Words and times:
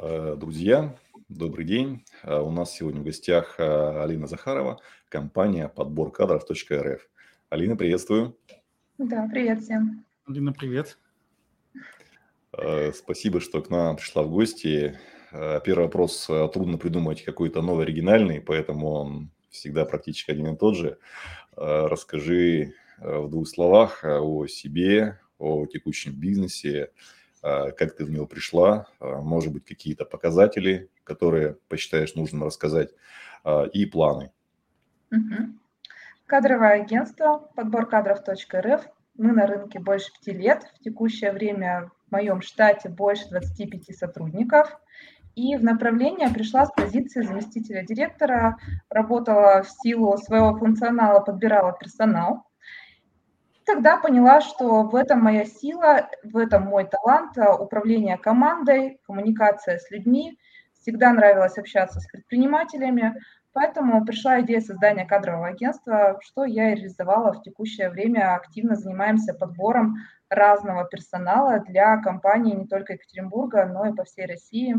Э, 0.00 0.36
друзья, 0.38 0.96
добрый 1.28 1.64
день. 1.64 2.04
Э, 2.22 2.38
у 2.40 2.52
нас 2.52 2.72
сегодня 2.72 3.00
в 3.00 3.04
гостях 3.04 3.56
э, 3.58 4.02
Алина 4.02 4.28
Захарова, 4.28 4.80
компания 5.08 5.68
подбор 5.68 6.12
кадров.рф. 6.12 7.08
Алина, 7.50 7.76
приветствую. 7.76 8.38
Да, 8.98 9.28
привет 9.28 9.60
всем. 9.60 10.04
Алина, 10.26 10.52
привет. 10.52 10.98
Спасибо, 12.94 13.40
что 13.40 13.60
к 13.60 13.70
нам 13.70 13.96
пришла 13.96 14.22
в 14.22 14.30
гости. 14.30 14.98
Первый 15.30 15.84
вопрос. 15.84 16.26
Трудно 16.26 16.78
придумать 16.78 17.22
какой-то 17.22 17.60
новый 17.60 17.84
оригинальный, 17.84 18.40
поэтому 18.40 18.90
он 18.90 19.30
всегда 19.50 19.84
практически 19.84 20.30
один 20.30 20.54
и 20.54 20.56
тот 20.56 20.76
же. 20.76 20.98
Расскажи 21.56 22.74
в 22.98 23.28
двух 23.28 23.48
словах 23.48 24.04
о 24.04 24.46
себе, 24.46 25.20
о 25.38 25.66
текущем 25.66 26.12
бизнесе, 26.12 26.90
как 27.40 27.96
ты 27.96 28.04
в 28.04 28.10
него 28.10 28.26
пришла, 28.26 28.86
а, 29.00 29.20
может 29.20 29.52
быть, 29.52 29.64
какие-то 29.64 30.04
показатели, 30.04 30.88
которые 31.04 31.56
посчитаешь 31.68 32.14
нужным 32.14 32.44
рассказать, 32.44 32.90
а, 33.44 33.64
и 33.64 33.86
планы. 33.86 34.30
Угу. 35.10 35.54
Кадровое 36.26 36.82
агентство, 36.82 37.48
подбор 37.54 37.86
кадров.рф. 37.86 38.86
Мы 39.16 39.32
на 39.32 39.46
рынке 39.46 39.78
больше 39.78 40.12
пяти 40.12 40.36
лет. 40.36 40.64
В 40.78 40.84
текущее 40.84 41.32
время 41.32 41.90
в 42.06 42.12
моем 42.12 42.42
штате 42.42 42.88
больше 42.88 43.28
25 43.30 43.96
сотрудников. 43.96 44.78
И 45.34 45.56
в 45.56 45.62
направление 45.62 46.28
пришла 46.30 46.66
с 46.66 46.72
позиции 46.72 47.22
заместителя 47.22 47.84
директора, 47.84 48.58
работала 48.90 49.62
в 49.62 49.70
силу 49.70 50.18
своего 50.18 50.56
функционала, 50.56 51.20
подбирала 51.20 51.72
персонал 51.78 52.47
тогда 53.68 53.98
поняла, 53.98 54.40
что 54.40 54.82
в 54.84 54.94
этом 54.96 55.20
моя 55.20 55.44
сила, 55.44 56.08
в 56.24 56.38
этом 56.38 56.62
мой 56.62 56.86
талант, 56.86 57.36
э, 57.36 57.52
управление 57.52 58.16
командой, 58.16 58.98
коммуникация 59.06 59.78
с 59.78 59.90
людьми. 59.90 60.38
Всегда 60.72 61.12
нравилось 61.12 61.58
общаться 61.58 62.00
с 62.00 62.06
предпринимателями, 62.06 63.14
поэтому 63.52 64.06
пришла 64.06 64.40
идея 64.40 64.62
создания 64.62 65.04
кадрового 65.04 65.48
агентства, 65.48 66.18
что 66.22 66.46
я 66.46 66.72
и 66.72 66.76
реализовала 66.76 67.34
в 67.34 67.42
текущее 67.42 67.90
время. 67.90 68.36
Активно 68.36 68.74
занимаемся 68.74 69.34
подбором 69.34 69.96
разного 70.30 70.86
персонала 70.86 71.60
для 71.60 71.98
компаний 71.98 72.54
не 72.54 72.66
только 72.66 72.94
Екатеринбурга, 72.94 73.66
но 73.66 73.84
и 73.84 73.94
по 73.94 74.04
всей 74.04 74.24
России. 74.24 74.76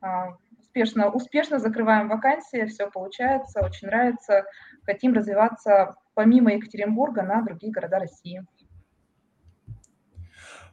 А, 0.00 0.36
успешно, 0.60 1.10
успешно 1.10 1.58
закрываем 1.58 2.08
вакансии, 2.08 2.66
все 2.66 2.88
получается, 2.88 3.64
очень 3.64 3.88
нравится. 3.88 4.44
Хотим 4.86 5.12
развиваться 5.12 5.96
помимо 6.14 6.52
Екатеринбурга 6.52 7.22
на 7.22 7.42
другие 7.42 7.72
города 7.72 7.98
России. 7.98 8.42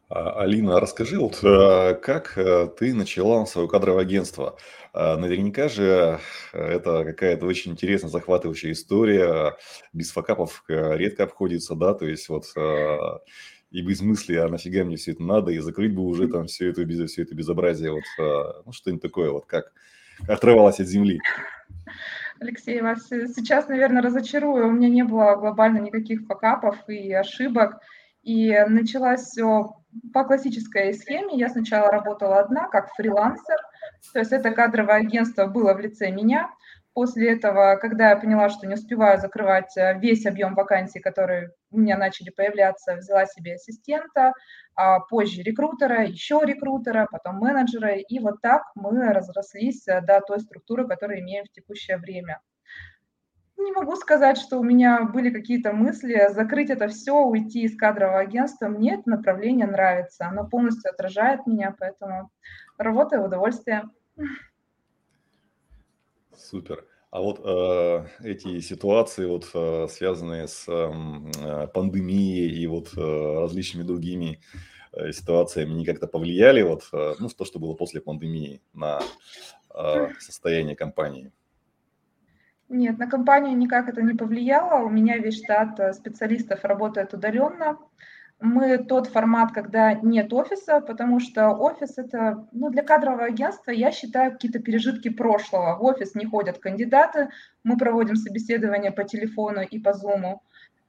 А, 0.09 0.41
Алина, 0.41 0.79
расскажи, 0.79 1.19
вот 1.19 1.39
э, 1.43 1.93
как 2.01 2.35
э, 2.35 2.67
ты 2.79 2.95
начала 2.95 3.45
свое 3.45 3.67
кадровое 3.67 4.01
агентство? 4.01 4.57
А, 4.91 5.17
наверняка 5.17 5.69
же 5.69 6.19
э, 6.51 6.59
это 6.59 7.03
какая-то 7.05 7.45
очень 7.45 7.73
интересная, 7.73 8.09
захватывающая 8.09 8.71
история. 8.71 9.55
Без 9.93 10.11
факапов 10.11 10.63
редко 10.67 11.23
обходится, 11.25 11.75
да, 11.75 11.93
то 11.93 12.07
есть 12.07 12.27
вот 12.27 12.45
и 13.69 13.81
без 13.83 14.01
мысли, 14.01 14.35
а 14.35 14.47
нафига 14.49 14.83
мне 14.83 14.95
все 14.95 15.11
это 15.11 15.21
надо, 15.21 15.51
и 15.51 15.59
закрыть 15.59 15.93
бы 15.93 16.01
уже 16.01 16.27
там 16.27 16.47
все 16.47 16.69
это, 16.71 16.87
все 17.05 17.21
это 17.21 17.35
безобразие, 17.35 17.91
вот, 17.91 18.63
ну, 18.65 18.71
что-нибудь 18.71 19.03
такое, 19.03 19.29
вот 19.29 19.45
как 19.45 19.71
отрывалась 20.27 20.79
от 20.79 20.87
земли. 20.87 21.19
Алексей, 22.41 22.81
вас 22.81 23.07
сейчас, 23.07 23.67
наверное, 23.67 24.01
разочарую. 24.01 24.67
У 24.67 24.71
меня 24.71 24.87
не 24.89 25.03
было 25.03 25.35
глобально 25.35 25.79
никаких 25.79 26.25
факапов 26.25 26.77
и 26.87 27.11
ошибок. 27.11 27.81
И 28.23 28.57
началось 28.67 29.21
все 29.21 29.75
по 30.13 30.23
классической 30.23 30.93
схеме. 30.93 31.37
Я 31.37 31.49
сначала 31.49 31.91
работала 31.91 32.39
одна, 32.39 32.67
как 32.67 32.93
фрилансер. 32.95 33.57
То 34.13 34.19
есть 34.19 34.31
это 34.31 34.51
кадровое 34.51 34.95
агентство 34.95 35.47
было 35.47 35.73
в 35.73 35.79
лице 35.79 36.11
меня. 36.11 36.49
После 36.93 37.31
этого, 37.31 37.75
когда 37.75 38.09
я 38.09 38.17
поняла, 38.17 38.49
что 38.49 38.67
не 38.67 38.73
успеваю 38.73 39.19
закрывать 39.19 39.77
э, 39.77 39.97
весь 39.99 40.25
объем 40.25 40.55
вакансий, 40.55 40.99
которые 40.99 41.51
у 41.71 41.79
меня 41.79 41.97
начали 41.97 42.29
появляться, 42.29 42.95
взяла 42.95 43.25
себе 43.25 43.53
ассистента, 43.53 44.33
а 44.75 44.99
позже 44.99 45.43
рекрутера, 45.43 46.05
еще 46.05 46.41
рекрутера, 46.43 47.07
потом 47.11 47.35
менеджера, 47.35 47.95
и 47.95 48.19
вот 48.19 48.41
так 48.41 48.63
мы 48.75 49.13
разрослись 49.13 49.87
э, 49.87 50.01
до 50.01 50.19
той 50.21 50.39
структуры, 50.39 50.87
которую 50.87 51.19
имеем 51.19 51.45
в 51.45 51.51
текущее 51.51 51.97
время. 51.97 52.41
Не 53.59 53.73
могу 53.73 53.97
сказать, 53.97 54.37
что 54.37 54.57
у 54.57 54.63
меня 54.63 55.03
были 55.03 55.29
какие-то 55.31 55.73
мысли 55.73 56.29
закрыть 56.31 56.69
это 56.69 56.87
все, 56.87 57.13
уйти 57.21 57.63
из 57.63 57.75
кадрового 57.75 58.19
агентства. 58.19 58.69
Мне 58.69 58.95
это 58.95 59.09
направление 59.09 59.67
нравится, 59.67 60.27
оно 60.27 60.47
полностью 60.47 60.89
отражает 60.89 61.45
меня, 61.45 61.75
поэтому 61.77 62.31
работаю 62.77 63.21
в 63.21 63.25
удовольствие. 63.25 63.83
Супер. 66.39 66.85
А 67.11 67.21
вот 67.21 67.41
э, 67.43 68.05
эти 68.23 68.59
ситуации, 68.59 69.25
вот, 69.25 69.49
э, 69.53 69.87
связанные 69.89 70.47
с 70.47 70.67
эм, 70.67 71.31
э, 71.39 71.67
пандемией 71.67 72.61
и 72.61 72.67
вот 72.67 72.93
э, 72.95 73.39
различными 73.39 73.83
другими 73.83 74.39
э, 74.93 75.11
ситуациями, 75.11 75.73
не 75.73 75.85
как-то 75.85 76.07
повлияли 76.07 76.61
вот, 76.61 76.87
э, 76.93 77.15
ну, 77.19 77.29
то, 77.29 77.45
что 77.45 77.59
было 77.59 77.73
после 77.73 77.99
пандемии 77.99 78.61
на 78.73 78.99
э, 79.73 80.09
состояние 80.19 80.75
компании? 80.75 81.31
Нет, 82.69 82.99
на 82.99 83.07
компанию 83.07 83.57
никак 83.57 83.89
это 83.89 84.03
не 84.03 84.13
повлияло. 84.13 84.85
У 84.85 84.89
меня 84.89 85.17
весь 85.17 85.43
штат 85.43 85.79
э, 85.79 85.93
специалистов 85.93 86.63
работает 86.63 87.15
удаленно 87.15 87.79
мы 88.41 88.77
тот 88.77 89.07
формат, 89.07 89.51
когда 89.51 89.93
нет 89.93 90.31
офиса, 90.31 90.79
потому 90.79 91.19
что 91.19 91.49
офис 91.49 91.97
это, 91.97 92.47
ну, 92.53 92.69
для 92.69 92.83
кадрового 92.83 93.25
агентства, 93.25 93.71
я 93.71 93.91
считаю, 93.91 94.31
какие-то 94.31 94.59
пережитки 94.59 95.09
прошлого. 95.09 95.75
В 95.77 95.83
офис 95.83 96.15
не 96.15 96.25
ходят 96.25 96.59
кандидаты, 96.59 97.29
мы 97.63 97.77
проводим 97.77 98.15
собеседование 98.15 98.91
по 98.91 99.03
телефону 99.03 99.61
и 99.61 99.77
по 99.79 99.93
зуму. 99.93 100.41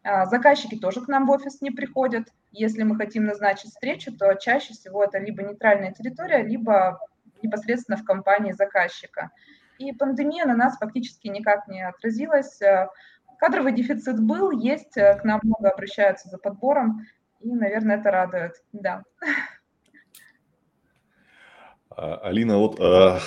А, 0.02 0.26
заказчики 0.26 0.76
тоже 0.76 1.00
к 1.00 1.08
нам 1.08 1.26
в 1.26 1.30
офис 1.30 1.60
не 1.60 1.72
приходят. 1.72 2.28
Если 2.52 2.84
мы 2.84 2.96
хотим 2.96 3.24
назначить 3.24 3.70
встречу, 3.70 4.16
то 4.16 4.34
чаще 4.34 4.72
всего 4.72 5.02
это 5.02 5.18
либо 5.18 5.42
нейтральная 5.42 5.92
территория, 5.92 6.42
либо 6.42 7.00
непосредственно 7.42 7.98
в 7.98 8.04
компании 8.04 8.52
заказчика. 8.52 9.30
И 9.78 9.92
пандемия 9.92 10.46
на 10.46 10.54
нас 10.54 10.76
фактически 10.78 11.26
никак 11.28 11.66
не 11.66 11.82
отразилась. 11.86 12.60
Кадровый 13.38 13.72
дефицит 13.72 14.20
был, 14.20 14.50
есть, 14.50 14.92
к 14.92 15.20
нам 15.24 15.40
много 15.42 15.70
обращаются 15.70 16.28
за 16.28 16.38
подбором. 16.38 17.06
И, 17.40 17.48
наверное, 17.48 17.98
это 17.98 18.10
радует, 18.10 18.62
да. 18.72 19.02
А, 21.90 22.16
Алина, 22.16 22.58
вот 22.58 22.78
э, 22.78 23.18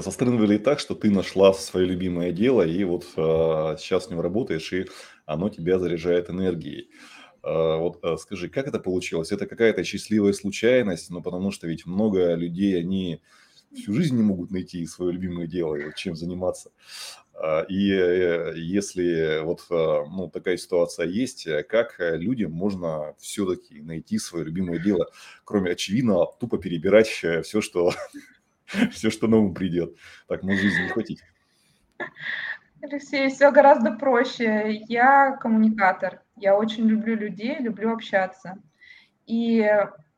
со 0.00 0.10
стороны 0.10 0.36
выглядит 0.36 0.64
так, 0.64 0.78
что 0.78 0.94
ты 0.94 1.10
нашла 1.10 1.52
свое 1.52 1.86
любимое 1.86 2.32
дело, 2.32 2.62
и 2.62 2.82
вот 2.84 3.04
э, 3.16 3.76
сейчас 3.78 4.06
с 4.06 4.10
ним 4.10 4.20
работаешь, 4.20 4.72
и 4.72 4.86
оно 5.26 5.48
тебя 5.48 5.78
заряжает 5.78 6.30
энергией. 6.30 6.90
Э, 7.42 7.76
вот 7.76 7.98
э, 8.02 8.16
скажи, 8.18 8.48
как 8.48 8.68
это 8.68 8.78
получилось? 8.78 9.32
Это 9.32 9.46
какая-то 9.46 9.84
счастливая 9.84 10.32
случайность? 10.32 11.10
Ну, 11.10 11.22
потому 11.22 11.50
что 11.50 11.66
ведь 11.66 11.86
много 11.86 12.34
людей, 12.34 12.78
они 12.78 13.20
всю 13.74 13.92
жизнь 13.92 14.16
не 14.16 14.22
могут 14.22 14.50
найти 14.50 14.84
свое 14.86 15.12
любимое 15.12 15.46
дело, 15.46 15.76
и 15.76 15.84
вот 15.84 15.94
чем 15.96 16.16
заниматься. 16.16 16.70
А, 17.38 17.62
и 17.68 17.92
э, 17.92 18.54
если 18.56 19.40
вот 19.42 19.66
а, 19.70 20.04
ну, 20.06 20.30
такая 20.30 20.56
ситуация 20.56 21.06
есть, 21.06 21.46
э, 21.46 21.62
как 21.62 22.00
э, 22.00 22.16
людям 22.16 22.52
можно 22.52 23.14
все-таки 23.18 23.82
найти 23.82 24.18
свое 24.18 24.44
любимое 24.44 24.78
дело, 24.78 25.06
кроме 25.44 25.72
очевидно 25.72 26.26
тупо 26.40 26.58
перебирать 26.58 27.08
все, 27.08 27.60
что, 27.60 27.92
все, 28.92 29.10
что 29.10 29.26
новым 29.26 29.54
придет. 29.54 29.96
Так 30.28 30.42
может 30.42 30.62
жизнь 30.62 30.82
не 30.82 30.88
хватить. 30.88 31.22
Алексей, 32.80 33.28
все 33.28 33.50
гораздо 33.50 33.92
проще. 33.92 34.82
Я 34.88 35.36
коммуникатор. 35.36 36.22
Я 36.36 36.56
очень 36.56 36.86
люблю 36.86 37.16
людей, 37.16 37.58
люблю 37.58 37.92
общаться. 37.92 38.56
И 39.26 39.68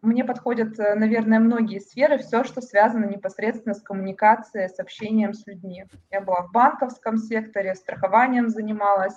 мне 0.01 0.25
подходят, 0.25 0.79
э, 0.79 0.95
наверное, 0.95 1.41
многие 1.41 1.81
сферы, 1.81 2.19
все, 2.19 2.45
что 2.45 2.61
связано 2.61 3.05
непосредственно 3.05 3.75
с 3.75 3.83
коммуникацией, 3.83 4.69
с 4.69 4.79
общением 4.79 5.35
с 5.35 5.47
людьми. 5.47 5.87
Я 6.11 6.21
была 6.21 6.43
в 6.43 6.53
банковском 6.53 7.19
секторе, 7.19 7.75
страхованием 7.75 8.49
занималась, 8.49 9.17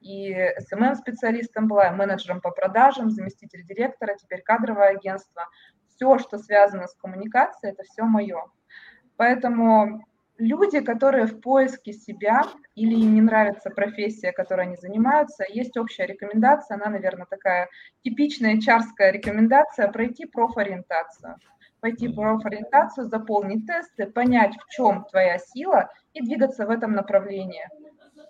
и 0.00 0.32
SMM-специалистом 0.32 1.68
была, 1.68 1.88
и 1.88 1.94
менеджером 1.94 2.40
по 2.40 2.50
продажам, 2.50 3.10
заместитель 3.10 3.64
директора, 3.64 4.16
теперь 4.16 4.42
кадровое 4.42 4.90
агентство. 4.90 5.48
Все, 5.88 6.18
что 6.18 6.38
связано 6.38 6.86
с 6.86 6.94
коммуникацией, 6.94 7.72
это 7.72 7.82
все 7.82 8.04
мое. 8.04 8.46
Поэтому 9.16 10.02
люди, 10.40 10.80
которые 10.80 11.26
в 11.26 11.40
поиске 11.40 11.92
себя 11.92 12.42
или 12.74 12.94
им 12.94 13.14
не 13.14 13.20
нравится 13.20 13.70
профессия, 13.70 14.32
которой 14.32 14.66
они 14.66 14.76
занимаются, 14.76 15.44
есть 15.48 15.76
общая 15.76 16.06
рекомендация, 16.06 16.76
она, 16.76 16.90
наверное, 16.90 17.26
такая 17.26 17.68
типичная 18.02 18.58
чарская 18.60 19.12
рекомендация, 19.12 19.88
пройти 19.88 20.26
профориентацию. 20.26 21.36
Пойти 21.80 22.08
профориентацию, 22.08 23.06
заполнить 23.06 23.66
тесты, 23.66 24.06
понять, 24.06 24.54
в 24.54 24.68
чем 24.70 25.04
твоя 25.10 25.38
сила 25.38 25.90
и 26.12 26.22
двигаться 26.22 26.66
в 26.66 26.70
этом 26.70 26.92
направлении. 26.92 27.66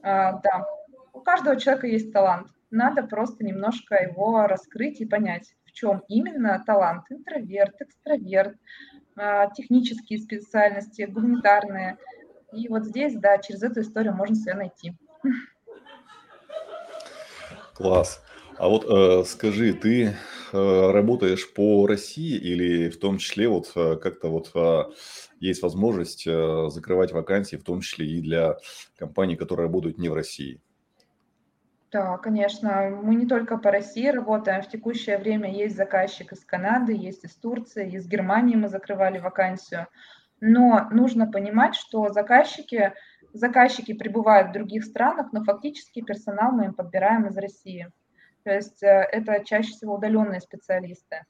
А, 0.02 0.40
да, 0.40 0.66
у 1.12 1.20
каждого 1.20 1.58
человека 1.58 1.86
есть 1.86 2.12
талант. 2.12 2.48
Надо 2.70 3.02
просто 3.02 3.44
немножко 3.44 3.96
его 3.96 4.46
раскрыть 4.46 5.00
и 5.00 5.06
понять, 5.06 5.52
в 5.64 5.72
чем 5.72 6.02
именно 6.06 6.62
талант. 6.64 7.04
Интроверт, 7.10 7.74
экстраверт, 7.80 8.56
технические 9.56 10.18
специальности, 10.18 11.02
гуманитарные. 11.02 11.98
И 12.52 12.68
вот 12.68 12.84
здесь, 12.84 13.14
да, 13.16 13.38
через 13.38 13.62
эту 13.62 13.82
историю 13.82 14.14
можно 14.14 14.34
себя 14.34 14.56
найти. 14.56 14.94
Класс. 17.74 18.22
А 18.60 18.68
вот 18.68 18.84
э, 18.84 19.24
скажи, 19.24 19.72
ты 19.72 20.14
э, 20.52 20.90
работаешь 20.90 21.50
по 21.54 21.86
России 21.86 22.36
или 22.36 22.90
в 22.90 22.98
том 22.98 23.16
числе 23.16 23.48
вот 23.48 23.72
э, 23.74 23.96
как-то 23.96 24.28
вот 24.28 24.52
есть 25.40 25.62
возможность 25.62 26.24
закрывать 26.24 27.12
вакансии, 27.12 27.56
в 27.56 27.64
том 27.64 27.80
числе 27.80 28.06
и 28.06 28.20
для 28.20 28.58
компаний, 28.98 29.36
которые 29.36 29.64
работают 29.64 29.96
не 29.96 30.10
в 30.10 30.14
России? 30.14 30.60
Да, 31.92 32.18
конечно. 32.18 32.88
Мы 33.02 33.16
не 33.16 33.26
только 33.26 33.58
по 33.58 33.70
России 33.70 34.06
работаем. 34.06 34.62
В 34.62 34.68
текущее 34.68 35.18
время 35.18 35.52
есть 35.52 35.76
заказчик 35.76 36.32
из 36.32 36.44
Канады, 36.44 36.92
есть 36.92 37.24
из 37.24 37.34
Турции, 37.34 37.90
из 37.90 38.06
Германии 38.06 38.54
мы 38.54 38.68
закрывали 38.68 39.18
вакансию. 39.18 39.88
Но 40.40 40.88
нужно 40.90 41.30
понимать, 41.30 41.74
что 41.74 42.08
заказчики, 42.10 42.94
заказчики 43.32 43.92
пребывают 43.92 44.50
в 44.50 44.52
других 44.52 44.84
странах, 44.84 45.32
но 45.32 45.42
фактически 45.42 46.00
персонал 46.00 46.52
мы 46.52 46.66
им 46.66 46.74
подбираем 46.74 47.26
из 47.26 47.36
России. 47.36 47.90
То 48.44 48.54
есть 48.54 48.82
э, 48.82 48.86
это 48.86 49.44
чаще 49.44 49.72
всего 49.72 49.96
удаленные 49.96 50.40
специалисты. 50.40 51.24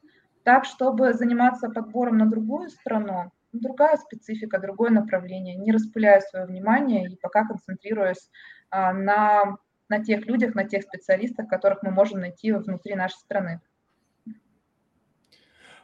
Так, 0.44 0.64
чтобы 0.64 1.14
заниматься 1.14 1.70
подбором 1.70 2.18
на 2.18 2.26
другую 2.26 2.68
страну, 2.68 3.30
другая 3.52 3.96
специфика, 3.96 4.58
другое 4.58 4.90
направление, 4.90 5.56
не 5.56 5.72
распыляя 5.72 6.20
свое 6.20 6.46
внимание 6.46 7.06
и 7.08 7.16
пока 7.16 7.46
концентрируясь 7.46 8.30
а, 8.70 8.92
на, 8.92 9.56
на 9.90 10.02
тех 10.02 10.26
людях, 10.26 10.54
на 10.54 10.64
тех 10.64 10.82
специалистах, 10.82 11.48
которых 11.48 11.82
мы 11.82 11.90
можем 11.90 12.20
найти 12.20 12.52
внутри 12.52 12.94
нашей 12.94 13.18
страны. 13.18 13.60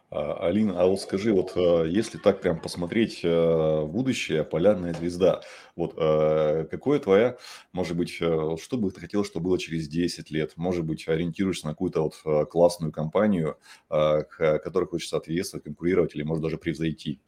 А, 0.09 0.47
Алина, 0.47 0.81
а 0.81 0.87
вот 0.87 1.01
скажи, 1.01 1.33
вот 1.33 1.53
э, 1.57 1.89
если 1.89 2.17
так 2.17 2.41
прям 2.41 2.61
посмотреть 2.61 3.21
э, 3.25 3.85
будущее, 3.87 4.45
полярная 4.45 4.95
звезда, 4.95 5.41
вот 5.75 5.95
э, 5.97 6.67
какое 6.71 7.01
твоя, 7.01 7.37
может 7.73 7.97
быть, 7.97 8.11
что 8.11 8.59
бы 8.79 8.91
ты 8.93 9.01
хотел, 9.01 9.25
чтобы 9.25 9.47
было 9.47 9.59
через 9.59 9.89
10 9.89 10.31
лет? 10.31 10.53
Может 10.57 10.85
быть, 10.85 11.09
ориентируешься 11.09 11.67
на 11.67 11.73
какую-то 11.73 12.03
вот 12.03 12.49
классную 12.49 12.93
компанию, 12.93 13.59
к 13.89 14.59
которой 14.63 14.87
хочешь 14.87 15.09
соответствовать, 15.09 15.65
конкурировать 15.65 16.15
или, 16.15 16.23
может, 16.23 16.43
даже 16.43 16.57
превзойти? 16.57 17.21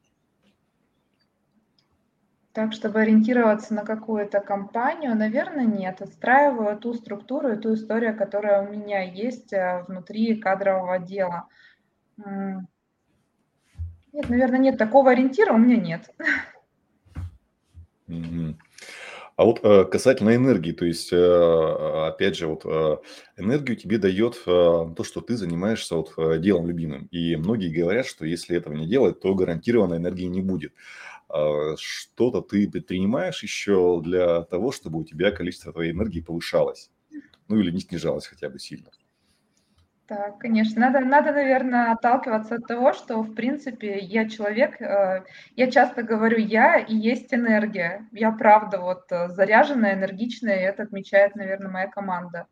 Так, 2.53 2.73
чтобы 2.73 3.01
ориентироваться 3.01 3.75
на 3.75 3.85
какую-то 3.85 4.41
компанию, 4.41 5.15
наверное, 5.15 5.67
нет. 5.67 6.01
Отстраиваю 6.01 6.77
ту 6.79 6.95
структуру 6.95 7.53
и 7.53 7.57
ту 7.57 7.75
историю, 7.75 8.17
которая 8.17 8.63
у 8.63 8.73
меня 8.73 9.03
есть 9.03 9.53
внутри 9.87 10.35
кадрового 10.37 10.95
отдела. 10.95 11.47
Нет, 12.17 12.65
наверное, 14.31 14.59
нет 14.59 14.79
такого 14.79 15.11
ориентира, 15.11 15.53
у 15.53 15.59
меня 15.59 15.77
нет. 15.77 16.11
А 19.39 19.45
вот 19.45 19.61
э, 19.63 19.85
касательно 19.85 20.35
энергии, 20.35 20.73
то 20.73 20.85
есть, 20.85 21.13
э, 21.13 22.07
опять 22.09 22.37
же, 22.37 22.49
вот 22.49 22.63
э, 22.65 22.97
энергию 23.37 23.77
тебе 23.77 23.99
дает 23.99 24.35
э, 24.35 24.41
то, 24.47 25.05
что 25.05 25.21
ты 25.21 25.37
занимаешься 25.37 25.95
вот 25.95 26.13
э, 26.17 26.41
делом 26.41 26.67
любимым. 26.67 27.07
И 27.13 27.37
многие 27.37 27.73
говорят, 27.73 28.07
что 28.07 28.27
если 28.27 28.57
этого 28.57 28.75
не 28.75 28.89
делать, 28.89 29.21
то 29.21 29.33
гарантированно 29.37 29.95
энергии 29.95 30.25
не 30.25 30.43
будет. 30.43 30.73
А 31.29 31.77
что-то 31.77 32.41
ты 32.41 32.69
предпринимаешь 32.71 33.43
еще 33.43 34.01
для 34.03 34.43
того, 34.43 34.73
чтобы 34.73 35.01
у 35.01 35.05
тебя 35.05 35.31
количество 35.31 35.73
твоей 35.73 35.93
энергии 35.93 36.21
повышалось? 36.21 36.91
Ну 37.49 37.59
или 37.59 37.71
не 37.71 37.81
снижалось 37.81 38.27
хотя 38.27 38.49
бы 38.49 38.59
сильно? 38.59 38.91
Так, 40.09 40.39
конечно. 40.39 40.81
Надо, 40.81 41.01
надо, 41.01 41.33
наверное, 41.33 41.93
отталкиваться 41.93 42.55
от 42.55 42.67
того, 42.67 42.95
что, 42.95 43.21
в 43.21 43.35
принципе, 43.35 43.99
я 43.99 44.27
человек, 44.27 44.81
э, 44.81 45.23
я 45.55 45.71
часто 45.71 46.03
говорю, 46.03 46.39
я 46.39 46.79
и 46.79 46.97
есть 46.97 47.35
энергия. 47.35 48.09
Я 48.13 48.33
правда 48.33 48.79
вот 48.81 49.03
э, 49.11 49.29
заряженная, 49.29 49.93
энергичная, 49.93 50.61
и 50.61 50.63
это 50.63 50.85
отмечает, 50.85 51.35
наверное, 51.35 51.71
моя 51.71 51.89
команда. 51.89 52.47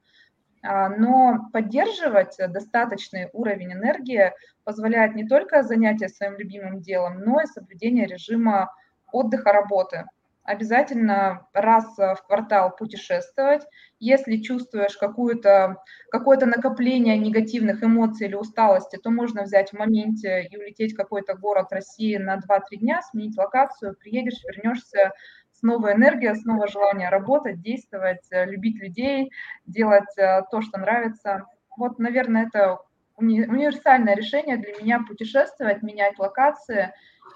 А, 0.66 0.88
но 0.88 1.48
поддерживать 1.52 2.36
достаточный 2.38 3.30
уровень 3.32 3.72
энергии 3.72 4.32
позволяет 4.64 5.14
не 5.14 5.26
только 5.26 5.62
занятие 5.62 6.08
своим 6.08 6.36
любимым 6.36 6.80
делом, 6.80 7.20
но 7.20 7.40
и 7.40 7.46
соблюдение 7.46 8.06
режима 8.06 8.72
отдыха 9.12 9.52
работы 9.52 10.06
обязательно 10.46 11.46
раз 11.52 11.96
в 11.98 12.22
квартал 12.26 12.74
путешествовать. 12.74 13.66
Если 13.98 14.36
чувствуешь 14.36 14.96
какое-то 14.96 15.82
какое 16.10 16.38
накопление 16.38 17.18
негативных 17.18 17.82
эмоций 17.82 18.28
или 18.28 18.36
усталости, 18.36 18.96
то 18.96 19.10
можно 19.10 19.42
взять 19.42 19.70
в 19.70 19.78
моменте 19.78 20.44
и 20.44 20.56
улететь 20.56 20.94
в 20.94 20.96
какой-то 20.96 21.34
город 21.34 21.66
России 21.70 22.16
на 22.16 22.36
2-3 22.36 22.76
дня, 22.78 23.02
сменить 23.02 23.36
локацию, 23.36 23.96
приедешь, 23.96 24.42
вернешься 24.44 25.12
с 25.58 25.62
новой 25.62 25.94
энергией, 25.94 26.34
с 26.34 26.44
нового 26.44 26.68
желания 26.68 27.08
работать, 27.08 27.60
действовать, 27.60 28.26
любить 28.30 28.76
людей, 28.80 29.30
делать 29.66 30.16
э, 30.18 30.42
то, 30.50 30.60
что 30.60 30.78
нравится. 30.78 31.46
Вот, 31.76 31.98
наверное, 31.98 32.46
это 32.46 32.78
уни- 33.16 33.46
универсальное 33.46 34.14
решение 34.14 34.56
для 34.58 34.74
меня 34.74 35.00
путешествовать, 35.00 35.82
менять 35.82 36.18
локации 36.18 36.92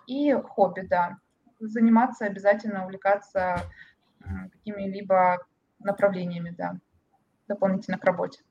и 0.06 0.32
хобби, 0.32 0.82
да 0.82 1.18
заниматься 1.60 2.24
обязательно, 2.26 2.84
увлекаться 2.84 3.60
какими-либо 4.52 5.38
направлениями, 5.78 6.54
да, 6.56 6.76
дополнительно 7.48 7.98
к 7.98 8.04
работе. 8.04 8.42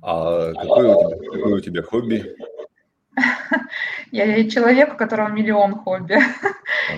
А 0.00 0.52
какое 0.54 0.94
у 0.94 1.10
тебя, 1.10 1.30
какое 1.30 1.54
у 1.54 1.60
тебя 1.60 1.82
хобби? 1.82 2.36
Я 4.12 4.48
человек, 4.50 4.92
у 4.92 4.96
которого 4.98 5.28
миллион 5.28 5.74
хобби. 5.74 6.18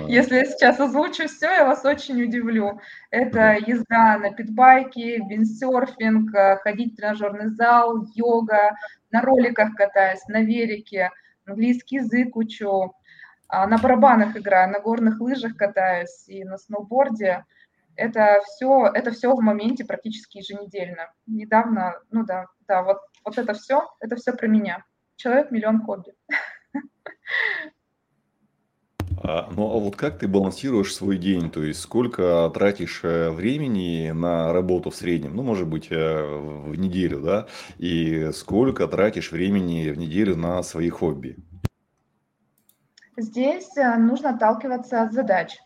Если 0.08 0.34
я 0.34 0.44
сейчас 0.46 0.81
озвучу 0.81 1.28
все, 1.28 1.46
я 1.46 1.64
вас 1.64 1.84
очень 1.84 2.20
удивлю. 2.20 2.81
Это 3.11 3.56
езда 3.64 4.19
на 4.19 4.32
питбайке, 4.32 5.19
виндсерфинг, 5.19 6.34
э, 6.34 6.56
ходить 6.56 6.94
в 6.94 6.96
тренажерный 6.96 7.50
зал, 7.50 8.05
йога, 8.16 8.75
на 9.12 9.22
роликах 9.22 9.76
катаюсь, 9.76 10.26
на 10.26 10.43
велике, 10.43 11.12
английский 11.46 11.96
язык 11.96 12.34
учу, 12.34 12.96
а, 13.46 13.69
на 13.69 13.78
барабанах 13.78 14.37
играю, 14.37 14.72
на 14.72 14.81
горных 14.81 15.20
лыжах 15.20 15.56
катаюсь 15.56 16.25
и 16.26 16.43
на 16.43 16.58
сноуборде. 16.58 17.44
Это 17.94 18.40
все, 18.44 18.90
это 18.93 19.12
все 19.12 19.32
в 19.32 19.40
моменте 19.40 19.84
практически 19.84 20.38
еженедельно. 20.38 21.12
Недавно, 21.28 21.94
ну 22.11 22.25
да, 22.25 22.46
да, 22.66 22.82
вот, 22.82 22.99
вот 23.25 23.38
это 23.38 23.55
все, 23.55 23.88
это 24.00 24.16
все 24.16 24.32
про 24.32 24.49
меня. 24.49 24.84
Человек 25.14 25.52
миллион 25.52 25.81
хобби. 25.82 26.12
А, 29.26 29.49
ну 29.56 29.75
а 29.75 29.78
вот 29.78 29.97
как 29.97 30.19
ты 30.19 30.28
балансируешь 30.28 30.95
свой 30.95 31.16
день? 31.16 31.50
То 31.50 31.62
есть 31.62 31.81
сколько 31.81 32.50
тратишь 32.52 33.00
э, 33.04 33.31
времени 33.31 34.11
на 34.11 34.52
работу 34.52 34.90
в 34.90 34.97
среднем? 34.97 35.35
Ну, 35.35 35.43
может 35.43 35.66
быть, 35.66 35.88
э, 35.90 36.26
в 36.26 36.76
неделю, 36.76 37.21
да? 37.21 37.47
И 37.78 38.31
сколько 38.33 38.87
тратишь 38.87 39.33
времени 39.33 39.90
в 39.90 39.97
неделю 39.97 40.37
на 40.37 40.62
свои 40.62 40.90
хобби? 40.90 41.37
Здесь 43.16 43.75
э, 43.78 43.97
нужно 43.97 44.31
отталкиваться 44.31 45.02
от 45.02 45.14
задач. 45.14 45.57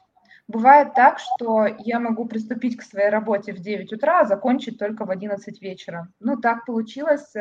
Бывает 0.46 0.94
так, 0.94 1.18
что 1.18 1.66
я 1.66 1.98
могу 1.98 2.26
приступить 2.26 2.76
к 2.76 2.82
своей 2.82 3.08
работе 3.08 3.52
в 3.52 3.58
9 3.58 3.92
утра, 3.92 4.20
а 4.20 4.24
закончить 4.24 4.78
только 4.78 5.04
в 5.04 5.10
11 5.10 5.60
вечера. 5.60 6.08
Ну, 6.20 6.36
так 6.36 6.64
получилось, 6.64 7.34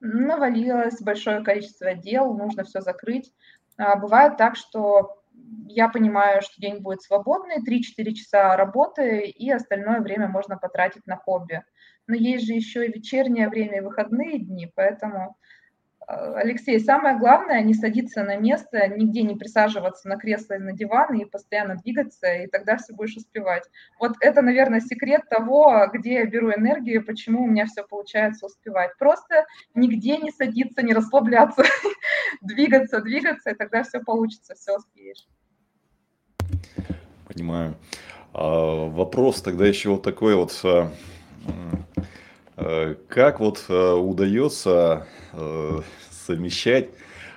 навалилось 0.00 1.00
большое 1.00 1.42
количество 1.42 1.94
дел, 1.94 2.34
нужно 2.34 2.64
все 2.64 2.80
закрыть. 2.80 3.32
А 3.76 3.96
бывает 3.96 4.36
так, 4.36 4.56
что 4.56 5.22
я 5.68 5.88
понимаю, 5.88 6.42
что 6.42 6.60
день 6.60 6.80
будет 6.80 7.02
свободный, 7.02 7.62
3-4 7.62 8.12
часа 8.12 8.56
работы, 8.56 9.20
и 9.20 9.50
остальное 9.50 10.00
время 10.00 10.28
можно 10.28 10.56
потратить 10.56 11.06
на 11.06 11.16
хобби. 11.16 11.62
Но 12.06 12.14
есть 12.14 12.46
же 12.46 12.54
еще 12.54 12.86
и 12.86 12.92
вечернее 12.92 13.48
время, 13.48 13.78
и 13.78 13.82
выходные 13.82 14.38
дни, 14.38 14.70
поэтому 14.74 15.36
Алексей, 16.08 16.80
самое 16.80 17.18
главное 17.18 17.60
не 17.60 17.74
садиться 17.74 18.24
на 18.24 18.36
место, 18.36 18.88
нигде 18.88 19.20
не 19.20 19.36
присаживаться 19.36 20.08
на 20.08 20.16
кресло 20.16 20.54
или 20.54 20.62
на 20.62 20.72
диван 20.72 21.14
и 21.14 21.26
постоянно 21.26 21.76
двигаться, 21.76 22.32
и 22.32 22.46
тогда 22.46 22.78
все 22.78 22.94
будешь 22.94 23.16
успевать. 23.16 23.64
Вот 24.00 24.12
это, 24.20 24.40
наверное, 24.40 24.80
секрет 24.80 25.28
того, 25.28 25.86
где 25.92 26.14
я 26.14 26.24
беру 26.24 26.50
энергию, 26.50 27.04
почему 27.04 27.42
у 27.42 27.46
меня 27.46 27.66
все 27.66 27.82
получается 27.82 28.46
успевать. 28.46 28.92
Просто 28.98 29.44
нигде 29.74 30.16
не 30.16 30.30
садиться, 30.30 30.80
не 30.80 30.94
расслабляться, 30.94 31.62
двигаться, 32.40 33.02
двигаться, 33.02 33.50
и 33.50 33.54
тогда 33.54 33.82
все 33.82 34.00
получится, 34.00 34.54
все 34.54 34.78
успеешь. 34.78 35.28
Понимаю. 37.26 37.74
А, 38.32 38.88
вопрос 38.88 39.42
тогда 39.42 39.66
еще 39.66 39.90
вот 39.90 40.04
такой 40.04 40.36
вот. 40.36 40.58
Э, 42.58 42.96
как 43.08 43.38
вот 43.38 43.64
э, 43.68 43.92
удается 43.92 45.06
э, 45.32 45.80
совмещать 46.10 46.90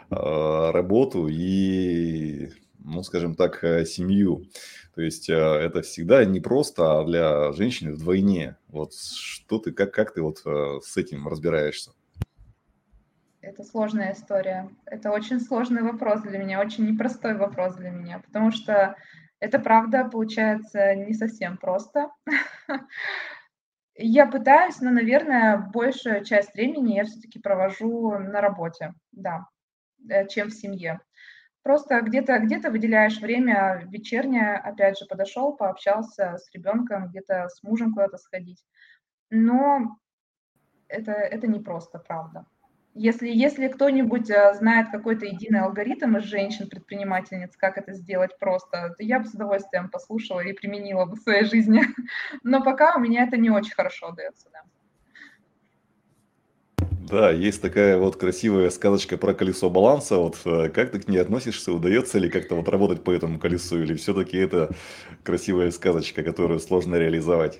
работу 0.09 1.29
и, 1.29 2.49
ну, 2.79 3.01
скажем 3.01 3.33
так, 3.35 3.61
семью? 3.87 4.43
То 4.93 5.01
есть 5.01 5.29
это 5.29 5.83
всегда 5.83 6.25
не 6.25 6.41
просто, 6.41 6.99
а 6.99 7.05
для 7.05 7.53
женщины 7.53 7.93
вдвойне. 7.93 8.57
Вот 8.67 8.93
что 8.93 9.57
ты, 9.59 9.71
как, 9.71 9.93
как 9.93 10.13
ты 10.13 10.21
вот 10.21 10.39
с 10.39 10.97
этим 10.97 11.29
разбираешься? 11.29 11.91
Это 13.39 13.63
сложная 13.63 14.11
история. 14.11 14.69
Это 14.85 15.11
очень 15.11 15.39
сложный 15.39 15.81
вопрос 15.81 16.23
для 16.23 16.37
меня, 16.37 16.59
очень 16.59 16.85
непростой 16.91 17.37
вопрос 17.37 17.75
для 17.75 17.91
меня, 17.91 18.19
потому 18.19 18.51
что 18.51 18.97
это 19.39 19.59
правда 19.59 20.09
получается 20.11 20.93
не 20.93 21.13
совсем 21.13 21.55
просто. 21.55 22.11
Я 24.03 24.25
пытаюсь, 24.25 24.81
но, 24.81 24.89
наверное, 24.89 25.57
большую 25.57 26.25
часть 26.25 26.55
времени 26.55 26.95
я 26.95 27.03
все-таки 27.03 27.39
провожу 27.39 28.17
на 28.17 28.41
работе, 28.41 28.93
да, 29.11 29.45
э, 30.09 30.27
чем 30.27 30.49
в 30.49 30.53
семье. 30.53 30.99
Просто 31.61 32.01
где-то 32.01 32.39
где 32.39 32.57
выделяешь 32.57 33.19
время 33.19 33.83
вечернее, 33.91 34.55
опять 34.55 34.97
же, 34.97 35.05
подошел, 35.05 35.55
пообщался 35.55 36.37
с 36.37 36.51
ребенком, 36.55 37.09
где-то 37.09 37.47
с 37.49 37.61
мужем 37.61 37.93
куда-то 37.93 38.17
сходить. 38.17 38.63
Но 39.29 39.97
это, 40.87 41.11
это 41.11 41.45
не 41.47 41.59
просто, 41.59 41.99
правда. 41.99 42.45
Если, 42.93 43.29
если 43.29 43.69
кто-нибудь 43.69 44.29
э, 44.29 44.53
знает 44.55 44.89
какой-то 44.91 45.25
единый 45.25 45.61
алгоритм 45.61 46.17
из 46.17 46.23
женщин-предпринимательниц, 46.23 47.55
как 47.55 47.77
это 47.77 47.93
сделать 47.93 48.37
просто, 48.37 48.95
то 48.97 49.03
я 49.03 49.19
бы 49.19 49.27
с 49.27 49.33
удовольствием 49.33 49.89
послушала 49.89 50.41
и 50.41 50.51
применила 50.51 51.05
бы 51.05 51.15
в 51.15 51.21
своей 51.21 51.45
жизни. 51.45 51.83
Но 52.43 52.61
пока 52.61 52.95
у 52.95 52.99
меня 52.99 53.23
это 53.23 53.37
не 53.37 53.49
очень 53.49 53.73
хорошо 53.73 54.11
дается, 54.11 54.49
да. 54.51 54.61
Да, 57.11 57.31
есть 57.31 57.61
такая 57.61 57.97
вот 57.97 58.17
красивая 58.17 58.69
сказочка 58.69 59.17
про 59.17 59.33
колесо 59.33 59.69
баланса. 59.69 60.17
Вот 60.17 60.37
э, 60.45 60.69
как 60.69 60.91
ты 60.91 60.99
к 60.99 61.07
ней 61.07 61.19
относишься? 61.19 61.71
Удается 61.71 62.19
ли 62.19 62.29
как-то 62.29 62.55
вот 62.55 62.67
работать 62.67 63.03
по 63.03 63.11
этому 63.11 63.39
колесу? 63.39 63.81
Или 63.81 63.95
все-таки 63.95 64.37
это 64.37 64.69
красивая 65.23 65.71
сказочка, 65.71 66.23
которую 66.23 66.59
сложно 66.59 66.95
реализовать? 66.95 67.59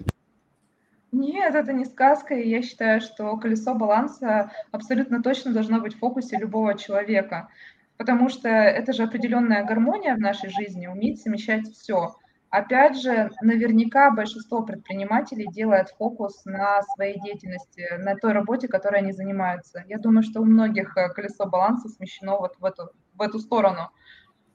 Нет, 1.22 1.54
это 1.54 1.72
не 1.72 1.86
сказка, 1.86 2.34
и 2.34 2.50
я 2.50 2.64
считаю, 2.64 3.00
что 3.00 3.38
колесо 3.38 3.76
баланса 3.76 4.52
абсолютно 4.72 5.22
точно 5.22 5.54
должно 5.54 5.80
быть 5.80 5.94
в 5.94 6.00
фокусе 6.00 6.36
любого 6.38 6.76
человека, 6.76 7.50
потому 7.98 8.28
что 8.28 8.50
это 8.50 8.92
же 8.92 9.04
определенная 9.04 9.64
гармония 9.64 10.16
в 10.16 10.20
нашей 10.20 10.50
жизни, 10.50 10.88
уметь 10.88 11.22
совмещать 11.22 11.68
все. 11.68 12.16
Опять 12.50 13.00
же, 13.00 13.30
наверняка 13.44 14.10
большинство 14.10 14.64
предпринимателей 14.64 15.48
делает 15.48 15.90
фокус 15.92 16.44
на 16.44 16.82
своей 16.96 17.20
деятельности, 17.22 17.88
на 18.00 18.16
той 18.16 18.32
работе, 18.34 18.68
которой 18.68 19.02
они 19.02 19.12
занимаются. 19.12 19.86
Я 19.88 20.00
думаю, 20.00 20.24
что 20.24 20.42
у 20.42 20.46
многих 20.46 20.98
э, 20.98 21.10
колесо 21.10 21.46
баланса 21.46 21.88
смещено 21.88 22.40
вот 22.40 22.56
в 22.60 22.66
эту, 22.66 22.90
в 23.14 23.22
эту 23.22 23.38
сторону. 23.38 23.92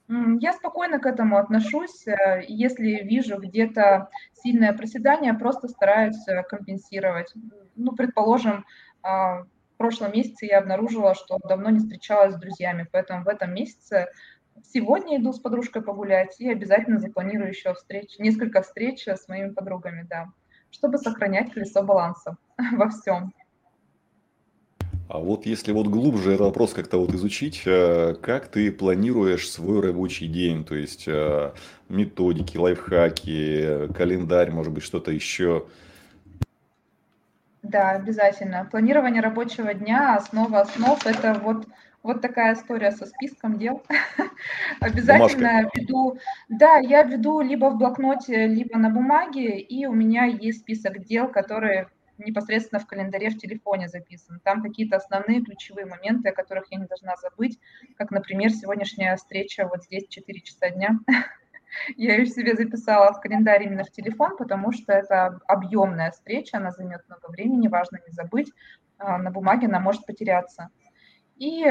Я 0.08 0.52
спокойно 0.52 1.00
к 1.00 1.06
этому 1.06 1.36
отношусь. 1.36 2.06
Э, 2.06 2.42
если 2.46 3.02
вижу 3.02 3.38
где-то 3.38 4.08
сильное 4.34 4.72
проседание, 4.72 5.34
просто 5.34 5.66
стараюсь 5.68 6.28
э, 6.28 6.42
компенсировать. 6.44 7.32
Ну, 7.75 7.92
предположим, 7.92 8.64
а, 9.02 9.42
в 9.42 9.78
прошлом 9.78 10.12
месяце 10.12 10.46
я 10.46 10.58
обнаружила, 10.58 11.14
что 11.14 11.38
давно 11.46 11.70
не 11.70 11.80
встречалась 11.80 12.34
с 12.34 12.38
друзьями, 12.38 12.88
поэтому 12.90 13.25
в 13.25 13.28
этом 13.28 13.52
месяце 13.52 14.06
сегодня 14.64 15.18
иду 15.18 15.32
с 15.32 15.40
подружкой 15.40 15.82
погулять 15.82 16.40
и 16.40 16.50
обязательно 16.50 16.98
запланирую 16.98 17.50
еще 17.50 17.75
встреч, 17.75 18.18
несколько 18.18 18.62
встреч 18.62 19.06
с 19.06 19.28
моими 19.28 19.50
подругами, 19.50 20.06
да, 20.08 20.28
чтобы 20.70 20.98
сохранять 20.98 21.52
колесо 21.52 21.82
баланса 21.82 22.36
во 22.72 22.88
всем. 22.88 23.32
А 25.08 25.18
вот 25.18 25.46
если 25.46 25.70
вот 25.72 25.86
глубже 25.86 26.30
этот 26.32 26.46
вопрос 26.46 26.72
как-то 26.72 26.98
вот 26.98 27.14
изучить, 27.14 27.62
э, 27.64 28.14
как 28.20 28.48
ты 28.48 28.72
планируешь 28.72 29.48
свой 29.48 29.80
рабочий 29.80 30.26
день, 30.26 30.64
то 30.64 30.75
есть 30.75 31.04
э, 31.06 31.52
методики, 31.88 32.56
лайфхаки, 32.56 33.92
календарь, 33.94 34.50
может 34.50 34.72
быть, 34.72 34.82
что-то 34.82 35.12
еще? 35.12 35.66
Да, 37.62 37.90
обязательно. 37.90 38.66
Планирование 38.68 39.22
рабочего 39.22 39.75
дня, 39.75 40.16
основа 40.16 40.62
основ, 40.62 41.04
это 41.06 41.34
вот, 41.34 41.68
вот 42.02 42.20
такая 42.20 42.54
история 42.54 42.90
со 42.90 43.06
списком 43.06 43.58
дел. 43.58 43.84
Обязательно 44.80 45.70
веду, 45.72 46.18
да, 46.48 46.78
я 46.78 47.04
веду 47.04 47.40
либо 47.42 47.70
в 47.70 47.78
блокноте, 47.78 48.48
либо 48.48 48.76
на 48.76 48.90
бумаге, 48.90 49.60
и 49.60 49.86
у 49.86 49.92
меня 49.92 50.25
есть 50.25 50.60
список 50.60 51.04
дел, 51.04 51.28
которые 51.28 51.88
непосредственно 52.18 52.80
в 52.80 52.87
календаре 52.87 53.30
в 53.30 53.38
телефоне 53.38 53.88
записан. 53.88 54.40
Там 54.44 54.62
какие-то 54.62 54.96
основные 54.96 55.42
ключевые 55.42 55.87
моменты, 55.87 56.28
о 56.28 56.35
которых 56.35 56.66
я 56.70 56.78
не 56.78 56.87
должна 56.87 57.16
забыть, 57.16 57.58
как, 57.96 58.11
например, 58.11 58.50
сегодняшняя 58.50 59.16
встреча 59.16 59.68
вот 59.68 59.85
здесь 59.85 60.06
4 60.08 60.40
часа 60.40 60.70
дня. 60.70 60.99
Я 61.96 62.16
ее 62.16 62.26
себе 62.26 62.54
записала 62.54 63.12
в 63.12 63.20
календарь 63.20 63.64
именно 63.64 63.85
в 63.85 63.90
телефон, 63.90 64.37
потому 64.37 64.73
что 64.73 64.92
это 64.92 65.40
объемная 65.46 66.11
встреча, 66.11 66.56
она 66.56 66.70
займет 66.70 67.02
много 67.08 67.28
времени, 67.30 67.68
важно 67.68 67.99
не 68.06 68.12
забыть. 68.12 68.52
А, 68.99 69.18
на 69.18 69.30
бумаге 69.30 69.66
она 69.66 69.80
может 69.80 70.06
потеряться. 70.06 70.70
И 71.37 71.64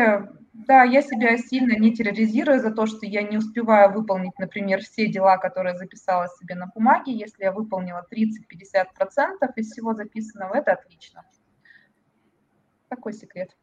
да, 0.53 0.83
я 0.83 1.01
себя 1.01 1.37
сильно 1.37 1.77
не 1.77 1.93
терроризирую 1.93 2.61
за 2.61 2.71
то, 2.71 2.85
что 2.85 3.05
я 3.05 3.23
не 3.23 3.37
успеваю 3.37 3.91
выполнить, 3.91 4.37
например, 4.39 4.81
все 4.81 5.07
дела, 5.07 5.37
которые 5.37 5.75
записала 5.75 6.27
себе 6.39 6.55
на 6.55 6.67
бумаге. 6.67 7.11
Если 7.11 7.43
я 7.43 7.51
выполнила 7.51 8.05
30-50% 8.11 8.85
из 9.57 9.71
всего 9.71 9.93
записанного, 9.93 10.55
это 10.55 10.73
отлично. 10.73 11.23
Такой 12.87 13.13
секрет. 13.13 13.55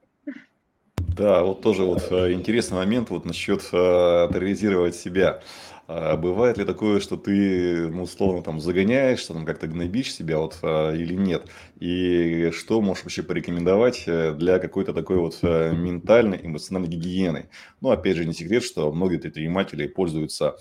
Да, 1.16 1.42
вот 1.42 1.60
тоже 1.62 1.84
вот 1.84 2.10
э, 2.10 2.32
интересный 2.32 2.78
момент 2.78 3.10
вот 3.10 3.24
насчет 3.24 3.60
э, 3.72 4.28
терроризировать 4.32 4.94
себя. 4.94 5.40
А 5.88 6.16
бывает 6.16 6.58
ли 6.58 6.64
такое, 6.64 7.00
что 7.00 7.16
ты, 7.16 7.88
ну, 7.88 8.04
условно, 8.04 8.42
там, 8.42 8.60
загоняешься, 8.60 9.32
там, 9.32 9.44
как-то 9.44 9.66
гнобишь 9.66 10.14
себя, 10.14 10.38
вот, 10.38 10.58
а, 10.62 10.94
или 10.94 11.14
нет? 11.14 11.48
И 11.80 12.50
что 12.52 12.80
можешь 12.80 13.02
вообще 13.02 13.22
порекомендовать 13.22 14.04
э, 14.06 14.32
для 14.32 14.58
какой-то 14.60 14.94
такой 14.94 15.18
вот 15.18 15.38
э, 15.42 15.74
ментальной, 15.74 16.38
эмоциональной 16.42 16.88
гигиены? 16.88 17.48
Ну, 17.80 17.90
опять 17.90 18.16
же, 18.16 18.24
не 18.24 18.32
секрет, 18.32 18.62
что 18.62 18.92
многие 18.92 19.18
предприниматели 19.18 19.88
пользуются 19.88 20.56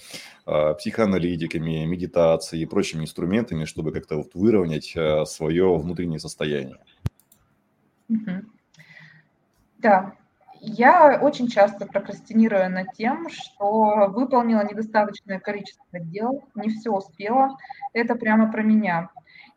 а, 0.46 0.74
психоаналитиками, 0.74 1.86
медитацией 1.86 2.64
и 2.64 2.66
прочими 2.66 3.04
инструментами, 3.04 3.66
чтобы 3.66 3.92
как-то 3.92 4.18
вот 4.18 4.32
выровнять 4.34 4.94
а, 4.98 5.26
свое 5.26 5.78
внутреннее 5.78 6.20
состояние. 6.20 6.78
Да, 9.78 10.16
я 10.62 11.20
очень 11.20 11.48
часто 11.48 11.88
прокрастинирую 11.88 12.70
над 12.70 12.94
тем, 12.94 13.28
что 13.30 14.08
выполнила 14.10 14.64
недостаточное 14.64 15.40
количество 15.40 16.00
дел, 16.00 16.44
не 16.54 16.70
все 16.70 16.92
успела. 16.92 17.58
Это 17.94 18.14
прямо 18.14 18.52
про 18.52 18.62
меня. 18.62 19.10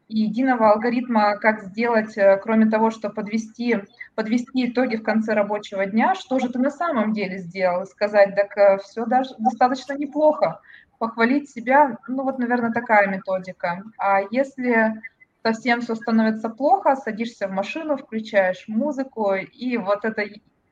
И 0.08 0.20
единого 0.20 0.72
алгоритма, 0.72 1.36
как 1.36 1.62
сделать, 1.62 2.16
э, 2.16 2.38
кроме 2.42 2.66
того, 2.66 2.90
что 2.90 3.10
подвести, 3.10 3.78
подвести 4.14 4.70
итоги 4.70 4.96
в 4.96 5.02
конце 5.02 5.34
рабочего 5.34 5.84
дня, 5.86 6.14
что 6.14 6.38
же 6.38 6.48
ты 6.48 6.58
на 6.58 6.70
самом 6.70 7.12
деле 7.12 7.38
сделал, 7.38 7.86
сказать, 7.86 8.34
так 8.34 8.56
э, 8.56 8.78
все 8.78 9.04
даже 9.06 9.30
достаточно 9.38 9.94
неплохо, 9.94 10.60
похвалить 10.98 11.50
себя, 11.50 11.98
ну 12.08 12.22
вот, 12.22 12.38
наверное, 12.38 12.72
такая 12.72 13.08
методика. 13.08 13.82
А 13.98 14.20
если 14.30 14.94
совсем 15.42 15.80
все 15.80 15.94
становится 15.94 16.48
плохо, 16.48 16.96
садишься 16.96 17.48
в 17.48 17.52
машину, 17.52 17.96
включаешь 17.96 18.64
музыку, 18.68 19.34
и 19.34 19.76
вот 19.76 20.04
это 20.04 20.22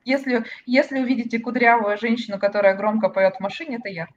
если, 0.04 0.44
если 0.66 1.00
увидите 1.00 1.38
кудрявую 1.38 1.98
женщину, 1.98 2.38
которая 2.38 2.76
громко 2.76 3.08
поет 3.08 3.36
в 3.36 3.40
машине, 3.40 3.76
это 3.76 3.88
я. 3.88 4.08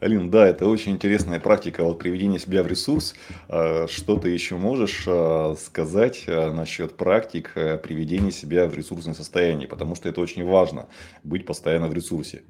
Алин, 0.00 0.30
да, 0.30 0.48
это 0.48 0.66
очень 0.66 0.92
интересная 0.92 1.40
практика 1.40 1.84
вот 1.84 1.98
приведения 1.98 2.38
себя 2.38 2.62
в 2.62 2.66
ресурс. 2.66 3.14
А, 3.48 3.86
что 3.86 4.16
ты 4.16 4.30
еще 4.30 4.56
можешь 4.56 5.04
а, 5.06 5.54
сказать 5.56 6.24
а, 6.26 6.52
насчет 6.52 6.96
практик 6.96 7.52
приведения 7.52 8.30
себя 8.30 8.66
в 8.66 8.74
ресурсное 8.74 9.12
состояние? 9.12 9.68
Потому 9.68 9.94
что 9.94 10.08
это 10.08 10.22
очень 10.22 10.44
важно, 10.44 10.88
быть 11.22 11.44
постоянно 11.44 11.88
в 11.88 11.92
ресурсе. 11.92 12.42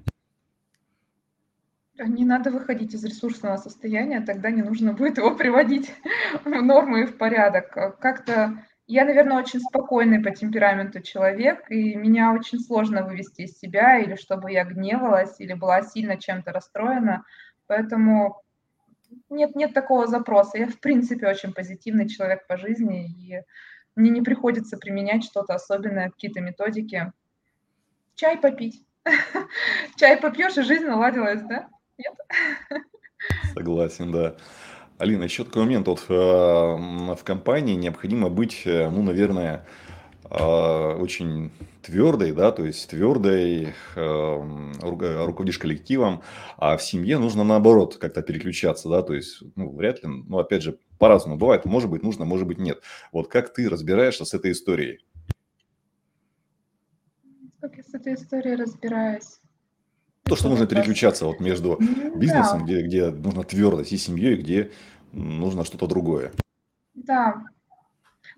Не 1.99 2.25
надо 2.25 2.51
выходить 2.51 2.95
из 2.95 3.05
ресурсного 3.05 3.57
состояния, 3.57 4.21
тогда 4.21 4.51
не 4.51 4.63
нужно 4.63 4.93
будет 4.93 5.19
его 5.19 5.35
приводить 5.37 5.93
в 6.45 6.49
норму 6.49 6.99
и 6.99 7.07
в 7.07 7.19
порядок. 7.19 7.99
Как-то 8.01 8.65
я, 8.91 9.05
наверное, 9.05 9.39
очень 9.39 9.61
спокойный 9.61 10.21
по 10.21 10.33
темпераменту 10.33 11.01
человек, 11.01 11.71
и 11.71 11.95
меня 11.95 12.33
очень 12.33 12.59
сложно 12.59 13.05
вывести 13.05 13.43
из 13.43 13.57
себя, 13.57 13.99
или 13.99 14.17
чтобы 14.17 14.51
я 14.51 14.65
гневалась, 14.65 15.39
или 15.39 15.53
была 15.55 15.83
сильно 15.83 16.17
чем-то 16.17 16.53
расстроена. 16.53 17.25
Поэтому 17.69 18.43
нет, 19.29 19.55
нет 19.55 19.75
такого 19.75 20.09
запроса. 20.09 20.59
Я, 20.59 20.67
в 20.67 20.81
принципе, 20.81 21.29
очень 21.29 21.53
позитивный 21.53 22.09
человек 22.09 22.49
по 22.49 22.57
жизни, 22.57 23.07
и 23.07 23.43
мне 23.95 24.11
не 24.11 24.23
приходится 24.23 24.77
применять 24.77 25.23
что-то 25.23 25.55
особенное, 25.55 26.11
какие-то 26.11 26.41
методики. 26.41 27.13
Чай 28.17 28.39
попить. 28.39 28.85
Чай 29.97 30.17
попьешь, 30.17 30.59
и 30.59 30.63
жизнь 30.63 30.87
наладилась, 30.87 31.43
да? 31.43 31.69
Нет? 31.97 32.15
Согласен, 33.55 34.11
да. 34.11 34.35
Алина, 35.01 35.25
еще 35.25 35.45
такой 35.45 35.63
момент. 35.63 35.87
Вот 35.89 36.05
э, 36.11 36.13
в 36.13 37.25
компании 37.25 37.75
необходимо 37.75 38.29
быть, 38.29 38.63
э, 38.67 38.91
ну, 38.91 39.03
наверное, 39.03 39.65
а, 40.25 40.95
очень 40.97 41.51
твердой, 41.83 42.33
да, 42.33 42.53
то 42.53 42.65
есть 42.65 42.91
твердой, 42.91 43.75
эм, 43.97 44.73
руководишь 44.81 45.59
коллективом, 45.59 46.23
а 46.59 46.77
в 46.77 46.83
семье 46.83 47.19
нужно 47.19 47.43
наоборот 47.43 47.97
как-то 47.97 48.23
переключаться, 48.23 48.89
да, 48.91 49.03
то 49.03 49.15
есть, 49.15 49.43
ну, 49.57 49.75
вряд 49.75 50.05
ли, 50.05 50.09
ну, 50.09 50.39
опять 50.39 50.63
же, 50.63 50.79
по-разному 50.99 51.37
бывает, 51.37 51.65
может 51.65 51.91
быть, 51.91 52.03
нужно, 52.03 52.27
может 52.27 52.47
быть, 52.47 52.59
нет. 52.59 52.81
Вот 53.11 53.29
как 53.29 53.53
ты 53.53 53.69
разбираешься 53.69 54.25
с 54.25 54.35
этой 54.35 54.53
историей? 54.53 55.01
Как 57.61 57.77
я 57.77 57.83
с 57.83 57.95
этой 57.95 58.15
историей 58.15 58.55
разбираюсь? 58.55 59.40
То, 60.31 60.37
что 60.37 60.49
нужно 60.49 60.67
переключаться 60.67 61.27
вот 61.27 61.41
между 61.41 61.77
бизнесом, 62.15 62.65
где, 62.65 62.83
где 62.83 63.11
нужно 63.11 63.43
твердость, 63.43 63.93
и 63.93 63.97
семьей, 63.97 64.37
где 64.37 64.71
нужно 65.13 65.65
что-то 65.65 65.89
другое. 65.89 66.31
Да, 66.95 67.43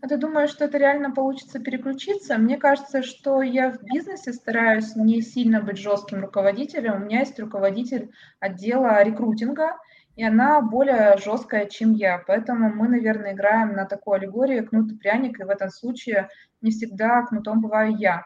а 0.01 0.09
ты 0.09 0.17
думаешь, 0.17 0.49
что 0.49 0.65
это 0.65 0.79
реально 0.79 1.11
получится 1.11 1.61
переключиться? 1.61 2.39
Мне 2.39 2.57
кажется, 2.57 3.03
что 3.03 3.43
я 3.43 3.71
в 3.71 3.83
бизнесе 3.85 4.33
стараюсь 4.33 4.97
не 4.97 5.21
сильно 5.21 5.61
быть 5.61 5.77
жестким 5.77 6.23
руководителем. 6.23 6.95
У 6.95 7.05
меня 7.05 7.21
есть 7.21 7.39
руководитель 7.39 8.11
отдела 8.41 9.03
рекрутинга, 9.05 9.77
и 10.17 10.25
она 10.25 10.63
более 10.63 11.19
жесткая, 11.19 11.67
чем 11.67 11.93
я. 11.93 12.25
Поэтому 12.27 12.75
мы, 12.75 12.89
наверное, 12.89 13.35
играем 13.35 13.75
на 13.75 13.85
такой 13.85 14.19
аллегории 14.19 14.63
кнут 14.63 14.91
и 14.93 14.97
пряник, 14.97 15.39
и 15.39 15.45
в 15.45 15.51
этом 15.51 15.69
случае 15.69 16.31
не 16.63 16.71
всегда 16.71 17.23
кнутом 17.27 17.61
бываю 17.61 17.95
я. 17.97 18.25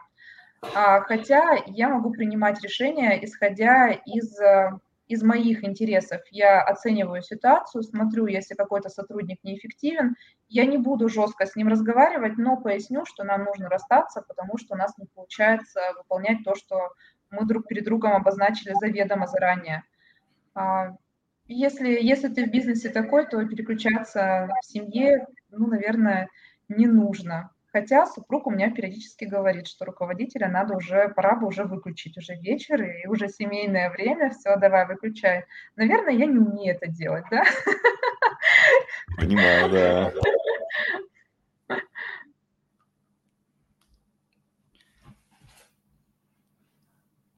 А, 0.61 1.01
хотя 1.01 1.57
я 1.67 1.89
могу 1.89 2.11
принимать 2.11 2.61
решения, 2.63 3.23
исходя 3.23 3.91
из 3.91 4.39
э, 4.39 4.71
из 5.07 5.23
моих 5.23 5.63
интересов 5.63 6.21
я 6.31 6.61
оцениваю 6.61 7.21
ситуацию, 7.21 7.83
смотрю, 7.83 8.25
если 8.25 8.55
какой-то 8.55 8.89
сотрудник 8.89 9.43
неэффективен, 9.43 10.15
я 10.49 10.65
не 10.65 10.77
буду 10.77 11.07
жестко 11.07 11.45
с 11.45 11.55
ним 11.55 11.69
разговаривать, 11.69 12.37
но 12.37 12.57
поясню, 12.57 13.05
что 13.05 13.23
нам 13.23 13.45
нужно 13.45 13.69
расстаться, 13.69 14.21
потому 14.27 14.57
что 14.57 14.75
у 14.75 14.77
нас 14.77 14.97
не 14.97 15.05
получается 15.05 15.79
выполнять 15.97 16.43
то, 16.43 16.55
что 16.55 16.89
мы 17.29 17.45
друг 17.45 17.67
перед 17.67 17.85
другом 17.85 18.13
обозначили 18.13 18.73
заведомо 18.79 19.27
заранее. 19.27 19.83
А, 20.53 20.95
если, 21.45 21.89
если 21.89 22.27
ты 22.27 22.45
в 22.45 22.51
бизнесе 22.51 22.89
такой, 22.89 23.25
то 23.27 23.45
переключаться 23.45 24.49
в 24.61 24.65
семье, 24.65 25.25
ну, 25.49 25.67
наверное, 25.67 26.27
не 26.67 26.85
нужно. 26.85 27.51
Хотя 27.79 28.07
супруг 28.07 28.47
у 28.47 28.49
меня 28.49 28.71
периодически 28.71 29.25
говорит, 29.25 29.67
что 29.67 29.85
руководителя 29.85 30.49
надо 30.49 30.75
уже, 30.75 31.09
пора 31.09 31.35
бы 31.35 31.45
уже 31.45 31.63
выключить, 31.63 32.17
уже 32.17 32.33
вечер 32.33 32.81
и 32.81 33.05
уже 33.05 33.29
семейное 33.29 33.91
время, 33.91 34.31
все, 34.31 34.55
давай, 34.55 34.87
выключай. 34.87 35.45
Наверное, 35.75 36.13
я 36.13 36.25
не 36.25 36.39
умею 36.39 36.73
это 36.73 36.87
делать, 36.87 37.25
да? 37.29 37.43
Понимаю, 39.17 39.69
да. 39.69 40.13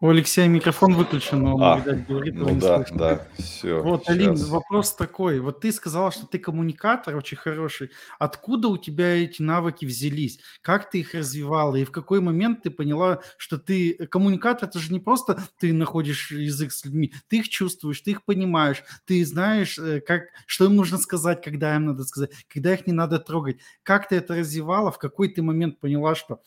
У 0.01 0.07
Алексея 0.07 0.47
микрофон 0.47 0.93
выключен, 0.93 1.43
но 1.43 1.55
он, 1.55 1.61
А, 1.61 1.77
видать, 1.79 2.07
говорит, 2.07 2.33
ну 2.35 2.49
не 2.51 2.59
да, 2.61 2.77
слышно. 2.77 2.97
да, 2.97 3.27
все, 3.37 3.81
Вот, 3.83 4.07
Алин, 4.07 4.37
сейчас. 4.37 4.47
вопрос 4.47 4.95
такой. 4.95 5.41
Вот 5.41 5.59
ты 5.59 5.73
сказала, 5.73 6.09
что 6.09 6.25
ты 6.25 6.39
коммуникатор 6.39 7.17
очень 7.17 7.35
хороший. 7.35 7.91
Откуда 8.17 8.69
у 8.69 8.77
тебя 8.77 9.21
эти 9.21 9.41
навыки 9.41 9.83
взялись? 9.83 10.39
Как 10.61 10.89
ты 10.89 11.01
их 11.01 11.13
развивала? 11.15 11.75
И 11.75 11.83
в 11.83 11.91
какой 11.91 12.21
момент 12.21 12.63
ты 12.63 12.69
поняла, 12.71 13.21
что 13.37 13.57
ты 13.57 13.93
коммуникатор? 14.07 14.69
Это 14.69 14.79
же 14.79 14.93
не 14.93 15.01
просто 15.01 15.43
ты 15.59 15.73
находишь 15.73 16.31
язык 16.31 16.71
с 16.71 16.85
людьми. 16.85 17.13
Ты 17.27 17.39
их 17.39 17.49
чувствуешь, 17.49 17.99
ты 17.99 18.11
их 18.11 18.23
понимаешь, 18.23 18.83
ты 19.05 19.25
знаешь, 19.25 19.77
э, 19.77 19.99
как, 19.99 20.27
что 20.45 20.63
им 20.63 20.77
нужно 20.77 20.97
сказать, 20.97 21.43
когда 21.43 21.75
им 21.75 21.87
надо 21.87 22.05
сказать, 22.05 22.31
когда 22.47 22.73
их 22.73 22.87
не 22.87 22.93
надо 22.93 23.19
трогать. 23.19 23.57
Как 23.83 24.07
ты 24.07 24.15
это 24.15 24.35
развивала? 24.35 24.91
В 24.93 24.97
какой 24.97 25.27
ты 25.27 25.41
момент 25.41 25.77
поняла, 25.81 26.15
что 26.15 26.41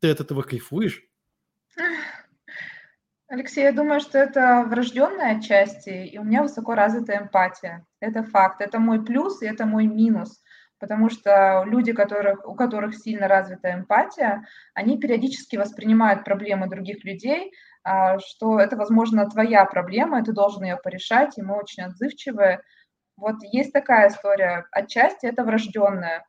ты 0.00 0.10
от 0.10 0.20
этого 0.20 0.42
кайфуешь? 0.42 1.04
Алексей, 3.30 3.64
я 3.64 3.72
думаю, 3.72 4.00
что 4.00 4.18
это 4.18 4.64
врожденная 4.66 5.36
отчасти, 5.36 5.90
и 5.90 6.16
у 6.18 6.24
меня 6.24 6.42
высоко 6.42 6.74
развитая 6.74 7.20
эмпатия. 7.20 7.84
Это 8.00 8.22
факт. 8.22 8.62
Это 8.62 8.78
мой 8.78 9.04
плюс, 9.04 9.42
и 9.42 9.46
это 9.46 9.66
мой 9.66 9.86
минус. 9.86 10.42
Потому 10.78 11.10
что 11.10 11.62
люди, 11.66 11.92
которых, 11.92 12.48
у 12.48 12.54
которых 12.54 12.96
сильно 12.96 13.28
развита 13.28 13.74
эмпатия, 13.74 14.46
они 14.72 14.98
периодически 14.98 15.56
воспринимают 15.56 16.24
проблемы 16.24 16.70
других 16.70 17.04
людей, 17.04 17.52
а, 17.84 18.18
что 18.18 18.58
это, 18.58 18.76
возможно, 18.76 19.28
твоя 19.28 19.66
проблема, 19.66 20.20
и 20.20 20.24
ты 20.24 20.32
должен 20.32 20.62
ее 20.62 20.76
порешать, 20.76 21.36
и 21.36 21.42
мы 21.42 21.58
очень 21.58 21.82
отзывчивые. 21.82 22.62
Вот 23.18 23.42
есть 23.42 23.74
такая 23.74 24.08
история. 24.08 24.64
Отчасти 24.70 25.26
это 25.26 25.44
врожденная. 25.44 26.24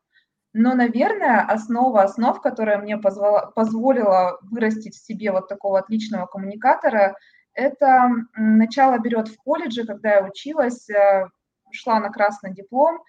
Но, 0.52 0.74
наверное, 0.74 1.42
основа 1.42 2.02
основ, 2.02 2.40
которая 2.40 2.78
мне 2.78 2.96
позвола, 2.98 3.46
позволила 3.54 4.38
вырастить 4.42 4.96
в 4.96 5.04
себе 5.04 5.30
вот 5.30 5.48
такого 5.48 5.78
отличного 5.78 6.26
коммуникатора, 6.26 7.16
это 7.54 8.08
начало 8.34 8.98
берет 8.98 9.28
в 9.28 9.36
колледже, 9.36 9.86
когда 9.86 10.16
я 10.16 10.24
училась, 10.24 10.88
э, 10.90 11.28
шла 11.72 12.00
на 12.00 12.10
красный 12.10 12.52
диплом, 12.52 13.00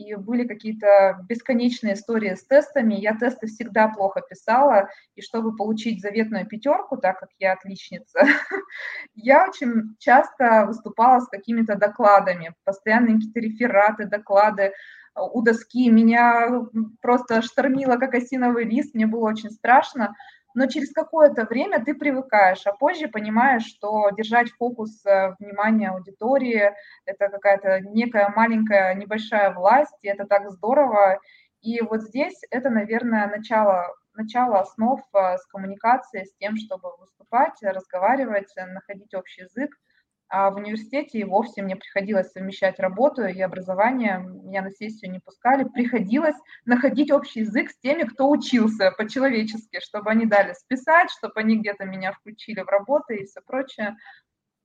и 0.00 0.14
были 0.14 0.46
какие-то 0.46 1.24
бесконечные 1.28 1.94
истории 1.94 2.34
с 2.34 2.44
тестами. 2.44 2.94
Я 2.94 3.14
тесты 3.14 3.46
всегда 3.46 3.88
плохо 3.88 4.22
писала, 4.28 4.88
и 5.14 5.22
чтобы 5.22 5.56
получить 5.56 6.00
заветную 6.00 6.46
пятерку, 6.46 6.96
так 6.96 7.20
как 7.20 7.28
я 7.38 7.52
отличница, 7.52 8.20
я 9.14 9.46
очень 9.48 9.96
часто 9.98 10.66
выступала 10.66 11.20
с 11.20 11.28
какими-то 11.28 11.76
докладами, 11.76 12.54
постоянно 12.64 13.14
какие-то 13.14 13.40
рефераты, 13.40 14.06
доклады, 14.06 14.72
у 15.16 15.42
доски, 15.42 15.90
меня 15.90 16.62
просто 17.02 17.42
штормило, 17.42 17.96
как 17.96 18.14
осиновый 18.14 18.64
лист, 18.64 18.94
мне 18.94 19.06
было 19.06 19.28
очень 19.28 19.50
страшно, 19.50 20.14
но 20.54 20.66
через 20.66 20.92
какое-то 20.92 21.44
время 21.44 21.84
ты 21.84 21.94
привыкаешь, 21.94 22.66
а 22.66 22.72
позже 22.72 23.08
понимаешь, 23.08 23.64
что 23.64 24.10
держать 24.10 24.50
фокус 24.52 25.04
э, 25.06 25.34
внимания 25.38 25.90
аудитории– 25.90 26.72
это 27.04 27.28
какая-то 27.28 27.80
некая 27.80 28.32
маленькая 28.34 28.94
небольшая 28.94 29.52
власть, 29.52 29.96
и 30.02 30.08
это 30.08 30.26
так 30.26 30.50
здорово. 30.50 31.20
И 31.60 31.80
вот 31.82 32.02
здесь 32.02 32.40
это, 32.50 32.70
наверное, 32.70 33.28
начало, 33.28 33.86
начало 34.14 34.60
основ 34.60 35.00
э, 35.14 35.36
с 35.36 35.46
коммуникацией, 35.46 36.26
с 36.26 36.34
тем, 36.36 36.56
чтобы 36.56 36.96
выступать, 36.98 37.62
разговаривать, 37.62 38.52
находить 38.56 39.14
общий 39.14 39.42
язык– 39.42 39.76
а 40.30 40.50
в 40.50 40.56
университете 40.56 41.18
и 41.18 41.24
вовсе 41.24 41.60
мне 41.60 41.74
приходилось 41.74 42.30
совмещать 42.30 42.78
работу 42.78 43.24
и 43.24 43.40
образование. 43.40 44.18
Меня 44.20 44.62
на 44.62 44.70
сессию 44.70 45.10
не 45.10 45.18
пускали. 45.18 45.64
Приходилось 45.64 46.36
находить 46.64 47.10
общий 47.10 47.40
язык 47.40 47.70
с 47.70 47.78
теми, 47.78 48.04
кто 48.04 48.30
учился 48.30 48.92
по-человечески, 48.92 49.80
чтобы 49.80 50.08
они 50.10 50.26
дали 50.26 50.52
списать, 50.52 51.10
чтобы 51.10 51.32
они 51.40 51.58
где-то 51.58 51.84
меня 51.84 52.12
включили 52.12 52.60
в 52.60 52.68
работу 52.68 53.12
и 53.12 53.24
все 53.24 53.40
прочее. 53.40 53.96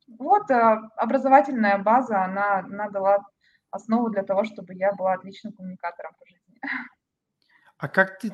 Вот 0.07 0.51
а, 0.51 0.91
образовательная 0.97 1.79
база, 1.79 2.23
она, 2.23 2.59
она 2.59 2.89
дала 2.89 3.25
основу 3.71 4.11
для 4.11 4.21
того, 4.21 4.43
чтобы 4.43 4.75
я 4.75 4.93
была 4.93 5.13
отличным 5.13 5.53
коммуникатором 5.53 6.13
по 6.19 6.25
жизни. 6.27 6.61
А 7.79 7.87
как 7.87 8.19
ты 8.19 8.31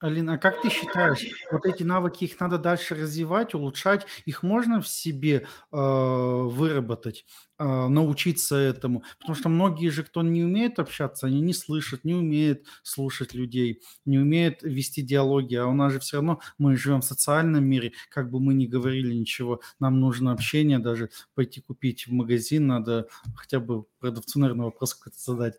Алина, 0.00 0.34
а 0.34 0.38
как 0.38 0.62
ты 0.62 0.70
считаешь, 0.70 1.26
вот 1.52 1.66
эти 1.66 1.82
навыки, 1.82 2.24
их 2.24 2.40
надо 2.40 2.56
дальше 2.56 2.94
развивать, 2.94 3.52
улучшать, 3.52 4.06
их 4.24 4.42
можно 4.42 4.80
в 4.80 4.88
себе 4.88 5.46
э, 5.70 5.76
выработать, 5.76 7.26
э, 7.58 7.64
научиться 7.64 8.56
этому? 8.56 9.04
Потому 9.18 9.34
что 9.34 9.50
многие 9.50 9.88
же, 9.90 10.02
кто 10.02 10.22
не 10.22 10.42
умеет 10.42 10.78
общаться, 10.78 11.26
они 11.26 11.42
не 11.42 11.52
слышат, 11.52 12.04
не 12.04 12.14
умеют 12.14 12.64
слушать 12.82 13.34
людей, 13.34 13.82
не 14.06 14.18
умеют 14.18 14.62
вести 14.62 15.02
диалоги, 15.02 15.56
а 15.56 15.66
у 15.66 15.74
нас 15.74 15.92
же 15.92 16.00
все 16.00 16.16
равно, 16.16 16.40
мы 16.56 16.76
живем 16.76 17.02
в 17.02 17.04
социальном 17.04 17.64
мире, 17.64 17.92
как 18.08 18.30
бы 18.30 18.40
мы 18.40 18.54
ни 18.54 18.66
говорили 18.66 19.12
ничего, 19.12 19.60
нам 19.80 20.00
нужно 20.00 20.32
общение, 20.32 20.78
даже 20.78 21.10
пойти 21.34 21.60
купить 21.60 22.06
в 22.06 22.12
магазин, 22.12 22.66
надо 22.68 23.06
хотя 23.34 23.60
бы 23.60 23.84
продавцу, 23.98 24.40
наверное, 24.40 24.64
вопрос 24.64 24.94
какой-то 24.94 25.18
задать. 25.20 25.58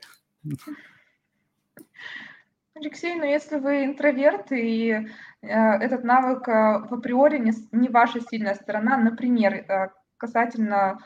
Алексей, 2.82 3.14
но 3.14 3.26
если 3.26 3.58
вы 3.60 3.86
интроверт, 3.86 4.52
и 4.52 4.90
э, 4.90 5.06
этот 5.44 6.04
навык 6.04 6.48
э, 6.48 6.80
в 6.90 6.96
априори 6.96 7.38
не, 7.38 7.52
не 7.72 7.90
ваша 7.90 8.22
сильная 8.22 8.56
сторона, 8.56 8.98
например, 8.98 9.54
э, 9.54 9.90
касательно, 10.18 10.98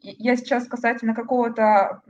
я 0.00 0.36
сейчас 0.36 0.68
касательно 0.68 1.14
какого-то 1.14 2.02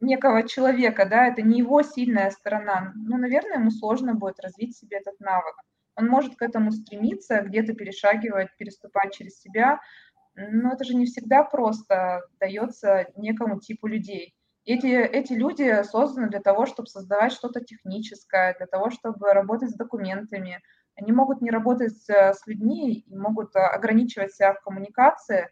некого 0.00 0.48
человека, 0.48 1.04
да, 1.04 1.26
это 1.26 1.42
не 1.42 1.58
его 1.58 1.82
сильная 1.82 2.30
сторона, 2.30 2.94
ну, 2.94 3.18
наверное, 3.18 3.58
ему 3.58 3.70
сложно 3.70 4.14
будет 4.14 4.40
развить 4.40 4.74
себе 4.78 4.96
этот 4.96 5.20
навык. 5.20 5.56
Он 5.96 6.06
может 6.06 6.36
к 6.36 6.42
этому 6.42 6.72
стремиться, 6.72 7.42
где-то 7.42 7.74
перешагивать, 7.74 8.48
переступать 8.56 9.14
через 9.14 9.38
себя, 9.40 9.78
но 10.34 10.72
это 10.72 10.84
же 10.84 10.94
не 10.94 11.04
всегда 11.04 11.44
просто 11.44 12.22
дается 12.38 13.08
некому 13.14 13.60
типу 13.60 13.88
людей. 13.88 14.34
Эти, 14.64 14.86
эти 14.86 15.32
люди 15.32 15.82
созданы 15.84 16.28
для 16.28 16.40
того, 16.40 16.66
чтобы 16.66 16.88
создавать 16.88 17.32
что-то 17.32 17.60
техническое, 17.60 18.54
для 18.58 18.66
того, 18.66 18.90
чтобы 18.90 19.32
работать 19.32 19.70
с 19.70 19.74
документами. 19.74 20.62
Они 20.96 21.12
могут 21.12 21.40
не 21.40 21.50
работать 21.50 21.96
с 21.96 22.46
людьми 22.46 23.04
и 23.06 23.16
могут 23.16 23.56
а, 23.56 23.68
ограничивать 23.68 24.34
себя 24.34 24.52
в 24.52 24.60
коммуникации. 24.60 25.48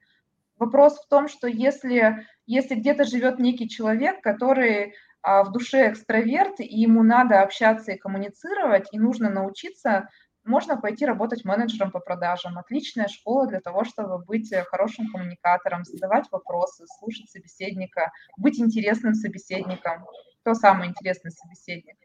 Вопрос 0.59 0.99
в 0.99 1.09
том, 1.09 1.29
что 1.29 1.49
если, 1.49 2.27
если 2.47 2.75
где-то 2.75 3.05
живет 3.05 3.39
некий 3.39 3.69
человек, 3.69 4.21
который 4.21 4.95
а, 5.23 5.43
в 5.43 5.53
душе 5.53 5.91
экстраверт, 5.91 6.61
и 6.61 6.81
ему 6.81 7.03
надо 7.03 7.41
общаться 7.41 7.93
и 7.93 7.99
коммуницировать, 7.99 8.89
и 8.93 8.99
нужно 8.99 9.31
научиться 9.31 10.09
можно 10.49 10.77
пойти 10.77 11.07
работать 11.07 11.45
менеджером 11.45 11.91
по 11.91 12.01
продажам. 12.01 12.59
Отличная 12.59 13.07
школа 13.07 13.47
для 13.47 13.61
того, 13.61 13.85
чтобы 13.85 14.19
быть 14.19 14.53
хорошим 14.67 15.11
коммуникатором, 15.13 15.85
задавать 15.85 16.27
вопросы, 16.33 16.85
слушать 16.99 17.31
собеседника, 17.31 18.11
быть 18.37 18.59
интересным 18.59 19.15
собеседником. 19.15 20.07
Кто 20.41 20.55
самый 20.55 20.89
интересный 20.89 21.31
собеседник? 21.31 21.97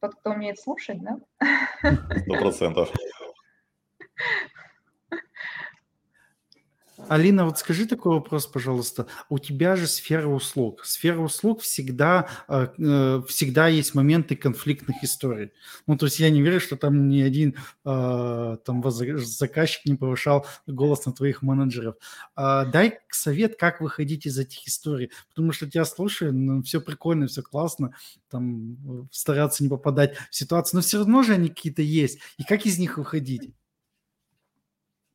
Тот, 0.00 0.14
кто 0.16 0.30
умеет 0.30 0.60
слушать, 0.60 0.98
да? 1.00 1.18
Сто 2.22 2.38
процентов. 2.38 2.92
Алина, 7.08 7.46
вот 7.46 7.58
скажи 7.58 7.86
такой 7.86 8.12
вопрос, 8.14 8.46
пожалуйста. 8.46 9.06
У 9.28 9.38
тебя 9.38 9.76
же 9.76 9.86
сфера 9.86 10.28
услуг. 10.28 10.84
Сфера 10.84 11.20
услуг 11.20 11.62
всегда, 11.62 12.28
э, 12.48 12.68
э, 12.78 13.22
всегда 13.26 13.68
есть 13.68 13.94
моменты 13.94 14.36
конфликтных 14.36 15.02
историй. 15.02 15.52
Ну, 15.86 15.96
то 15.96 16.06
есть 16.06 16.20
я 16.20 16.30
не 16.30 16.42
верю, 16.42 16.60
что 16.60 16.76
там 16.76 17.08
ни 17.08 17.20
один 17.22 17.56
э, 17.84 18.56
там 18.64 18.84
заказчик 18.90 19.86
не 19.86 19.94
повышал 19.94 20.46
голос 20.66 21.06
на 21.06 21.12
твоих 21.12 21.42
менеджеров. 21.42 21.96
А, 22.34 22.64
дай 22.66 22.98
совет, 23.10 23.56
как 23.58 23.80
выходить 23.80 24.26
из 24.26 24.38
этих 24.38 24.66
историй. 24.68 25.10
Потому 25.30 25.52
что 25.52 25.68
тебя 25.68 25.84
слушаю, 25.84 26.34
ну, 26.34 26.62
все 26.62 26.80
прикольно, 26.80 27.26
все 27.26 27.42
классно, 27.42 27.94
там 28.30 29.08
стараться 29.10 29.62
не 29.62 29.70
попадать 29.70 30.16
в 30.30 30.36
ситуацию, 30.36 30.78
но 30.78 30.82
все 30.82 30.98
равно 30.98 31.22
же 31.22 31.34
они 31.34 31.48
какие-то 31.48 31.82
есть. 31.82 32.18
И 32.36 32.44
как 32.44 32.66
из 32.66 32.78
них 32.78 32.98
выходить? 32.98 33.54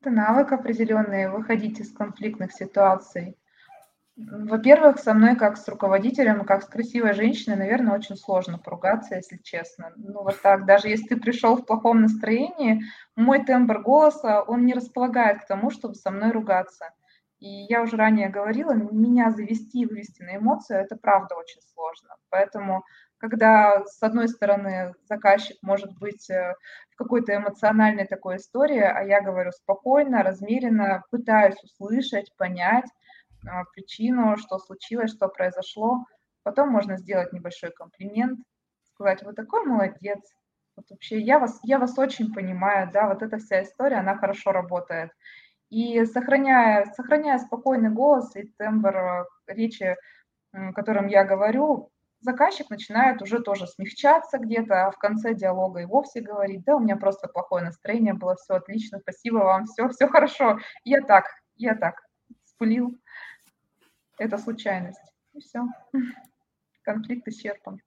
Это 0.04 0.12
навык 0.12 0.52
определенный, 0.52 1.30
выходить 1.30 1.80
из 1.80 1.94
конфликтных 1.94 2.52
ситуаций. 2.52 3.38
Во-первых, 4.18 5.00
со 5.00 5.13
мной 5.13 5.38
как 5.38 5.56
с 5.56 5.66
руководителем, 5.70 6.44
как 6.44 6.63
с 6.63 6.68
красивой 6.68 7.13
женщиной, 7.13 7.56
наверное, 7.56 7.96
очень 7.96 8.18
сложно 8.18 8.58
поругаться, 8.58 9.16
если 9.16 9.38
честно. 9.38 9.94
Ну 9.96 10.24
вот 10.24 10.42
так, 10.42 10.66
даже 10.66 10.89
если 10.89 11.08
ты 11.08 11.16
пришел 11.16 11.56
в 11.56 11.66
плохом 11.66 12.02
настроении, 12.02 12.84
мой 13.16 13.46
тембр 13.46 13.80
голоса, 13.82 14.42
он 14.42 14.66
не 14.66 14.74
располагает 14.74 15.39
к 15.39 15.48
тому, 15.48 15.70
чтобы 15.70 15.96
со 15.96 16.12
мной 16.12 16.32
ругаться. 16.32 16.89
И 17.39 17.48
я 17.70 17.82
уже 17.82 17.96
ранее 17.96 18.28
говорила, 18.28 18.74
меня 18.74 19.32
завести 19.32 19.84
и 19.84 19.86
вывести 19.86 20.22
на 20.22 20.36
эмоцию, 20.36 20.80
это 20.80 20.98
правда 20.98 21.36
очень 21.36 21.62
сложно. 21.74 22.10
Поэтому 22.30 22.84
когда 23.24 23.86
с 23.86 24.04
одной 24.04 24.28
стороны 24.28 24.94
заказчик 25.08 25.56
может 25.62 25.98
быть 25.98 26.30
э, 26.30 26.56
в 26.92 26.98
какой-то 26.98 27.34
эмоциональной 27.34 28.06
такой 28.06 28.36
истории, 28.36 28.82
а 28.82 29.02
я 29.04 29.22
говорю 29.22 29.54
спокойно, 29.54 30.24
размеренно, 30.24 31.04
пытаюсь 31.10 31.56
услышать, 31.64 32.36
понять 32.36 32.90
а, 33.48 33.64
причину, 33.74 34.36
что 34.36 34.60
случилось, 34.60 35.12
что 35.12 35.30
произошло. 35.30 36.04
Потом 36.44 36.68
можно 36.68 36.98
сделать 36.98 37.32
небольшой 37.32 37.72
комплимент, 37.72 38.42
сказать, 38.94 39.24
вы 39.24 39.32
такой 39.32 39.64
молодец, 39.64 40.20
вот 40.76 40.86
вообще 40.90 41.18
я 41.22 41.40
вас, 41.40 41.62
я 41.64 41.80
вас 41.80 41.98
очень 41.98 42.34
понимаю, 42.34 42.90
да, 42.92 43.08
вот 43.08 43.22
эта 43.22 43.38
вся 43.38 43.64
история, 43.64 44.00
она 44.00 44.18
хорошо 44.18 44.52
работает. 44.52 45.12
И 45.70 46.04
сохраняя, 46.04 46.92
сохраняя 46.98 47.40
спокойный 47.40 47.90
голос 47.90 48.36
и 48.36 48.44
тембр 48.58 48.98
э, 48.98 49.24
речи, 49.48 49.96
которым 50.76 51.08
я 51.08 51.24
говорю, 51.24 51.92
заказчик 52.24 52.70
начинает 52.70 53.22
уже 53.22 53.40
тоже 53.40 53.68
смягчаться 53.68 54.38
где-то, 54.38 54.88
а 54.88 54.92
в 54.92 54.98
конце 54.98 55.34
диалога 55.34 55.82
и 55.82 55.86
вовсе 55.86 56.22
говорить, 56.22 56.64
да, 56.64 56.76
у 56.76 56.80
меня 56.80 56.96
просто 56.96 57.28
плохое 57.28 57.64
настроение 57.64 58.14
было, 58.14 58.36
все 58.36 58.56
отлично, 58.56 59.00
спасибо 59.00 59.38
вам, 59.38 59.66
все, 59.66 59.90
все 59.90 60.08
хорошо. 60.08 60.60
Я 60.84 61.02
так, 61.02 61.26
я 61.56 61.76
так, 61.76 61.96
спылил. 62.46 62.98
Это 64.18 64.38
случайность. 64.38 65.02
И 65.34 65.40
все. 65.40 65.66
Конфликт 66.84 67.28
исчерпан. 67.28 67.80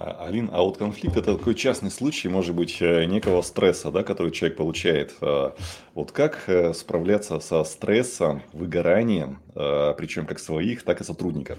Алин, 0.00 0.48
а 0.50 0.62
вот 0.62 0.78
конфликт 0.78 1.18
это 1.18 1.36
такой 1.36 1.54
частный 1.54 1.90
случай, 1.90 2.28
может 2.28 2.56
быть, 2.56 2.80
э, 2.80 3.04
некого 3.04 3.42
стресса, 3.42 3.90
да, 3.90 4.02
который 4.02 4.32
человек 4.32 4.56
получает. 4.56 5.14
А, 5.20 5.54
вот 5.94 6.10
как 6.10 6.44
э, 6.46 6.72
справляться 6.72 7.38
со 7.40 7.64
стрессом, 7.64 8.42
выгоранием, 8.54 9.42
а, 9.54 9.92
причем 9.92 10.24
как 10.24 10.38
своих, 10.38 10.84
так 10.84 11.02
и 11.02 11.04
сотрудников? 11.04 11.58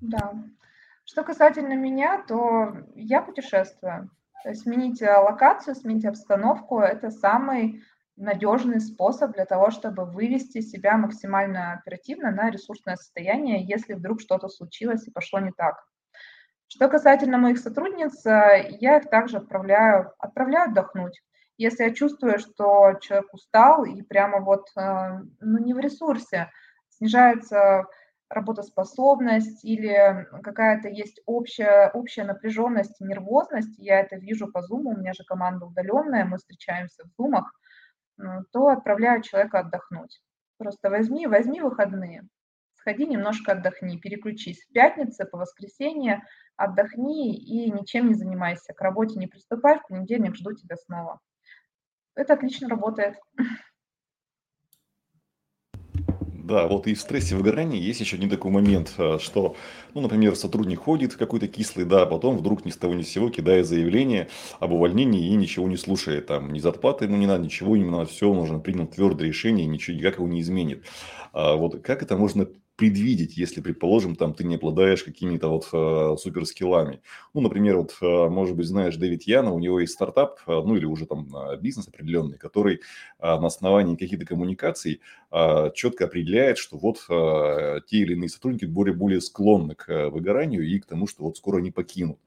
Да. 0.00 0.32
Что 1.04 1.22
касательно 1.22 1.74
меня, 1.74 2.24
то 2.26 2.78
я 2.96 3.22
путешествую. 3.22 4.10
Сменить 4.54 5.00
э, 5.00 5.16
локацию, 5.16 5.76
сменить 5.76 6.04
обстановку– 6.04 6.80
это 6.80 7.10
самый 7.10 7.80
надежный 8.16 8.80
способ 8.80 9.34
для 9.34 9.44
того, 9.44 9.70
чтобы 9.70 10.04
вывести 10.04 10.60
себя 10.62 10.96
максимально 10.96 11.74
оперативно 11.74 12.32
на 12.32 12.50
ресурсное 12.50 12.96
состояние, 12.96 13.64
если 13.64 13.94
вдруг 13.94 14.20
что-то 14.20 14.48
случилось 14.48 15.06
и 15.06 15.12
пошло 15.12 15.38
не 15.38 15.52
так. 15.52 15.76
Что 16.68 16.88
касательно 16.88 17.38
моих 17.38 17.58
сотрудниц, 17.58 18.24
э, 18.26 18.76
я 18.78 18.98
их 18.98 19.08
также 19.08 19.38
отправляю, 19.38 20.12
отправляю 20.18 20.70
отдохнуть. 20.70 21.22
Если 21.56 21.84
я 21.84 21.94
чувствую, 21.94 22.38
что 22.38 22.94
человек 23.00 23.32
устал 23.32 23.84
и 23.84 24.02
прямо 24.02 24.40
вот 24.40 24.68
э, 24.76 25.18
ну, 25.40 25.58
не 25.58 25.72
в 25.72 25.78
ресурсе, 25.78 26.50
снижается 26.90 27.86
работоспособность 28.28 29.64
или 29.64 30.26
какая-то 30.42 30.88
есть 30.88 31.22
общая, 31.24 31.90
общая 31.94 32.24
напряженность 32.24 33.00
нервозность, 33.00 33.78
я 33.78 34.00
это 34.00 34.16
вижу 34.16 34.52
по 34.52 34.58
Zoom, 34.58 34.82
у 34.84 34.96
меня 34.96 35.14
же 35.14 35.24
команда 35.24 35.64
удаленная, 35.64 36.26
мы 36.26 36.36
встречаемся 36.36 37.04
в 37.04 37.20
Zoom, 37.20 37.44
то 38.52 38.68
отправляю 38.68 39.22
человека 39.22 39.60
отдохнуть. 39.60 40.20
Просто 40.58 40.90
возьми, 40.90 41.26
возьми 41.26 41.62
выходные, 41.62 42.28
сходи 42.78 43.06
немножко 43.06 43.52
отдохни, 43.52 43.98
переключись. 43.98 44.64
В 44.64 44.72
пятницу 44.72 45.26
по 45.26 45.38
воскресенье 45.38 46.22
отдохни 46.56 47.36
и 47.36 47.70
ничем 47.70 48.08
не 48.08 48.14
занимайся. 48.14 48.72
К 48.72 48.80
работе 48.80 49.18
не 49.18 49.26
приступай, 49.26 49.78
в 49.78 49.86
понедельник 49.88 50.36
жду 50.36 50.52
тебя 50.54 50.76
снова. 50.76 51.20
Это 52.14 52.34
отлично 52.34 52.68
работает. 52.68 53.16
Да, 56.48 56.66
вот 56.66 56.86
и 56.86 56.94
в 56.94 57.00
стрессе 57.00 57.36
выгорании 57.36 57.78
есть 57.78 58.00
еще 58.00 58.16
один 58.16 58.30
такой 58.30 58.50
момент, 58.50 58.94
э, 58.96 59.18
что, 59.20 59.54
ну, 59.92 60.00
например, 60.00 60.34
сотрудник 60.34 60.80
ходит 60.80 61.14
какой-то 61.14 61.46
кислый, 61.46 61.84
да, 61.84 62.04
а 62.04 62.06
потом 62.06 62.38
вдруг 62.38 62.64
ни 62.64 62.70
с 62.70 62.76
того 62.78 62.94
ни 62.94 63.02
с 63.02 63.10
сего 63.10 63.28
кидает 63.28 63.66
заявление 63.66 64.28
об 64.58 64.72
увольнении 64.72 65.28
и 65.28 65.36
ничего 65.36 65.68
не 65.68 65.76
слушает, 65.76 66.28
там, 66.28 66.50
ни 66.54 66.58
зарплаты 66.58 67.04
ему 67.04 67.18
не 67.18 67.26
надо, 67.26 67.44
ничего 67.44 67.76
надо, 67.76 68.06
все, 68.06 68.30
он 68.30 68.38
уже 68.38 68.58
принял 68.60 68.86
твердое 68.86 69.28
решение, 69.28 69.66
ничего 69.66 69.98
никак 69.98 70.16
его 70.16 70.26
не 70.26 70.40
изменит. 70.40 70.86
А 71.34 71.54
вот 71.54 71.82
как 71.82 72.02
это 72.02 72.16
можно 72.16 72.48
предвидеть, 72.78 73.36
если, 73.36 73.60
предположим, 73.60 74.14
там 74.14 74.34
ты 74.34 74.44
не 74.44 74.54
обладаешь 74.54 75.02
какими-то 75.02 75.48
вот 75.48 75.68
э, 75.72 76.16
суперскиллами. 76.16 77.02
Ну, 77.34 77.40
например, 77.40 77.78
вот, 77.78 77.96
э, 78.00 78.28
может 78.28 78.54
быть, 78.54 78.68
знаешь 78.68 78.94
Дэвид 78.96 79.24
Яна, 79.24 79.52
у 79.52 79.58
него 79.58 79.80
есть 79.80 79.94
стартап, 79.94 80.38
э, 80.46 80.52
ну, 80.52 80.76
или 80.76 80.84
уже 80.84 81.04
там 81.04 81.28
э, 81.34 81.58
бизнес 81.60 81.88
определенный, 81.88 82.38
который 82.38 82.76
э, 82.76 82.80
на 83.20 83.48
основании 83.48 83.96
каких-то 83.96 84.24
коммуникаций 84.24 85.00
э, 85.32 85.70
четко 85.74 86.04
определяет, 86.04 86.56
что 86.56 86.78
вот 86.78 87.04
э, 87.10 87.80
те 87.88 87.96
или 87.98 88.12
иные 88.12 88.28
сотрудники 88.28 88.66
более, 88.66 88.94
более 88.94 89.20
склонны 89.20 89.74
к 89.74 89.88
э, 89.88 90.08
выгоранию 90.08 90.64
и 90.64 90.78
к 90.78 90.86
тому, 90.86 91.08
что 91.08 91.24
вот 91.24 91.36
скоро 91.36 91.58
не 91.58 91.72
покинут. 91.72 92.20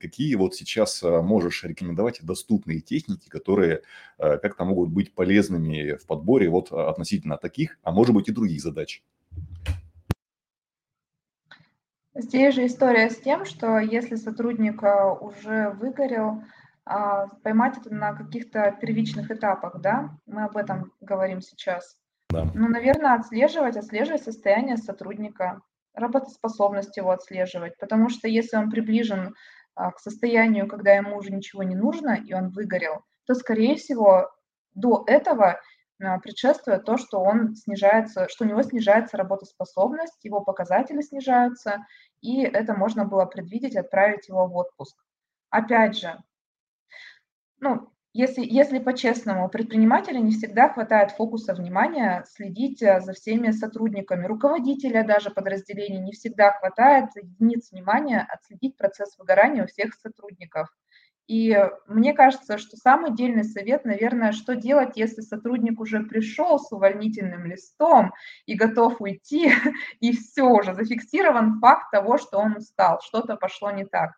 Какие 0.00 0.34
вот 0.34 0.54
сейчас 0.54 1.02
а, 1.02 1.22
можешь 1.22 1.62
рекомендовать 1.62 2.20
доступные 2.22 2.80
техники, 2.80 3.28
которые 3.28 3.82
а, 4.18 4.36
как-то 4.38 4.64
могут 4.64 4.90
быть 4.90 5.14
полезными 5.14 5.96
в 5.96 6.06
подборе 6.06 6.48
вот 6.48 6.72
а, 6.72 6.90
относительно 6.90 7.36
таких, 7.36 7.78
а 7.82 7.92
может 7.92 8.14
быть 8.14 8.28
и 8.28 8.32
других 8.32 8.60
задач? 8.60 9.02
Здесь 12.14 12.54
же 12.54 12.66
история 12.66 13.10
с 13.10 13.16
тем, 13.16 13.44
что 13.44 13.78
если 13.78 14.16
сотрудник 14.16 14.82
уже 15.22 15.70
выгорел, 15.70 16.42
поймать 16.84 17.78
это 17.78 17.94
на 17.94 18.12
каких-то 18.12 18.76
первичных 18.80 19.30
этапах, 19.30 19.80
да, 19.80 20.18
мы 20.26 20.44
об 20.44 20.56
этом 20.56 20.92
говорим 21.00 21.40
сейчас. 21.40 21.96
Да. 22.28 22.50
Ну, 22.54 22.68
наверное, 22.68 23.14
отслеживать, 23.14 23.76
отслеживать 23.76 24.24
состояние 24.24 24.76
сотрудника, 24.76 25.62
работоспособность 25.94 26.96
его 26.96 27.10
отслеживать, 27.10 27.76
потому 27.78 28.08
что 28.08 28.28
если 28.28 28.56
он 28.56 28.70
приближен 28.70 29.34
а, 29.74 29.92
к 29.92 29.98
состоянию, 29.98 30.68
когда 30.68 30.92
ему 30.92 31.16
уже 31.16 31.30
ничего 31.30 31.62
не 31.62 31.74
нужно, 31.74 32.14
и 32.14 32.32
он 32.32 32.50
выгорел, 32.50 33.04
то, 33.26 33.34
скорее 33.34 33.76
всего, 33.76 34.30
до 34.74 35.04
этого 35.06 35.60
а, 36.00 36.18
предшествует 36.18 36.84
то, 36.84 36.96
что 36.96 37.20
он 37.20 37.54
снижается, 37.54 38.28
что 38.28 38.44
у 38.44 38.48
него 38.48 38.62
снижается 38.62 39.16
работоспособность, 39.16 40.24
его 40.24 40.40
показатели 40.40 41.00
снижаются, 41.00 41.86
и 42.20 42.42
это 42.42 42.74
можно 42.74 43.04
было 43.04 43.24
предвидеть, 43.26 43.76
отправить 43.76 44.28
его 44.28 44.46
в 44.46 44.56
отпуск. 44.56 44.96
Опять 45.50 45.98
же, 45.98 46.22
ну, 47.60 47.92
если, 48.14 48.44
если 48.44 48.78
по-честному, 48.78 49.48
предпринимателя 49.48 50.18
не 50.18 50.32
всегда 50.32 50.68
хватает 50.68 51.12
фокуса 51.12 51.54
внимания 51.54 52.24
следить 52.28 52.82
э, 52.82 53.00
за 53.00 53.14
всеми 53.14 53.52
сотрудниками, 53.52 54.26
руководителя 54.26 55.02
даже 55.02 55.30
подразделений 55.30 55.98
не 55.98 56.12
всегда 56.12 56.52
хватает 56.52 57.08
единиц 57.16 57.72
внимания 57.72 58.26
отследить 58.28 58.76
процесс 58.76 59.16
выгорания 59.16 59.64
у 59.64 59.66
всех 59.66 59.94
сотрудников. 59.94 60.68
И 61.26 61.56
мне 61.86 62.12
кажется, 62.12 62.58
что 62.58 62.76
самый 62.76 63.14
дельный 63.14 63.44
совет, 63.44 63.86
наверное, 63.86 64.32
что 64.32 64.56
делать, 64.56 64.96
если 64.96 65.22
сотрудник 65.22 65.80
уже 65.80 66.00
пришел 66.00 66.58
с 66.58 66.70
увольнительным 66.72 67.46
листом 67.46 68.12
и 68.44 68.54
готов 68.54 69.00
уйти, 69.00 69.52
и 70.00 70.12
все 70.12 70.42
уже 70.42 70.74
зафиксирован 70.74 71.60
факт 71.60 71.90
того, 71.90 72.18
что 72.18 72.38
он 72.38 72.56
устал, 72.56 73.00
что-то 73.02 73.36
пошло 73.36 73.70
не 73.70 73.86
так. 73.86 74.12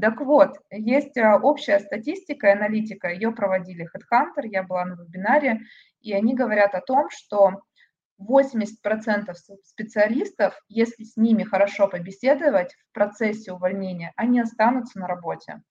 Так 0.00 0.20
вот, 0.20 0.56
есть 0.70 1.16
а, 1.16 1.38
общая 1.38 1.80
статистика 1.80 2.48
и 2.48 2.52
аналитика, 2.52 3.08
ее 3.08 3.32
проводили 3.32 3.86
HeadHunter, 3.86 4.46
я 4.46 4.62
была 4.62 4.84
на 4.84 4.94
вебинаре, 4.94 5.60
и 6.00 6.12
они 6.12 6.34
говорят 6.34 6.74
о 6.74 6.80
том, 6.80 7.08
что 7.10 7.62
80% 8.20 9.34
специалистов, 9.64 10.60
если 10.68 11.04
с 11.04 11.16
ними 11.16 11.44
хорошо 11.44 11.88
побеседовать 11.88 12.74
в 12.90 12.94
процессе 12.94 13.52
увольнения, 13.52 14.12
они 14.16 14.40
останутся 14.40 14.98
на 14.98 15.06
работе. 15.06 15.62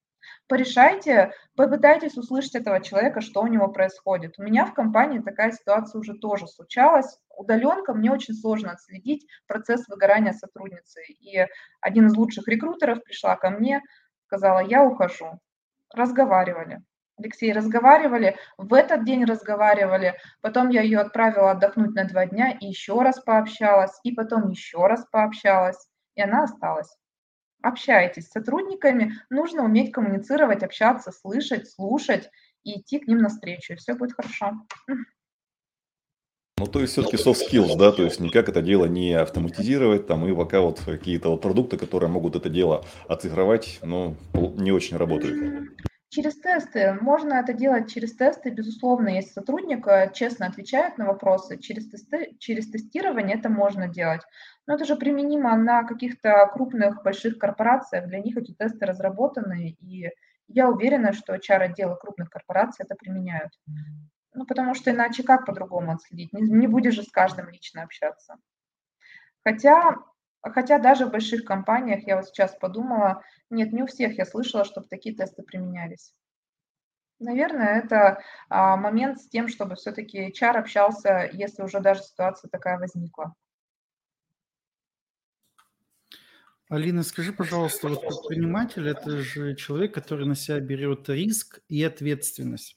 Порешайте, 0.48 1.32
попытайтесь 1.56 2.18
услышать 2.18 2.56
этого 2.56 2.82
человека, 2.82 3.22
что 3.22 3.42
у 3.42 3.48
него 3.48 3.68
происходит. 3.68 4.36
У 4.38 4.44
меня 4.44 4.66
в 4.66 4.74
компании 4.74 5.20
такая 5.20 5.52
ситуация 5.52 6.00
уже 6.00 6.14
тоже 6.14 6.48
случалась. 6.48 7.18
Удаленка 7.36 7.94
мне 7.94 8.12
очень 8.12 8.34
сложно 8.34 8.72
отследить 8.72 9.28
процесс 9.46 9.88
выгорания 9.88 10.34
сотрудницы. 10.34 11.02
И 11.06 11.46
один 11.82 12.08
из 12.08 12.16
лучших 12.16 12.48
рекрутеров 12.48 13.04
пришла 13.04 13.36
ко 13.36 13.50
мне, 13.50 13.82
сказала, 14.28 14.60
я 14.60 14.84
ухожу. 14.84 15.40
Разговаривали. 15.94 16.84
Алексей, 17.18 17.52
разговаривали, 17.52 18.36
в 18.58 18.74
этот 18.74 19.04
день 19.04 19.26
разговаривали, 19.26 20.20
потом 20.42 20.70
я 20.70 20.82
ее 20.82 21.00
отправила 21.00 21.52
отдохнуть 21.52 21.96
на 21.96 22.04
два 22.04 22.28
дня 22.28 22.52
и 22.52 22.68
еще 22.68 23.02
раз 23.02 23.20
пообщалась, 23.20 24.00
и 24.04 24.12
потом 24.12 24.52
еще 24.52 24.86
раз 24.86 25.04
пообщалась, 25.12 25.88
и 26.16 26.22
она 26.22 26.44
осталась. 26.44 26.96
Общайтесь 27.64 28.28
с 28.28 28.32
сотрудниками, 28.32 29.14
нужно 29.32 29.64
уметь 29.64 29.92
коммуницировать, 29.92 30.62
общаться, 30.62 31.12
слышать, 31.12 31.68
слушать 31.72 32.30
и 32.64 32.80
идти 32.80 33.00
к 33.00 33.08
ним 33.08 33.18
навстречу, 33.20 33.74
и 33.74 33.78
все 33.78 33.96
будет 33.96 34.14
хорошо. 34.14 34.52
Ну, 36.60 36.66
то 36.66 36.80
есть 36.80 36.94
все-таки 36.94 37.18
soft 37.18 37.38
skills, 37.48 37.78
да, 37.78 37.92
то 37.92 38.04
есть 38.04 38.20
никак 38.20 38.50
это 38.50 38.64
дело 38.64 38.86
не 38.86 39.14
автоматизировать, 39.14 40.08
там, 40.08 40.28
и 40.28 40.36
пока 40.36 40.62
вот 40.62 40.80
какие-то 40.84 41.30
вот 41.30 41.42
продукты, 41.42 41.78
которые 41.78 42.10
могут 42.10 42.36
это 42.36 42.50
дело 42.50 42.84
отыгрывать, 43.08 43.80
ну, 43.84 44.16
не 44.34 44.72
очень 44.72 44.98
работают. 44.98 45.70
Через 46.10 46.40
тесты. 46.40 46.98
Можно 47.02 47.34
это 47.34 47.54
делать 47.54 47.92
через 47.94 48.16
тесты, 48.16 48.50
безусловно, 48.50 49.10
если 49.10 49.30
сотрудник 49.32 49.86
э, 49.88 50.10
честно 50.14 50.48
отвечает 50.48 50.98
на 50.98 51.06
вопросы, 51.06 51.60
через, 51.60 51.90
тесты, 51.90 52.36
через 52.40 52.72
тестирование 52.72 53.38
это 53.38 53.50
можно 53.50 53.90
делать. 53.90 54.22
Но 54.66 54.76
это 54.76 54.86
же 54.86 54.96
применимо 54.96 55.56
на 55.58 55.84
каких-то 55.84 56.50
крупных, 56.54 57.04
больших 57.04 57.38
корпорациях, 57.38 58.08
для 58.08 58.20
них 58.20 58.38
эти 58.38 58.54
тесты 58.54 58.86
разработаны, 58.86 59.76
и 59.82 60.10
я 60.48 60.70
уверена, 60.70 61.12
что 61.12 61.36
HR-отделы 61.36 61.98
крупных 61.98 62.30
корпораций 62.30 62.86
это 62.86 62.96
применяют. 62.96 63.52
Ну, 64.38 64.46
потому 64.46 64.76
что 64.76 64.92
иначе 64.92 65.24
как 65.24 65.48
по-другому 65.48 65.94
отследить? 65.94 66.32
Не, 66.32 66.44
не 66.44 66.68
будешь 66.68 66.94
же 66.94 67.02
с 67.02 67.10
каждым 67.10 67.50
лично 67.50 67.82
общаться. 67.82 68.38
Хотя, 69.44 69.98
хотя 70.44 70.78
даже 70.78 71.08
в 71.08 71.12
больших 71.12 71.44
компаниях, 71.44 72.06
я 72.06 72.18
вот 72.18 72.28
сейчас 72.28 72.56
подумала, 72.56 73.24
нет, 73.50 73.74
не 73.74 73.82
у 73.82 73.88
всех 73.88 74.16
я 74.16 74.26
слышала, 74.26 74.64
чтобы 74.64 74.86
такие 74.88 75.16
тесты 75.16 75.42
применялись. 75.42 76.14
Наверное, 77.18 77.80
это 77.80 78.22
а, 78.48 78.78
момент 78.78 79.20
с 79.20 79.28
тем, 79.28 79.48
чтобы 79.48 79.74
все-таки 79.74 80.30
HR 80.30 80.60
общался, 80.60 81.28
если 81.34 81.64
уже 81.64 81.80
даже 81.80 82.04
ситуация 82.04 82.48
такая 82.48 82.78
возникла. 82.78 83.34
Алина, 86.70 87.02
скажи, 87.02 87.34
пожалуйста, 87.34 87.88
вот 87.88 88.02
предприниматель– 88.02 88.88
это 88.88 89.18
же 89.18 89.56
человек, 89.56 89.96
который 89.96 90.28
на 90.28 90.36
себя 90.36 90.60
берет 90.60 91.10
риск 91.10 91.60
и 91.70 91.82
ответственность. 91.82 92.77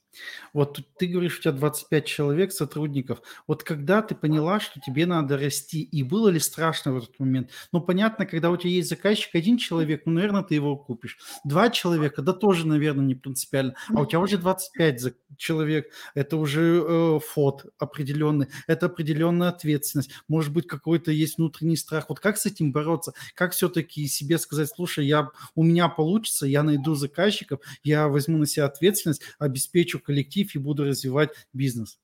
Вот 0.52 0.80
ты 0.98 1.06
говоришь, 1.06 1.38
у 1.38 1.42
тебя 1.42 1.52
25 1.52 2.04
человек, 2.04 2.52
сотрудников. 2.52 3.22
Вот 3.46 3.62
когда 3.62 4.02
ты 4.02 4.14
поняла, 4.14 4.60
что 4.60 4.80
тебе 4.80 5.06
надо 5.06 5.38
расти, 5.38 5.82
и 5.82 6.02
было 6.02 6.28
ли 6.28 6.40
страшно 6.40 6.92
в 6.92 6.98
этот 6.98 7.18
момент? 7.18 7.50
Ну, 7.72 7.80
понятно, 7.80 8.26
когда 8.26 8.50
у 8.50 8.56
тебя 8.56 8.70
есть 8.70 8.88
заказчик, 8.88 9.34
один 9.34 9.58
человек, 9.58 10.02
ну, 10.06 10.12
наверное, 10.12 10.42
ты 10.42 10.54
его 10.54 10.76
купишь. 10.76 11.18
Два 11.44 11.70
человека, 11.70 12.22
да 12.22 12.32
тоже, 12.32 12.66
наверное, 12.66 13.04
не 13.04 13.14
принципиально. 13.14 13.74
А 13.94 14.00
у 14.00 14.06
тебя 14.06 14.20
уже 14.20 14.38
25 14.38 15.14
человек, 15.36 15.90
это 16.14 16.36
уже 16.36 16.84
э, 16.86 17.20
фот 17.20 17.66
определенный, 17.78 18.48
это 18.66 18.86
определенная 18.86 19.48
ответственность. 19.48 20.10
Может 20.28 20.52
быть, 20.52 20.66
какой-то 20.66 21.12
есть 21.12 21.38
внутренний 21.38 21.76
страх. 21.76 22.06
Вот 22.08 22.18
как 22.20 22.36
с 22.36 22.46
этим 22.46 22.72
бороться? 22.72 23.12
Как 23.34 23.52
все-таки 23.52 24.06
себе 24.08 24.38
сказать, 24.38 24.70
слушай, 24.74 25.06
я, 25.06 25.28
у 25.54 25.62
меня 25.62 25.88
получится, 25.88 26.46
я 26.46 26.62
найду 26.62 26.94
заказчиков, 26.94 27.60
я 27.84 28.08
возьму 28.08 28.38
на 28.38 28.46
себя 28.46 28.66
ответственность, 28.66 29.22
обеспечу 29.38 29.99
коллектив 30.00 30.54
и 30.54 30.58
буду 30.58 30.84
развивать 30.84 31.30
бизнес? 31.52 31.98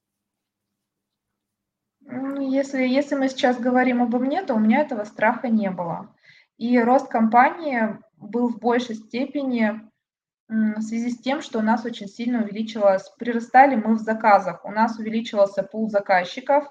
Ну, 2.01 2.41
если, 2.41 2.87
если 2.87 3.17
мы 3.17 3.29
сейчас 3.29 3.59
говорим 3.59 4.03
обо 4.03 4.19
мне, 4.19 4.45
то 4.45 4.55
у 4.55 4.59
меня 4.59 4.81
этого 4.81 5.05
страха 5.05 5.49
не 5.49 5.71
было. 5.71 6.15
И 6.57 6.79
рост 6.79 7.09
компании 7.09 7.99
был 8.17 8.49
в 8.49 8.59
большей 8.59 8.95
степени 8.95 9.81
в 10.49 10.81
связи 10.81 11.11
с 11.11 11.19
тем, 11.19 11.43
что 11.43 11.59
у 11.59 11.63
нас 11.63 11.85
очень 11.85 12.07
сильно 12.07 12.43
увеличилось, 12.43 13.11
прирастали 13.19 13.75
мы 13.75 13.97
в 13.97 13.99
заказах, 13.99 14.65
у 14.65 14.71
нас 14.71 14.99
увеличился 14.99 15.65
пул 15.65 15.91
заказчиков, 15.91 16.65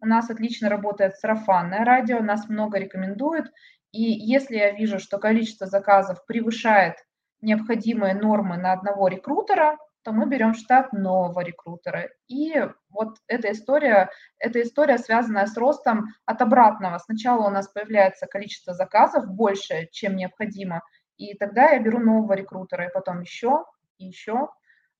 у 0.00 0.06
нас 0.06 0.28
отлично 0.28 0.68
работает 0.68 1.16
сарафанное 1.16 1.84
радио, 1.84 2.20
нас 2.20 2.48
много 2.48 2.78
рекомендуют, 2.78 3.50
и 3.90 4.02
если 4.02 4.56
я 4.56 4.72
вижу, 4.72 4.98
что 4.98 5.18
количество 5.18 5.66
заказов 5.66 6.26
превышает 6.26 6.96
необходимые 7.40 8.14
нормы 8.14 8.56
на 8.56 8.72
одного 8.72 9.08
рекрутера, 9.08 9.78
то 10.02 10.12
мы 10.12 10.26
берем 10.26 10.54
штат 10.54 10.92
нового 10.92 11.40
рекрутера. 11.40 12.08
И 12.28 12.54
вот 12.90 13.18
эта 13.28 13.52
история, 13.52 14.10
эта 14.38 14.62
история, 14.62 14.98
связанная 14.98 15.46
с 15.46 15.56
ростом 15.56 16.06
от 16.26 16.42
обратного. 16.42 16.98
Сначала 16.98 17.46
у 17.46 17.50
нас 17.50 17.68
появляется 17.68 18.26
количество 18.26 18.74
заказов 18.74 19.26
больше, 19.28 19.88
чем 19.92 20.16
необходимо, 20.16 20.82
и 21.16 21.34
тогда 21.34 21.70
я 21.70 21.80
беру 21.80 21.98
нового 21.98 22.32
рекрутера, 22.34 22.86
и 22.86 22.92
потом 22.92 23.20
еще, 23.20 23.64
и 23.98 24.06
еще. 24.06 24.48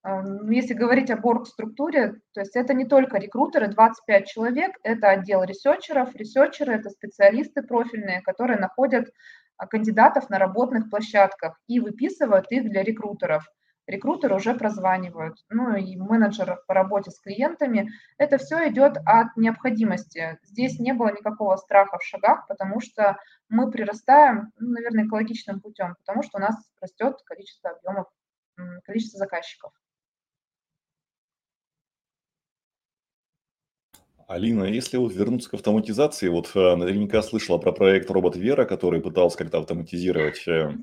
Эм, 0.05 0.51
если 0.51 0.75
говорить 0.75 1.11
об 1.11 1.25
орг-структуре, 1.25 2.15
то 2.33 2.41
есть 2.41 2.55
это 2.57 2.75
не 2.75 2.85
только 2.85 3.19
рекрутеры, 3.19 3.69
25 3.69 4.27
человек, 4.27 4.73
это 4.83 5.11
отдел 5.11 5.43
ресерчеров. 5.43 6.15
Ресерчеры– 6.15 6.75
это 6.75 6.91
специалисты 6.91 7.63
профильные, 7.63 8.21
которые 8.23 8.59
находят 8.59 9.09
а, 9.57 9.67
кандидатов 9.67 10.31
на 10.31 10.39
работных 10.39 10.91
площадках 10.91 11.59
и 11.67 11.81
выписывают 11.81 12.47
их 12.51 12.69
для 12.71 12.83
рекрутеров– 12.83 13.45
рекрутеры 13.93 14.35
уже 14.35 14.55
прозванивают, 14.55 15.37
ну 15.49 15.77
и 15.77 15.97
менеджеры 15.97 16.59
по 16.67 16.75
работе 16.75 17.11
с 17.11 17.21
клиентами. 17.21 17.91
Это 18.19 18.39
все 18.39 18.69
идет 18.69 18.97
от 19.05 19.37
необходимости. 19.37 20.39
Здесь 20.43 20.79
не 20.81 20.93
было 20.93 21.09
никакого 21.09 21.57
страха 21.57 21.99
в 21.99 22.05
шагах, 22.05 22.47
потому 22.49 22.81
что 22.81 23.19
мы 23.49 23.71
прирастаем, 23.71 24.53
ну, 24.59 24.71
наверное, 24.71 25.07
экологичным 25.07 25.61
путем, 25.61 25.95
потому 26.05 26.23
что 26.23 26.39
у 26.39 26.41
нас 26.41 26.57
растет 26.81 27.19
количество 27.25 27.71
объемов, 27.71 28.07
количество 28.85 29.19
заказчиков. 29.19 29.73
Алина, 34.33 34.65
если 34.65 34.97
вот 34.97 35.13
вернуться 35.13 35.51
к 35.51 35.55
автоматизации, 35.55 36.29
вот 36.29 36.53
э, 36.55 36.77
наверняка 36.77 37.21
слышала 37.23 37.59
про 37.59 37.73
проект 37.73 38.11
робот 38.11 38.35
Вера, 38.35 38.65
который 38.65 39.03
пытался 39.03 39.37
как-то 39.37 39.59
автоматизировать 39.59 40.47
э, 40.49 40.75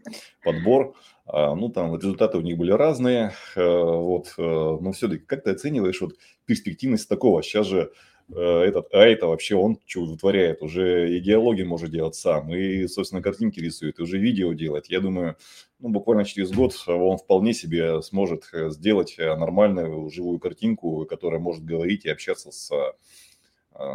подбор. 0.43 0.95
А, 1.31 1.55
ну, 1.55 1.69
там 1.69 1.95
результаты 1.95 2.37
у 2.37 2.41
них 2.41 2.57
были 2.57 2.71
разные, 2.71 3.33
э, 3.55 3.61
вот, 3.63 4.33
но 4.37 4.91
все-таки 4.93 5.23
как 5.25 5.43
ты 5.43 5.51
оцениваешь 5.51 6.01
вот 6.01 6.15
перспективность 6.45 7.07
такого? 7.07 7.43
Сейчас 7.43 7.67
же 7.67 7.91
этот 8.31 8.93
а 8.93 8.99
это 9.07 9.25
вообще 9.27 9.55
он 9.55 9.79
что 9.87 10.05
вытворяет, 10.05 10.61
уже 10.61 11.11
и 11.15 11.19
геологи 11.19 11.63
может 11.63 11.89
делать 11.89 12.13
сам, 12.13 12.53
и, 12.53 12.85
собственно, 12.87 13.23
картинки 13.23 13.59
рисует, 13.59 13.97
и 13.99 14.03
уже 14.03 14.19
видео 14.19 14.53
делает. 14.53 14.85
Я 14.87 14.99
думаю, 14.99 15.35
ну, 15.79 15.89
буквально 15.89 16.25
через 16.25 16.51
год 16.51 16.75
он 16.87 17.17
вполне 17.17 17.53
себе 17.53 18.01
сможет 18.03 18.43
сделать 18.53 19.15
нормальную 19.17 20.09
живую 20.11 20.37
картинку, 20.39 21.07
которая 21.09 21.39
может 21.39 21.65
говорить 21.65 22.05
и 22.05 22.09
общаться 22.09 22.51
с 22.51 22.71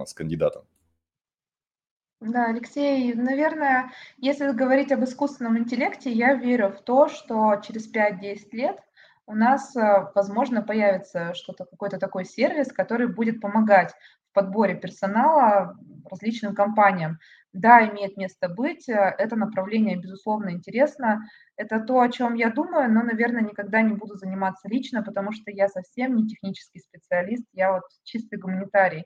с 0.06 0.14
кандидатом. 0.14 0.64
Да, 2.20 2.46
Алексей, 2.46 3.12
наверное, 3.14 3.90
если 4.16 4.50
говорить 4.52 4.92
об 4.92 5.04
искусственном 5.04 5.58
интеллекте, 5.58 6.10
я 6.10 6.34
верю 6.34 6.70
в 6.70 6.80
то, 6.82 7.08
что 7.08 7.56
через 7.56 7.86
5-10 7.86 8.52
лет 8.54 8.78
у 9.26 9.34
нас, 9.34 9.76
а, 9.76 10.10
возможно, 10.14 10.62
появится 10.62 11.34
что-то, 11.34 11.64
какой-то 11.64 11.98
такой 11.98 12.24
сервис, 12.24 12.72
который 12.72 13.08
будет 13.08 13.40
помогать 13.40 13.92
в 14.30 14.34
подборе 14.34 14.74
персонала 14.74 15.76
различным 16.10 16.54
компаниям. 16.54 17.18
Да, 17.52 17.86
имеет 17.88 18.16
место 18.16 18.48
быть, 18.48 18.88
а, 18.88 19.14
это 19.18 19.36
направление, 19.36 19.96
безусловно, 19.96 20.50
интересно. 20.50 21.24
Это 21.56 21.80
то, 21.80 22.00
о 22.00 22.08
чем 22.10 22.34
я 22.34 22.50
думаю, 22.50 22.90
но, 22.92 23.02
наверное, 23.02 23.42
никогда 23.42 23.82
не 23.82 23.94
буду 23.94 24.16
заниматься 24.16 24.68
лично, 24.68 25.02
потому 25.02 25.32
что 25.32 25.50
я 25.50 25.68
совсем 25.68 26.16
не 26.16 26.26
технический 26.28 26.80
специалист, 26.80 27.44
я 27.52 27.72
вот 27.72 27.82
чистый 28.04 28.38
гуманитарий. 28.38 29.04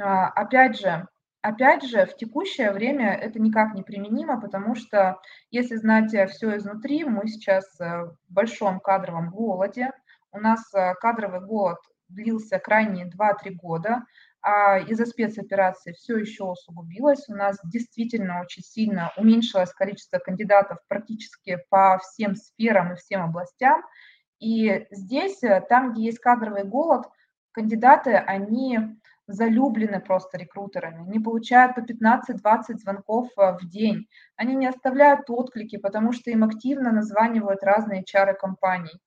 А, 0.00 0.28
опять 0.28 0.78
же, 0.80 1.06
опять 1.42 1.84
же, 1.84 2.06
в 2.06 2.16
текущее 2.16 2.72
время 2.72 3.14
это 3.14 3.40
никак 3.40 3.74
не 3.74 3.82
применимо, 3.82 4.40
потому 4.40 4.74
что 4.74 5.20
если 5.50 5.76
знать 5.76 6.14
все 6.30 6.56
изнутри, 6.56 7.04
мы 7.04 7.26
сейчас 7.28 7.64
э, 7.80 8.04
в 8.04 8.16
большом 8.28 8.80
кадровом 8.80 9.30
голоде. 9.30 9.90
У 10.32 10.38
нас 10.38 10.72
э, 10.74 10.94
кадровый 11.00 11.40
голод 11.40 11.78
длился 12.08 12.58
крайние 12.58 13.06
2-3 13.06 13.50
года. 13.52 14.04
а 14.42 14.78
из-за 14.78 15.04
спецоперации 15.04 15.92
все 15.92 16.16
еще 16.16 16.44
усугубилось. 16.44 17.28
У 17.28 17.34
нас 17.34 17.58
действительно 17.64 18.40
очень 18.40 18.62
сильно 18.62 19.12
уменьшилось 19.16 19.72
количество 19.72 20.18
кандидатов 20.18 20.78
практически 20.88 21.58
по 21.68 21.98
всем 21.98 22.34
сферам 22.36 22.92
и 22.92 22.96
всем 22.96 23.22
областям. 23.22 23.82
И 24.38 24.86
здесь, 24.90 25.42
э, 25.42 25.60
там, 25.68 25.92
где 25.92 26.04
есть 26.04 26.20
кадровый 26.20 26.64
голод, 26.64 27.06
кандидаты, 27.52 28.14
они 28.14 28.78
залюблены 29.32 30.00
просто 30.00 30.38
рекрутерами, 30.38 31.08
не 31.08 31.18
получают 31.18 31.74
по 31.74 31.80
15-20 31.80 32.78
звонков 32.78 33.28
э, 33.36 33.56
в 33.60 33.68
день, 33.68 34.06
они 34.36 34.54
не 34.54 34.66
оставляют 34.66 35.28
отклики, 35.28 35.76
потому 35.76 36.12
что 36.12 36.30
им 36.30 36.44
активно 36.44 36.92
названивают 36.92 37.62
разные 37.62 38.04
чары 38.04 38.34
компаний. 38.34 39.00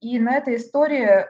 И 0.00 0.18
на 0.18 0.34
этой 0.36 0.56
истории 0.56 1.26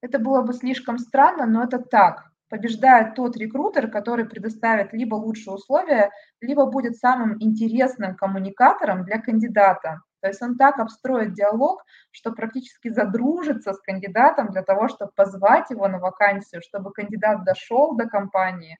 это 0.00 0.18
было 0.18 0.42
бы 0.42 0.52
слишком 0.54 0.98
странно, 0.98 1.46
но 1.46 1.64
это 1.64 1.78
так. 1.78 2.24
Побеждает 2.48 3.14
тот 3.14 3.36
рекрутер, 3.36 3.90
который 3.90 4.24
предоставит 4.24 4.92
либо 4.94 5.16
лучшие 5.16 5.54
условия, 5.54 6.10
либо 6.40 6.64
будет 6.66 6.96
самым 6.96 7.36
интересным 7.42 8.16
коммуникатором 8.16 9.04
для 9.04 9.20
кандидата. 9.20 10.00
То 10.20 10.28
есть 10.28 10.42
он 10.42 10.56
так 10.56 10.78
обстроит 10.78 11.34
диалог, 11.34 11.84
что 12.10 12.32
практически 12.32 12.88
задружится 12.88 13.72
с 13.72 13.80
кандидатом 13.80 14.50
для 14.50 14.62
того, 14.62 14.88
чтобы 14.88 15.12
позвать 15.14 15.70
его 15.70 15.86
на 15.88 15.98
вакансию, 15.98 16.62
чтобы 16.62 16.92
кандидат 16.92 17.44
дошел 17.44 17.94
до 17.96 18.08
компании. 18.08 18.78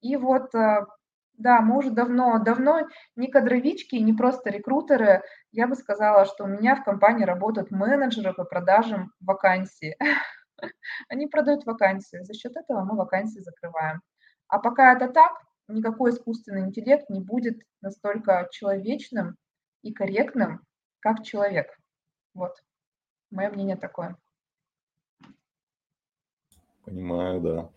И 0.00 0.16
вот, 0.16 0.54
э, 0.54 0.86
да, 1.34 1.60
мы 1.60 1.78
уже 1.78 1.90
давно, 1.90 2.38
давно 2.38 2.88
не 3.16 3.28
кадровички, 3.28 3.96
не 3.96 4.12
просто 4.12 4.50
рекрутеры. 4.50 5.22
Я 5.52 5.66
бы 5.66 5.74
сказала, 5.74 6.24
что 6.24 6.44
у 6.44 6.48
меня 6.48 6.76
в 6.76 6.84
компании 6.84 7.24
работают 7.24 7.70
менеджеры 7.70 8.32
по 8.34 8.44
продажам 8.44 9.12
вакансий. 9.20 9.96
Они 11.08 11.26
продают 11.26 11.64
вакансии, 11.66 12.22
за 12.22 12.34
счет 12.34 12.56
этого 12.56 12.84
мы 12.84 12.96
вакансии 12.96 13.40
закрываем. 13.40 14.00
А 14.48 14.58
пока 14.58 14.94
это 14.94 15.08
так, 15.08 15.32
никакой 15.68 16.10
искусственный 16.10 16.62
интеллект 16.62 17.08
не 17.10 17.20
будет 17.20 17.60
настолько 17.82 18.48
человечным 18.50 19.36
и 19.82 19.92
корректным, 19.92 20.62
как 21.00 21.24
человек. 21.24 21.78
Вот. 22.34 22.52
Мое 23.30 23.50
мнение 23.50 23.76
такое. 23.76 24.16
Понимаю, 26.84 27.40
да. 27.40 27.70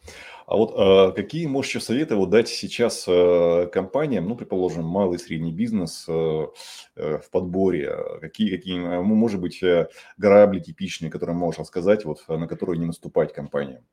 А 0.45 0.55
вот 0.55 0.73
э, 0.73 1.15
какие 1.15 1.45
можешь 1.45 1.71
еще 1.71 1.81
советы 1.81 2.15
вот 2.15 2.29
дать 2.29 2.47
сейчас 2.47 3.05
э, 3.07 3.67
компаниям, 3.67 4.25
ну, 4.27 4.35
предположим, 4.35 4.85
малый 4.85 5.15
и 5.15 5.19
средний 5.19 5.51
бизнес 5.51 6.05
э, 6.07 6.47
э, 6.95 7.17
в 7.17 7.29
подборе? 7.29 7.93
Какие, 8.21 8.55
какие, 8.55 8.77
э, 8.77 9.01
может 9.01 9.41
быть, 9.41 9.61
э, 9.63 9.89
грабли 10.15 10.59
типичные, 10.59 11.11
которые 11.11 11.35
можешь 11.35 11.59
рассказать, 11.59 12.05
вот, 12.05 12.25
на 12.29 12.47
которые 12.47 12.79
не 12.79 12.85
наступать 12.85 13.33
компаниям? 13.33 13.83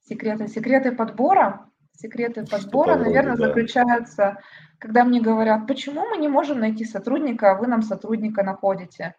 Секреты, 0.00 0.48
секреты 0.48 0.92
подбора? 0.92 1.70
Секреты 2.00 2.46
подбора, 2.46 2.94
вроде, 2.94 3.10
наверное, 3.10 3.36
да. 3.36 3.48
заключаются, 3.48 4.38
когда 4.78 5.02
мне 5.02 5.20
говорят, 5.20 5.66
почему 5.66 6.06
мы 6.06 6.16
не 6.18 6.28
можем 6.28 6.60
найти 6.60 6.84
сотрудника, 6.84 7.50
а 7.50 7.54
вы 7.56 7.66
нам 7.66 7.82
сотрудника 7.82 8.44
находите. 8.44 9.16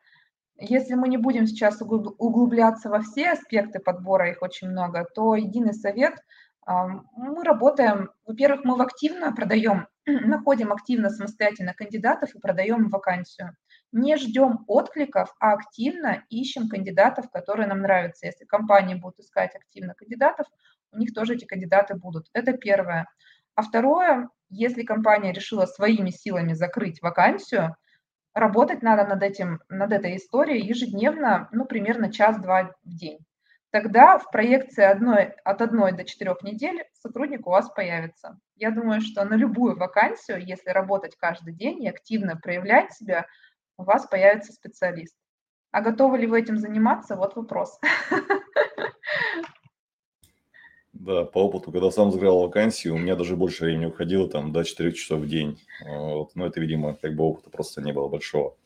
Если 0.58 0.96
мы 0.96 1.10
не 1.10 1.18
будем 1.18 1.46
сейчас 1.46 1.82
углубляться 1.82 2.90
во 2.90 3.02
все 3.02 3.32
аспекты 3.32 3.80
подбора, 3.80 4.30
их 4.30 4.42
очень 4.42 4.70
много, 4.70 5.06
то 5.14 5.36
единый 5.36 5.74
совет 5.74 6.24
мы 6.66 7.44
работаем, 7.44 8.12
во-первых, 8.26 8.64
мы 8.64 8.82
активно 8.82 9.34
продаем, 9.34 9.88
находим 10.06 10.72
активно 10.72 11.10
самостоятельно 11.10 11.74
кандидатов 11.74 12.34
и 12.34 12.40
продаем 12.40 12.90
вакансию. 12.90 13.58
Не 13.92 14.16
ждем 14.16 14.64
откликов, 14.68 15.36
а 15.42 15.54
активно 15.54 16.24
ищем 16.30 16.70
кандидатов, 16.70 17.30
которые 17.32 17.68
нам 17.68 17.80
нравятся. 17.80 18.28
Если 18.28 18.46
компании 18.46 18.96
будут 18.96 19.20
искать 19.20 19.56
активно 19.56 19.96
кандидатов, 19.96 20.48
у 20.92 20.98
них 20.98 21.14
тоже 21.14 21.36
эти 21.36 21.46
кандидаты 21.46 21.96
будут. 21.96 22.28
Это 22.34 22.54
первое. 22.54 23.08
А 23.56 23.62
второе, 23.62 24.30
если 24.50 24.84
компания 24.84 25.34
решила 25.34 25.66
своими 25.66 26.10
силами 26.10 26.54
закрыть 26.54 27.02
вакансию, 27.02 27.76
работать 28.34 28.82
надо 28.82 29.06
над, 29.06 29.22
этим, 29.24 29.62
над 29.70 29.92
этой 29.92 30.18
историей 30.18 30.66
ежедневно, 30.66 31.50
ну, 31.52 31.66
примерно 31.66 32.12
час-два 32.12 32.74
в 32.84 32.96
день. 32.96 33.20
Тогда 33.72 34.18
в 34.18 34.32
проекции 34.32 34.84
одной, 34.84 35.26
от 35.44 35.62
одной 35.62 35.92
до 35.92 36.04
четырех 36.04 36.42
недель 36.42 36.86
сотрудник 36.94 37.46
у 37.46 37.52
вас 37.52 37.70
появится. 37.70 38.40
Я 38.56 38.72
думаю, 38.72 39.02
что 39.02 39.24
на 39.26 39.36
любую 39.36 39.78
вакансию, 39.78 40.44
если 40.44 40.72
работать 40.72 41.16
каждый 41.18 41.54
день 41.54 41.84
и 41.84 41.90
активно 41.90 42.36
проявлять 42.36 42.94
себя, 42.94 43.28
у 43.78 43.84
вас 43.84 44.08
появится 44.08 44.54
специалист. 44.54 45.16
А 45.72 45.82
готовы 45.82 46.18
ли 46.18 46.26
вы 46.26 46.40
этим 46.40 46.58
заниматься? 46.58 47.16
Вот 47.16 47.36
вопрос. 47.36 47.80
Да, 51.00 51.24
по 51.24 51.46
опыту, 51.46 51.72
когда 51.72 51.92
сам 51.92 52.12
заграл 52.12 52.42
вакансию, 52.42 52.96
у 52.96 52.98
меня 52.98 53.16
даже 53.16 53.38
больше 53.38 53.64
времени 53.64 53.86
уходило, 53.86 54.30
там, 54.30 54.52
до 54.52 54.66
4 54.66 54.92
часов 54.92 55.22
в 55.22 55.30
день. 55.30 55.58
Вот. 55.88 56.36
Но 56.36 56.46
это, 56.46 56.60
видимо, 56.60 56.94
как 56.94 57.16
бы 57.16 57.24
опыта 57.24 57.50
просто 57.50 57.82
не 57.82 57.94
было 57.94 58.10
большого. 58.10 58.58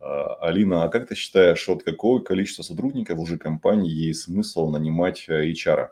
А, 0.00 0.34
Алина, 0.36 0.84
а 0.84 0.88
как 0.88 1.08
ты 1.08 1.14
считаешь, 1.14 1.68
вот 1.68 1.82
какое 1.82 2.20
количество 2.20 2.62
сотрудников 2.62 3.18
уже 3.18 3.36
компании 3.36 3.90
есть 3.90 4.22
смысл 4.22 4.70
нанимать 4.70 5.28
HR? 5.28 5.90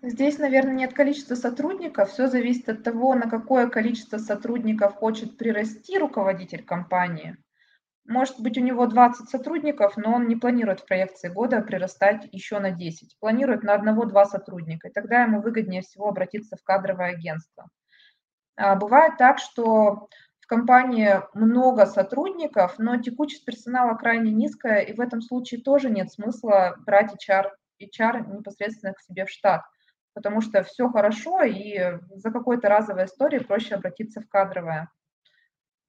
Здесь, 0.00 0.38
наверное, 0.38 0.74
нет 0.74 0.94
количества 0.94 1.34
сотрудников. 1.34 2.12
Все 2.12 2.28
зависит 2.28 2.70
от 2.70 2.82
того, 2.82 3.14
на 3.14 3.28
какое 3.28 3.68
количество 3.68 4.16
сотрудников 4.16 4.94
хочет 4.94 5.36
прирасти 5.36 5.98
руководитель 5.98 6.64
компании. 6.64 7.36
Может 8.08 8.40
быть, 8.40 8.56
у 8.56 8.62
него 8.62 8.86
20 8.86 9.28
сотрудников, 9.28 9.98
но 9.98 10.14
он 10.14 10.28
не 10.28 10.34
планирует 10.34 10.80
в 10.80 10.86
проекции 10.86 11.28
года 11.28 11.60
прирастать 11.60 12.26
еще 12.32 12.58
на 12.58 12.70
10. 12.70 13.18
Планирует 13.20 13.62
на 13.62 13.74
одного-два 13.74 14.24
сотрудника. 14.24 14.88
И 14.88 14.90
тогда 14.90 15.24
ему 15.24 15.42
выгоднее 15.42 15.82
всего 15.82 16.08
обратиться 16.08 16.56
в 16.56 16.62
кадровое 16.62 17.10
агентство. 17.10 17.68
А, 18.56 18.76
бывает 18.76 19.18
так, 19.18 19.38
что 19.38 20.08
в 20.40 20.46
компании 20.46 21.20
много 21.34 21.84
сотрудников, 21.84 22.78
но 22.78 22.96
текучесть 22.96 23.44
персонала 23.44 23.94
крайне 23.94 24.32
низкая, 24.32 24.80
и 24.80 24.94
в 24.94 25.00
этом 25.00 25.20
случае 25.20 25.60
тоже 25.60 25.90
нет 25.90 26.10
смысла 26.10 26.76
брать 26.86 27.12
HR, 27.12 27.50
HR 27.78 28.38
непосредственно 28.38 28.94
к 28.94 29.02
себе 29.02 29.26
в 29.26 29.30
штат, 29.30 29.60
потому 30.14 30.40
что 30.40 30.62
все 30.62 30.88
хорошо, 30.88 31.42
и 31.42 31.98
за 32.14 32.30
какой-то 32.30 32.70
разовой 32.70 33.04
историей 33.04 33.44
проще 33.44 33.74
обратиться 33.74 34.22
в 34.22 34.28
кадровое. 34.30 34.90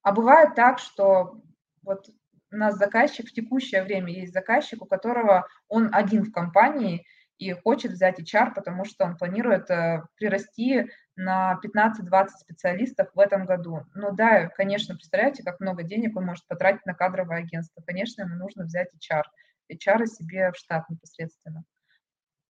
А 0.01 0.12
бывает 0.12 0.55
так, 0.55 0.79
что 0.79 1.41
вот 1.89 2.08
у 2.52 2.56
нас 2.56 2.78
заказчик 2.78 3.28
в 3.28 3.34
текущее 3.34 3.84
время 3.84 4.13
есть 4.13 4.32
заказчик, 4.32 4.84
у 4.84 4.86
которого 4.86 5.47
он 5.67 5.89
один 5.91 6.23
в 6.23 6.32
компании 6.32 7.06
и 7.39 7.52
хочет 7.52 7.93
взять 7.93 8.19
HR, 8.19 8.54
потому 8.54 8.86
что 8.86 9.06
он 9.06 9.17
планирует 9.17 9.71
э, 9.71 10.04
прирасти 10.15 10.89
на 11.15 11.60
15-20 11.63 12.28
специалистов 12.38 13.10
в 13.15 13.19
этом 13.19 13.45
году. 13.45 13.86
Ну 13.95 14.13
да, 14.13 14.49
конечно, 14.49 14.93
представляете, 14.93 15.41
как 15.41 15.60
много 15.60 15.84
денег 15.84 16.15
он 16.15 16.25
может 16.25 16.45
потратить 16.47 16.86
на 16.86 16.93
кадровое 16.93 17.39
агентство. 17.39 17.82
Конечно, 17.82 18.21
ему 18.21 18.36
нужно 18.36 18.65
взять 18.65 18.89
HR, 18.93 19.23
HR 19.71 20.06
себе 20.06 20.52
в 20.52 20.58
штат 20.58 20.88
непосредственно. 20.89 21.63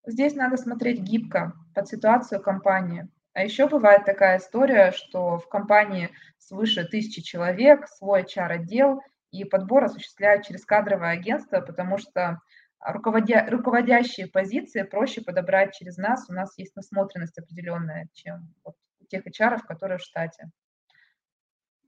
Здесь 0.06 0.34
надо 0.34 0.58
смотреть 0.58 1.00
гибко 1.00 1.54
под 1.74 1.88
ситуацию 1.88 2.42
компании. 2.42 3.08
А 3.32 3.44
еще 3.44 3.68
бывает 3.68 4.04
такая 4.04 4.38
история, 4.38 4.92
что 4.92 5.38
в 5.38 5.48
компании 5.48 6.10
свыше 6.38 6.84
тысячи 6.84 7.22
человек, 7.22 7.86
свой 7.86 8.22
HR-отдел, 8.22 9.00
и 9.30 9.44
подбор 9.44 9.84
осуществляют 9.84 10.44
через 10.44 10.64
кадровое 10.64 11.10
агентство, 11.10 11.60
потому 11.60 11.98
что 11.98 12.40
руководя, 12.80 13.46
руководящие 13.50 14.26
позиции 14.26 14.82
проще 14.82 15.22
подобрать 15.22 15.74
через 15.74 15.96
нас. 15.96 16.28
У 16.28 16.32
нас 16.32 16.56
есть 16.58 16.76
насмотренность 16.76 17.38
определенная, 17.38 18.08
чем 18.12 18.52
вот 18.64 18.74
у 19.00 19.04
тех 19.06 19.26
HR, 19.26 19.60
которые 19.66 19.98
в 19.98 20.02
штате. 20.02 20.50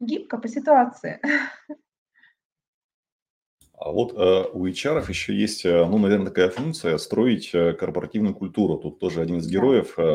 Гибко 0.01 0.39
по 0.39 0.49
ситуации. 0.49 1.21
А 3.85 3.91
вот 3.91 4.13
э, 4.13 4.49
у 4.53 4.67
HR 4.67 5.05
еще 5.09 5.35
есть, 5.35 5.65
э, 5.65 5.85
ну, 5.85 5.99
наверное, 5.99 6.29
такая 6.29 6.51
функция 6.51 6.99
строить 6.99 7.53
э, 7.53 7.73
корпоративную 7.73 8.33
культуру. 8.33 8.77
Тут 8.79 9.01
тоже 9.01 9.21
один 9.21 9.39
из 9.39 9.49
героев 9.49 9.99
э, 9.99 10.15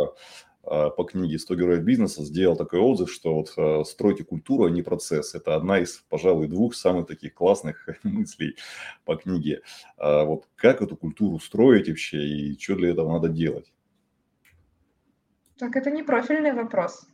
по 0.67 1.03
книге 1.03 1.37
«100 1.37 1.55
героев 1.55 1.83
бизнеса» 1.83 2.23
сделал 2.23 2.55
такой 2.55 2.79
отзыв, 2.79 3.11
что 3.11 3.35
вот 3.35 3.53
а, 3.57 3.83
стройте 3.83 4.23
культуру, 4.23 4.65
а 4.65 4.69
не 4.69 4.81
процесс. 4.81 5.35
Это 5.35 5.55
одна 5.55 5.79
из, 5.79 6.03
пожалуй, 6.09 6.47
двух 6.47 6.75
самых 6.75 7.07
таких 7.07 7.33
классных 7.33 7.87
мыслей 8.03 8.55
по 9.05 9.15
книге. 9.15 9.61
Вот 9.97 10.47
как 10.55 10.81
эту 10.81 10.95
культуру 10.97 11.39
строить 11.39 11.87
вообще 11.87 12.17
и 12.17 12.59
что 12.59 12.75
для 12.75 12.91
этого 12.91 13.13
надо 13.13 13.29
делать? 13.29 13.71
Так, 15.57 15.75
это 15.75 15.89
не 15.89 16.03
профильный 16.03 16.53
вопрос. 16.53 17.07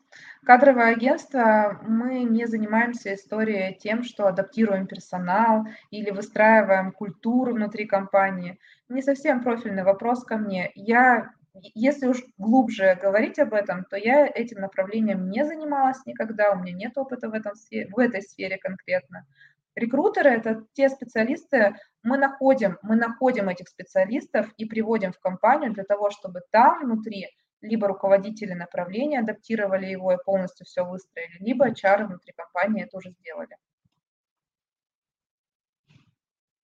Кадровое 0.46 0.94
агентство, 0.94 1.80
мы 1.88 2.24
не 2.24 2.46
занимаемся 2.46 3.16
историей 3.16 3.78
тем, 3.80 4.04
что 4.04 4.28
адаптируем 4.28 4.88
персонал 4.88 5.66
или 5.90 6.12
выстраиваем 6.12 6.92
культуру 6.92 7.54
внутри 7.54 7.86
компании. 7.86 8.60
Не 8.90 9.02
совсем 9.02 9.42
профильный 9.42 9.84
вопрос 9.84 10.26
ко 10.26 10.36
мне. 10.36 10.72
Я 10.76 11.32
если 11.54 12.08
уж 12.08 12.24
глубже 12.38 12.98
говорить 13.02 13.40
об 13.40 13.54
этом, 13.54 13.86
то 13.86 13.96
я 13.96 14.28
этим 14.28 14.62
направлением 14.62 15.30
не 15.30 15.46
занималась 15.46 16.06
никогда, 16.06 16.52
у 16.52 16.56
меня 16.56 16.74
нет 16.74 16.98
опыта 16.98 17.30
в, 17.30 17.34
этом, 17.34 17.54
в 17.54 18.00
этой 18.00 18.22
сфере 18.22 18.58
конкретно. 18.58 19.28
Рекрутеры– 19.76 20.30
это 20.32 20.66
те 20.74 20.90
специалисты, 20.90 21.76
мы 22.04 22.18
находим, 22.18 22.78
мы 22.84 22.96
находим 22.96 23.50
этих 23.50 23.68
специалистов 23.68 24.52
и 24.58 24.66
приводим 24.66 25.14
в 25.14 25.20
компанию 25.20 25.74
для 25.74 25.84
того, 25.84 26.12
чтобы 26.12 26.42
там 26.52 26.84
внутри 26.84 27.30
либо 27.62 27.88
руководители 27.88 28.54
направления 28.54 29.20
адаптировали 29.20 29.86
его 29.86 30.12
и 30.14 30.24
полностью 30.24 30.66
все 30.66 30.84
выстроили, 30.84 31.38
либо 31.40 31.70
HR 31.70 32.06
внутри 32.06 32.34
компании 32.34 32.84
это 32.84 32.98
уже 32.98 33.12
сделали. 33.12 33.58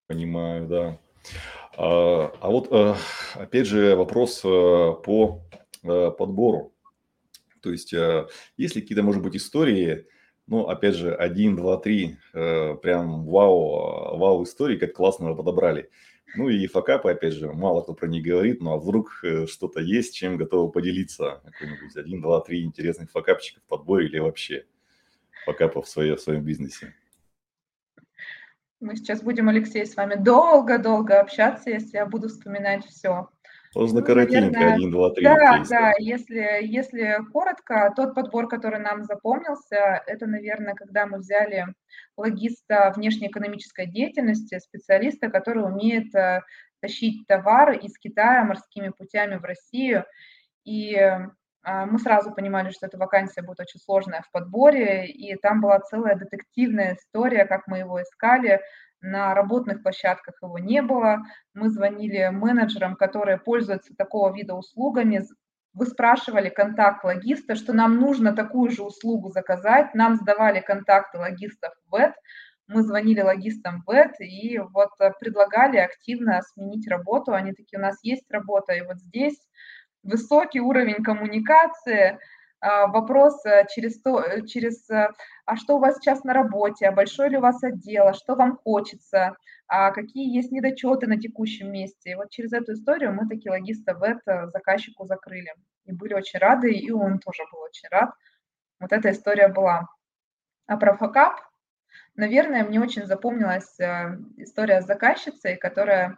Понимаю, 0.08 0.68
да. 0.68 1.00
А, 1.78 2.34
а 2.42 2.50
вот 2.50 2.68
э, 2.72 2.96
опять 3.36 3.66
же 3.66 3.96
вопрос 3.96 4.42
э, 4.44 4.48
по 4.48 5.42
э, 5.84 6.12
подбору. 6.12 6.74
То 7.62 7.72
есть, 7.72 7.94
есть 8.56 8.76
ли 8.76 8.82
какие-то, 8.82 9.04
может 9.04 9.22
быть, 9.22 9.36
истории, 9.36 10.08
ну, 10.48 10.68
опять 10.68 10.96
же, 10.96 11.14
один, 11.14 11.58
два, 11.58 11.76
три, 11.76 12.16
прям 12.32 13.26
вау, 13.26 14.18
вау 14.18 14.44
истории, 14.46 14.78
как 14.78 14.94
классно 14.94 15.30
вы 15.30 15.36
подобрали. 15.36 15.90
Ну 16.38 16.48
и 16.48 16.68
факапы, 16.68 17.12
опять 17.12 17.34
же, 17.34 17.52
мало 17.52 17.82
кто 17.82 17.94
про 17.94 18.08
них 18.08 18.24
говорит, 18.24 18.62
ну 18.62 18.72
а 18.72 18.78
вдруг 18.78 19.22
что-то 19.48 19.82
есть, 19.82 20.16
чем 20.16 20.38
готовы 20.38 20.72
поделиться? 20.72 21.42
Какой-нибудь 21.44 21.98
один, 21.98 22.22
два, 22.22 22.40
три 22.40 22.64
интересных 22.64 23.12
факапчика 23.12 23.60
в 23.60 23.68
подборе 23.68 24.08
или 24.08 24.20
вообще 24.20 24.66
факапов 25.46 25.86
в, 25.86 25.90
своей, 25.90 26.16
в 26.16 26.22
своем 26.22 26.46
бизнесе? 26.46 26.96
Мы 28.80 28.96
сейчас 28.96 29.22
будем, 29.22 29.50
Алексей, 29.50 29.86
с 29.86 29.96
вами 29.96 30.16
долго-долго 30.16 31.20
общаться, 31.20 31.70
если 31.70 31.98
я 31.98 32.06
буду 32.06 32.30
вспоминать 32.30 32.86
все. 32.86 33.30
Можно 33.76 34.00
ну, 34.00 34.06
коротенько, 34.06 34.52
наверное, 34.52 34.76
один, 34.76 34.92
два, 34.92 35.10
три. 35.12 35.24
Да, 35.24 35.64
да, 35.70 35.94
если, 36.00 36.60
если 36.62 37.18
коротко, 37.32 37.94
тот 37.96 38.16
подбор, 38.16 38.48
который 38.48 38.80
нам 38.80 39.04
запомнился, 39.04 40.02
это, 40.08 40.26
наверное, 40.26 40.74
когда 40.74 41.06
мы 41.06 41.20
взяли 41.20 41.68
логиста 42.18 42.92
внешнеэкономической 42.96 43.86
деятельности, 43.86 44.60
специалиста, 44.60 45.30
который 45.30 45.64
умеет 45.64 46.16
э, 46.16 46.42
тащить 46.80 47.28
товары 47.28 47.78
из 47.78 47.98
Китая 47.98 48.44
морскими 48.44 48.90
путями 48.90 49.36
в 49.36 49.44
Россию. 49.44 50.06
И 50.66 50.96
мы 51.64 52.00
сразу 52.00 52.34
понимали, 52.34 52.72
что 52.72 52.86
эта 52.86 52.98
вакансия 52.98 53.42
будет 53.42 53.60
очень 53.60 53.80
сложная 53.80 54.22
в 54.22 54.32
подборе, 54.32 55.08
и 55.08 55.36
там 55.36 55.62
была 55.62 55.80
целая 55.80 56.16
детективная 56.16 56.96
история, 56.96 57.46
как 57.46 57.68
мы 57.68 57.80
его 57.80 58.02
искали. 58.02 58.62
На 59.02 59.34
работных 59.34 59.82
площадках 59.84 60.36
его 60.42 60.58
не 60.60 60.82
было. 60.82 61.20
Мы 61.54 61.70
звонили 61.70 62.30
менеджерам, 62.32 62.96
которые 62.96 63.38
пользуются 63.38 63.94
такого 63.96 64.34
вида 64.34 64.56
услугами, 64.56 65.26
вы 65.74 65.86
спрашивали 65.86 66.50
контакт 66.50 67.04
логиста, 67.04 67.56
что 67.56 67.74
нам 67.74 68.00
нужно 68.00 68.36
такую 68.36 68.72
же 68.72 68.84
услугу 68.84 69.30
заказать, 69.30 69.94
нам 69.94 70.16
сдавали 70.16 70.62
контакты 70.62 71.20
логистов 71.20 71.74
в 71.86 71.92
ВЭТ, 71.92 72.14
мы 72.68 72.82
звонили 72.82 73.22
логистам 73.22 73.84
в 73.84 73.92
ВЭТ 73.92 74.20
и 74.20 74.60
вот 74.60 74.90
предлагали 75.20 75.78
активно 75.78 76.42
сменить 76.42 76.88
работу. 76.88 77.34
Они 77.34 77.54
такие, 77.54 77.80
у 77.80 77.82
нас 77.82 77.98
есть 78.04 78.30
работа, 78.30 78.74
и 78.74 78.82
вот 78.82 78.98
здесь 78.98 79.38
высокий 80.04 80.60
уровень 80.60 81.04
коммуникации, 81.04 82.20
а, 82.62 82.88
вопрос 82.88 83.46
э, 83.46 83.66
через 83.74 84.02
то, 84.02 84.22
э, 84.22 84.46
через, 84.46 84.90
э, 84.90 85.10
а 85.46 85.56
что 85.56 85.78
у 85.78 85.80
вас 85.80 85.96
сейчас 85.96 86.24
на 86.26 86.34
работе, 86.34 86.88
а 86.88 86.92
большой 86.92 87.30
ли 87.30 87.38
у 87.38 87.42
вас 87.42 87.64
отдел, 87.64 88.08
а 88.08 88.14
что 88.14 88.36
вам 88.36 88.58
хочется, 88.58 89.38
а 89.68 89.92
какие 89.92 90.36
есть 90.36 90.52
недочеты 90.52 91.08
на 91.08 91.18
текущем 91.18 91.72
месте. 91.72 92.18
Вот 92.18 92.32
через 92.32 92.52
эту 92.52 92.74
историю 92.74 93.14
мы 93.14 93.30
такие 93.30 93.52
логиста 93.52 93.94
в 93.94 94.04
это 94.04 94.50
заказчику 94.50 95.06
закрыли. 95.06 95.54
И 95.86 95.94
были 95.94 96.14
очень 96.14 96.40
рады, 96.40 96.72
и 96.72 96.92
он 96.92 97.20
тоже 97.20 97.44
был 97.52 97.62
очень 97.62 97.88
рад. 97.90 98.12
Вот 98.80 98.92
эта 98.92 99.12
история 99.12 99.48
была. 99.48 99.88
А 100.68 100.78
про 100.78 100.98
факап, 100.98 101.40
наверное, 102.16 102.64
мне 102.64 102.82
очень 102.82 103.06
запомнилась 103.06 103.80
история 104.38 104.82
с 104.82 104.86
заказчицей, 104.86 105.56
которая 105.56 106.18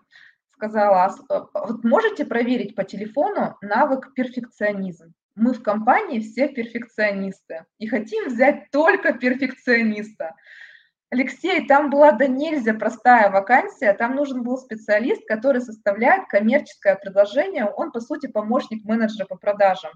сказала, 0.62 1.05
«А 1.05 1.16
а 1.53 1.68
вот 1.68 1.84
можете 1.84 2.24
проверить 2.24 2.76
по 2.76 2.84
телефону 2.84 3.57
навык 3.62 4.14
перфекционизм? 4.14 5.14
Мы 5.34 5.53
в 5.53 5.64
компании 5.64 6.20
все 6.20 6.49
перфекционисты 6.49 7.66
и 7.80 7.88
хотим 7.88 8.28
взять 8.28 8.70
только 8.72 9.14
перфекциониста. 9.14 10.36
Алексей, 11.09 11.66
там 11.68 11.89
была 11.89 12.12
да 12.12 12.28
нельзя 12.28 12.76
простая 12.76 13.32
вакансия, 13.32 13.93
там 13.93 14.16
нужен 14.16 14.43
был 14.43 14.57
специалист, 14.57 15.28
который 15.28 15.62
составляет 15.62 16.28
коммерческое 16.28 16.95
предложение, 16.95 17.66
он, 17.66 17.91
по 17.91 17.99
сути, 17.99 18.28
помощник 18.28 18.86
менеджера 18.86 19.26
по 19.26 19.38
продажам. 19.38 19.91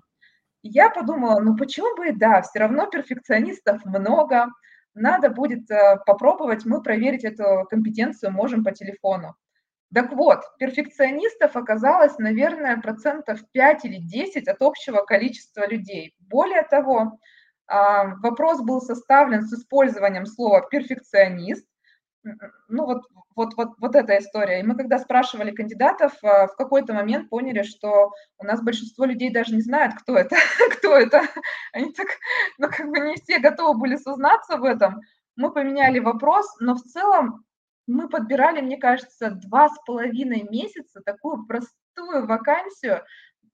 Я 0.63 0.89
подумала, 0.89 1.39
ну 1.41 1.55
почему 1.55 1.95
бы 1.95 2.07
и 2.07 2.11
да, 2.11 2.41
все 2.41 2.59
равно 2.59 2.87
перфекционистов 2.87 3.85
много, 3.85 4.47
надо 4.95 5.29
будет 5.29 5.69
э, 5.69 5.97
попробовать, 6.07 6.65
мы 6.65 6.81
проверить 6.81 7.23
эту 7.23 7.67
компетенцию 7.69 8.31
можем 8.31 8.63
по 8.63 8.71
телефону. 8.71 9.35
Так 9.93 10.11
вот, 10.11 10.41
перфекционистов 10.57 11.55
оказалось, 11.55 12.17
наверное, 12.17 12.81
процентов 12.81 13.39
5 13.51 13.85
или 13.85 13.97
10 13.97 14.47
от 14.47 14.61
общего 14.61 15.03
количества 15.05 15.67
людей. 15.67 16.15
Более 16.19 16.63
того, 16.63 17.17
а, 17.67 18.15
вопрос 18.15 18.61
был 18.61 18.81
составлен 18.81 19.43
с 19.43 19.53
использованием 19.53 20.25
слова 20.25 20.61
«перфекционист». 20.69 21.65
Ну 22.69 22.85
вот, 22.85 23.03
вот, 23.35 23.53
вот, 23.55 23.69
вот 23.77 23.95
эта 23.95 24.17
история. 24.17 24.59
И 24.59 24.63
мы 24.63 24.75
когда 24.75 24.97
спрашивали 24.97 25.51
кандидатов, 25.51 26.13
а, 26.23 26.47
в 26.47 26.55
какой-то 26.55 26.93
момент 26.93 27.29
поняли, 27.29 27.61
что 27.61 28.11
у 28.39 28.45
нас 28.45 28.61
большинство 28.63 29.05
людей 29.05 29.31
даже 29.31 29.53
не 29.53 29.61
знают, 29.61 29.93
кто 29.95 30.17
это, 30.17 30.35
кто 30.77 30.97
это. 30.97 31.21
Они 31.71 31.91
так, 31.93 32.07
ну 32.57 32.67
как 32.69 32.89
бы 32.89 32.99
не 32.99 33.15
все 33.15 33.39
готовы 33.39 33.79
были 33.79 33.95
сознаться 33.95 34.57
в 34.57 34.63
этом. 34.63 35.01
Мы 35.35 35.53
поменяли 35.53 35.99
вопрос, 35.99 36.47
но 36.59 36.75
в 36.75 36.81
целом 36.81 37.45
мы 37.87 38.09
подбирали, 38.09 38.61
мне 38.61 38.77
кажется, 38.77 39.31
два 39.31 39.69
с 39.69 39.77
половиной 39.85 40.43
месяца 40.43 41.01
такую 41.01 41.45
простую 41.45 42.25
вакансию. 42.25 43.03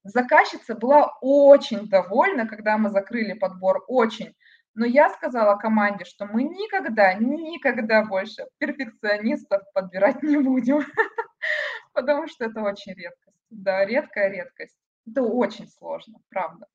Заказчица 0.03 0.75
была 0.75 1.13
очень 1.21 1.87
довольна, 1.87 2.47
когда 2.47 2.77
мы 2.77 2.89
закрыли 2.89 3.33
подбор, 3.33 3.83
очень. 3.87 4.33
Но 4.73 4.85
я 4.85 5.09
сказала 5.09 5.57
команде, 5.57 6.05
что 6.05 6.25
мы 6.25 6.43
никогда, 6.43 7.13
никогда 7.13 8.05
больше 8.05 8.45
перфекционистов 8.57 9.61
подбирать 9.73 10.23
не 10.23 10.37
будем, 10.37 10.81
потому 11.93 12.27
что 12.27 12.45
это 12.45 12.61
очень 12.61 12.93
редкость. 12.93 13.37
Да, 13.49 13.85
редкая 13.85 14.29
редкость. 14.29 14.77
Это 15.05 15.23
очень 15.23 15.67
сложно, 15.67 16.19
правда. 16.29 16.67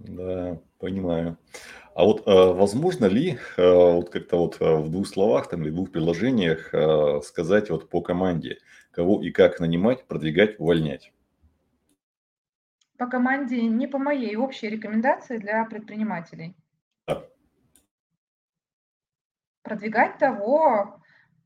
Да, 0.00 0.58
понимаю. 0.78 1.36
А 1.94 2.04
вот 2.04 2.26
э, 2.26 2.30
возможно 2.32 3.04
ли 3.04 3.38
э, 3.56 3.62
вот 3.62 4.10
как-то 4.10 4.38
вот 4.38 4.56
э, 4.60 4.76
в 4.76 4.90
двух 4.90 5.06
словах 5.06 5.48
там 5.48 5.62
или 5.62 5.70
в 5.70 5.74
двух 5.74 5.92
предложениях 5.92 6.72
э, 6.72 7.20
сказать 7.22 7.68
вот 7.68 7.90
по 7.90 8.00
команде, 8.00 8.58
кого 8.92 9.22
и 9.22 9.30
как 9.30 9.60
нанимать, 9.60 10.06
продвигать, 10.06 10.58
увольнять? 10.58 11.12
По 12.96 13.06
команде, 13.06 13.60
не 13.62 13.86
по 13.86 13.98
моей 13.98 14.36
общей 14.36 14.70
рекомендации 14.70 15.36
для 15.36 15.64
предпринимателей. 15.66 16.56
Да. 17.06 17.26
Продвигать 19.62 20.16
того, 20.16 20.98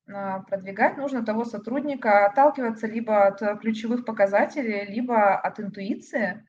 э, 0.06 0.12
продвигать 0.48 0.96
нужно 0.96 1.24
того 1.24 1.44
сотрудника, 1.44 2.26
отталкиваться 2.26 2.86
либо 2.86 3.26
от 3.26 3.60
ключевых 3.60 4.04
показателей, 4.04 4.84
либо 4.84 5.34
от 5.34 5.58
интуиции. 5.58 6.46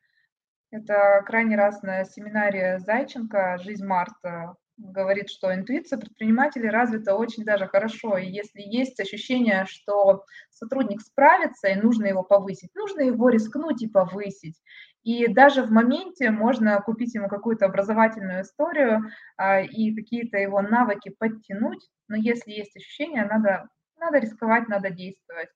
Это 0.76 1.24
крайне 1.26 1.56
раз 1.56 1.82
на 1.84 2.04
семинаре 2.04 2.80
Зайченко 2.80 3.60
«Жизнь 3.64 3.86
Марта» 3.86 4.56
говорит, 4.76 5.30
что 5.30 5.56
интуиция 5.56 5.98
предпринимателей 5.98 6.70
развита 6.70 7.16
очень 7.16 7.46
даже 7.46 7.66
хорошо. 7.66 8.18
И 8.18 8.28
если 8.28 8.60
есть 8.60 9.00
ощущение, 9.00 9.64
что 9.70 10.26
сотрудник 10.50 11.00
справится 11.00 11.70
и 11.70 11.80
нужно 11.80 12.08
его 12.08 12.24
повысить, 12.24 12.76
нужно 12.76 13.04
его 13.04 13.30
рискнуть 13.30 13.84
и 13.84 13.88
повысить. 13.88 14.62
И 15.04 15.28
даже 15.28 15.64
в 15.64 15.72
моменте 15.72 16.30
можно 16.30 16.82
купить 16.82 17.16
ему 17.16 17.30
какую-то 17.30 17.68
образовательную 17.68 18.42
историю 18.42 19.00
а, 19.38 19.62
и 19.62 19.96
какие-то 19.96 20.38
его 20.38 20.62
навыки 20.62 21.08
подтянуть, 21.18 21.88
но 22.10 22.18
если 22.18 22.52
есть 22.52 22.76
ощущение, 22.76 23.24
надо, 23.24 23.70
надо 23.98 24.18
рисковать, 24.18 24.68
надо 24.68 24.90
действовать. 24.90 25.48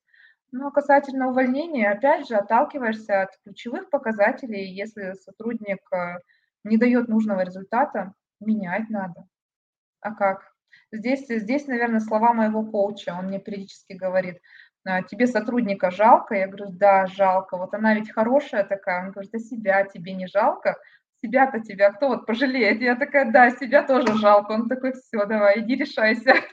Ну, 0.51 0.71
касательно 0.71 1.29
увольнения, 1.29 1.91
опять 1.91 2.27
же, 2.27 2.35
отталкиваешься 2.35 3.21
от 3.23 3.29
ключевых 3.43 3.89
показателей. 3.89 4.65
Если 4.73 5.13
сотрудник 5.13 5.79
э, 5.93 6.19
не 6.63 6.77
дает 6.77 7.07
нужного 7.07 7.41
результата, 7.41 8.13
менять 8.39 8.89
надо. 8.89 9.27
А 10.01 10.13
как? 10.15 10.53
Здесь, 10.91 11.27
здесь, 11.27 11.67
наверное, 11.67 11.99
слова 11.99 12.33
моего 12.33 12.63
коуча. 12.65 13.15
Он 13.17 13.27
мне 13.27 13.39
периодически 13.39 13.93
говорит, 13.93 14.41
«А, 14.85 15.03
тебе 15.03 15.27
сотрудника 15.27 15.91
жалко? 15.91 16.35
Я 16.35 16.47
говорю, 16.47 16.71
да, 16.71 17.05
жалко. 17.07 17.57
Вот 17.57 17.73
она 17.75 17.93
ведь 17.95 18.11
хорошая 18.11 18.63
такая. 18.63 19.05
Он 19.05 19.11
говорит, 19.11 19.33
а 19.35 19.39
себя 19.39 19.83
тебе 19.83 20.13
не 20.13 20.27
жалко? 20.27 20.77
Себя-то 21.23 21.59
тебя 21.59 21.91
кто 21.91 22.07
вот 22.09 22.25
пожалеет? 22.25 22.81
Я 22.81 22.95
такая, 22.95 23.31
да, 23.31 23.51
себя 23.51 23.83
тоже 23.83 24.15
жалко. 24.17 24.53
Он 24.53 24.67
такой, 24.69 24.93
все, 24.93 25.25
давай, 25.25 25.61
иди 25.61 25.75
решайся. 25.75 26.33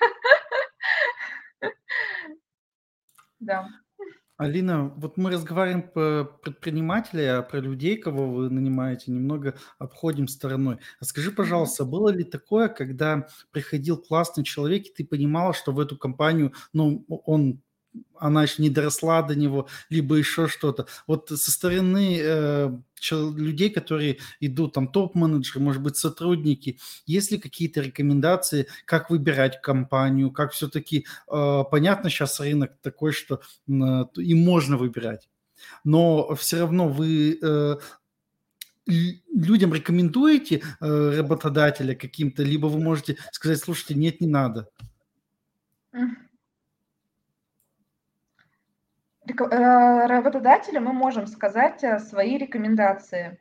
Да. 3.39 3.69
Алина, 4.39 4.93
вот 4.97 5.17
мы 5.17 5.31
разговариваем 5.31 5.83
про 5.83 6.25
предпринимателей, 6.25 7.25
а 7.25 7.43
про 7.43 7.59
людей, 7.59 7.97
кого 7.97 8.31
вы 8.31 8.51
нанимаете, 8.51 9.11
немного 9.11 9.55
обходим 9.79 10.29
стороной. 10.29 10.77
А 11.01 11.05
скажи, 11.07 11.31
пожалуйста, 11.33 11.87
было 11.87 12.11
ли 12.11 12.23
такое, 12.23 12.69
когда 12.69 13.29
приходил 13.51 13.97
классный 13.97 14.45
человек, 14.45 14.87
и 14.87 14.93
ты 14.93 15.07
понимала, 15.07 15.55
что 15.55 15.73
в 15.73 15.81
эту 15.81 15.97
компанию, 15.97 16.53
ну, 16.75 17.05
он 17.09 17.63
она 18.19 18.43
еще 18.43 18.63
не 18.63 18.71
доросла 18.71 19.23
до 19.23 19.35
него, 19.35 19.69
либо 19.91 20.17
еще 20.17 20.49
что-то. 20.49 20.87
Вот 21.07 21.29
со 21.29 21.51
стороны 21.51 22.19
э, 22.21 22.71
людей, 23.11 23.71
которые 23.71 24.19
идут, 24.41 24.75
там 24.75 24.89
топ-менеджеры, 24.89 25.61
может 25.61 25.83
быть, 25.83 25.97
сотрудники, 25.97 26.79
есть 27.07 27.31
ли 27.31 27.39
какие-то 27.39 27.81
рекомендации, 27.81 28.67
как 28.85 29.11
выбирать 29.11 29.61
компанию, 29.61 30.31
как 30.31 30.53
все-таки, 30.53 31.07
э, 31.29 31.63
понятно, 31.71 32.11
сейчас 32.11 32.41
рынок 32.41 32.73
такой, 32.83 33.13
что 33.13 33.37
э, 33.37 33.71
им 33.71 34.39
можно 34.39 34.77
выбирать, 34.77 35.29
но 35.85 36.35
все 36.35 36.61
равно 36.61 36.89
вы 36.89 37.39
э, 37.41 37.77
людям 38.87 39.75
рекомендуете 39.75 40.63
э, 40.81 41.17
работодателя 41.17 41.95
каким-то, 41.95 42.43
либо 42.43 42.67
вы 42.67 42.81
можете 42.81 43.17
сказать, 43.33 43.59
слушайте, 43.59 43.95
нет, 43.95 44.21
не 44.21 44.29
надо. 44.29 44.69
Э, 49.29 50.07
работодателю 50.07 50.81
мы 50.81 50.93
можем 50.93 51.27
сказать 51.27 51.83
э, 51.83 51.99
свои 51.99 52.39
рекомендации. 52.39 53.39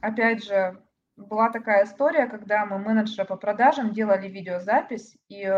Опять 0.00 0.44
же, 0.44 0.82
была 1.16 1.50
такая 1.50 1.84
история, 1.84 2.26
когда 2.26 2.66
мы 2.66 2.78
менеджера 2.78 3.24
по 3.24 3.36
продажам 3.36 3.92
делали 3.92 4.28
видеозапись, 4.28 5.16
и 5.28 5.48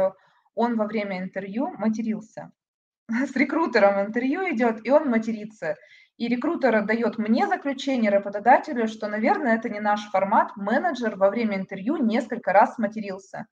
он 0.55 0.77
во 0.77 0.87
время 0.87 1.19
интервью 1.19 1.71
матерился. 1.79 2.53
С 3.09 3.35
рекрутером 3.37 4.07
интервью 4.07 4.43
идет, 4.55 4.85
и 4.85 4.91
он 4.91 5.09
матерится. 5.09 5.77
И 6.19 6.29
рекрутер 6.29 6.85
дает 6.85 7.17
мне 7.17 7.47
заключение 7.47 8.11
работодателю, 8.11 8.87
что, 8.87 9.09
наверное, 9.09 9.57
это 9.57 9.71
не 9.71 9.81
наш 9.81 10.11
формат. 10.11 10.55
Менеджер 10.57 11.17
во 11.17 11.31
время 11.31 11.57
интервью 11.57 11.97
несколько 11.97 12.53
раз 12.53 12.77
матерился. 12.77 13.47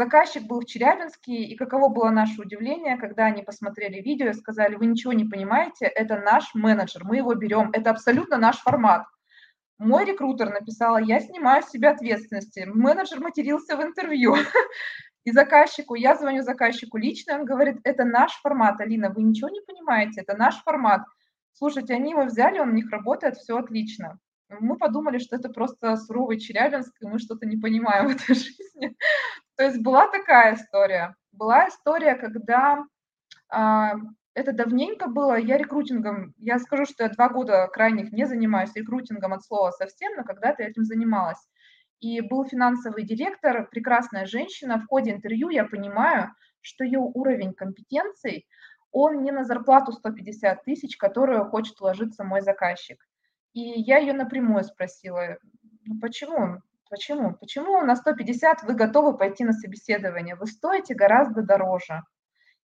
Заказчик 0.00 0.44
был 0.44 0.60
в 0.60 0.64
Челябинске, 0.64 1.44
и 1.44 1.54
каково 1.56 1.90
было 1.90 2.08
наше 2.08 2.40
удивление, 2.40 2.96
когда 2.96 3.26
они 3.26 3.42
посмотрели 3.42 4.00
видео 4.00 4.30
и 4.30 4.32
сказали, 4.32 4.76
вы 4.76 4.86
ничего 4.86 5.12
не 5.12 5.26
понимаете, 5.26 5.84
это 5.84 6.16
наш 6.16 6.54
менеджер, 6.54 7.04
мы 7.04 7.18
его 7.18 7.34
берем, 7.34 7.68
это 7.74 7.90
абсолютно 7.90 8.38
наш 8.38 8.56
формат. 8.60 9.04
Мой 9.76 10.06
рекрутер 10.06 10.48
написала, 10.48 10.96
я 10.96 11.20
снимаю 11.20 11.62
с 11.62 11.68
себя 11.68 11.90
ответственности. 11.90 12.60
Менеджер 12.66 13.20
матерился 13.20 13.76
в 13.76 13.82
интервью. 13.82 14.36
И 15.24 15.32
заказчику, 15.32 15.94
я 15.96 16.16
звоню 16.16 16.40
заказчику 16.40 16.96
лично, 16.96 17.34
он 17.34 17.44
говорит, 17.44 17.76
это 17.84 18.04
наш 18.04 18.32
формат, 18.40 18.80
Алина, 18.80 19.10
вы 19.10 19.22
ничего 19.22 19.50
не 19.50 19.60
понимаете, 19.60 20.22
это 20.22 20.34
наш 20.34 20.62
формат. 20.62 21.02
Слушайте, 21.52 21.92
они 21.92 22.12
его 22.12 22.24
взяли, 22.24 22.58
он 22.58 22.70
у 22.70 22.72
них 22.72 22.90
работает, 22.90 23.36
все 23.36 23.58
отлично. 23.58 24.18
Мы 24.58 24.76
подумали, 24.76 25.18
что 25.18 25.36
это 25.36 25.48
просто 25.48 25.96
суровый 25.96 26.38
Челябинск, 26.40 26.92
и 27.00 27.06
мы 27.06 27.18
что-то 27.18 27.46
не 27.46 27.56
понимаем 27.56 28.08
в 28.08 28.16
этой 28.16 28.34
жизни. 28.34 28.96
То 29.56 29.64
есть 29.64 29.80
была 29.80 30.08
такая 30.08 30.56
история. 30.56 31.14
Была 31.32 31.68
история, 31.68 32.16
когда 32.16 32.84
а, 33.48 33.94
это 34.34 34.52
давненько 34.52 35.06
было, 35.06 35.38
я 35.38 35.58
рекрутингом, 35.58 36.34
я 36.38 36.58
скажу, 36.58 36.84
что 36.84 37.04
я 37.04 37.10
два 37.10 37.28
года 37.28 37.68
крайних 37.72 38.12
не 38.12 38.26
занимаюсь 38.26 38.74
рекрутингом 38.74 39.32
от 39.32 39.44
слова 39.44 39.70
совсем, 39.70 40.16
но 40.16 40.24
когда-то 40.24 40.62
я 40.62 40.68
этим 40.68 40.84
занималась. 40.84 41.40
И 42.00 42.20
был 42.20 42.44
финансовый 42.46 43.04
директор, 43.04 43.68
прекрасная 43.68 44.26
женщина. 44.26 44.78
В 44.78 44.86
ходе 44.86 45.10
интервью 45.10 45.50
я 45.50 45.64
понимаю, 45.64 46.34
что 46.62 46.84
ее 46.84 47.00
уровень 47.00 47.52
компетенций, 47.52 48.48
он 48.90 49.22
не 49.22 49.30
на 49.30 49.44
зарплату 49.44 49.92
150 49.92 50.64
тысяч, 50.64 50.96
которую 50.96 51.44
хочет 51.44 51.78
вложиться 51.78 52.24
мой 52.24 52.40
заказчик. 52.40 53.06
И 53.52 53.60
я 53.60 53.98
ее 53.98 54.12
напрямую 54.12 54.64
спросила, 54.64 55.38
ну 55.84 55.98
почему? 56.00 56.60
Почему? 56.88 57.34
Почему 57.34 57.80
на 57.82 57.96
150 57.96 58.64
вы 58.64 58.74
готовы 58.74 59.16
пойти 59.16 59.44
на 59.44 59.52
собеседование? 59.52 60.34
Вы 60.34 60.46
стоите 60.46 60.94
гораздо 60.94 61.42
дороже. 61.42 62.02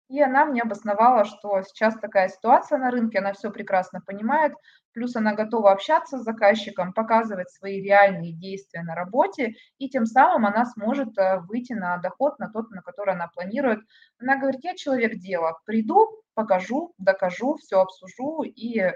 И 0.08 0.20
она 0.22 0.44
мне 0.44 0.62
обосновала, 0.62 1.24
что 1.24 1.62
сейчас 1.62 1.98
такая 1.98 2.28
ситуация 2.28 2.78
на 2.78 2.92
рынке, 2.92 3.18
она 3.18 3.32
все 3.32 3.50
прекрасно 3.50 4.00
понимает, 4.00 4.52
плюс 4.92 5.16
она 5.16 5.34
готова 5.34 5.72
общаться 5.72 6.18
с 6.18 6.22
заказчиком, 6.22 6.92
показывать 6.92 7.50
свои 7.50 7.82
реальные 7.82 8.32
действия 8.32 8.82
на 8.82 8.94
работе, 8.94 9.54
и 9.78 9.88
тем 9.88 10.06
самым 10.06 10.46
она 10.46 10.64
сможет 10.64 11.18
э, 11.18 11.40
выйти 11.48 11.72
на 11.72 11.98
доход, 11.98 12.38
на 12.38 12.48
тот, 12.48 12.70
на 12.70 12.82
который 12.82 13.14
она 13.14 13.26
планирует. 13.26 13.80
Она 14.20 14.38
говорит, 14.38 14.62
я 14.62 14.76
человек 14.76 15.16
дела, 15.16 15.58
приду, 15.66 16.22
покажу, 16.34 16.94
докажу, 16.98 17.56
все 17.56 17.80
обсужу, 17.80 18.42
и 18.42 18.92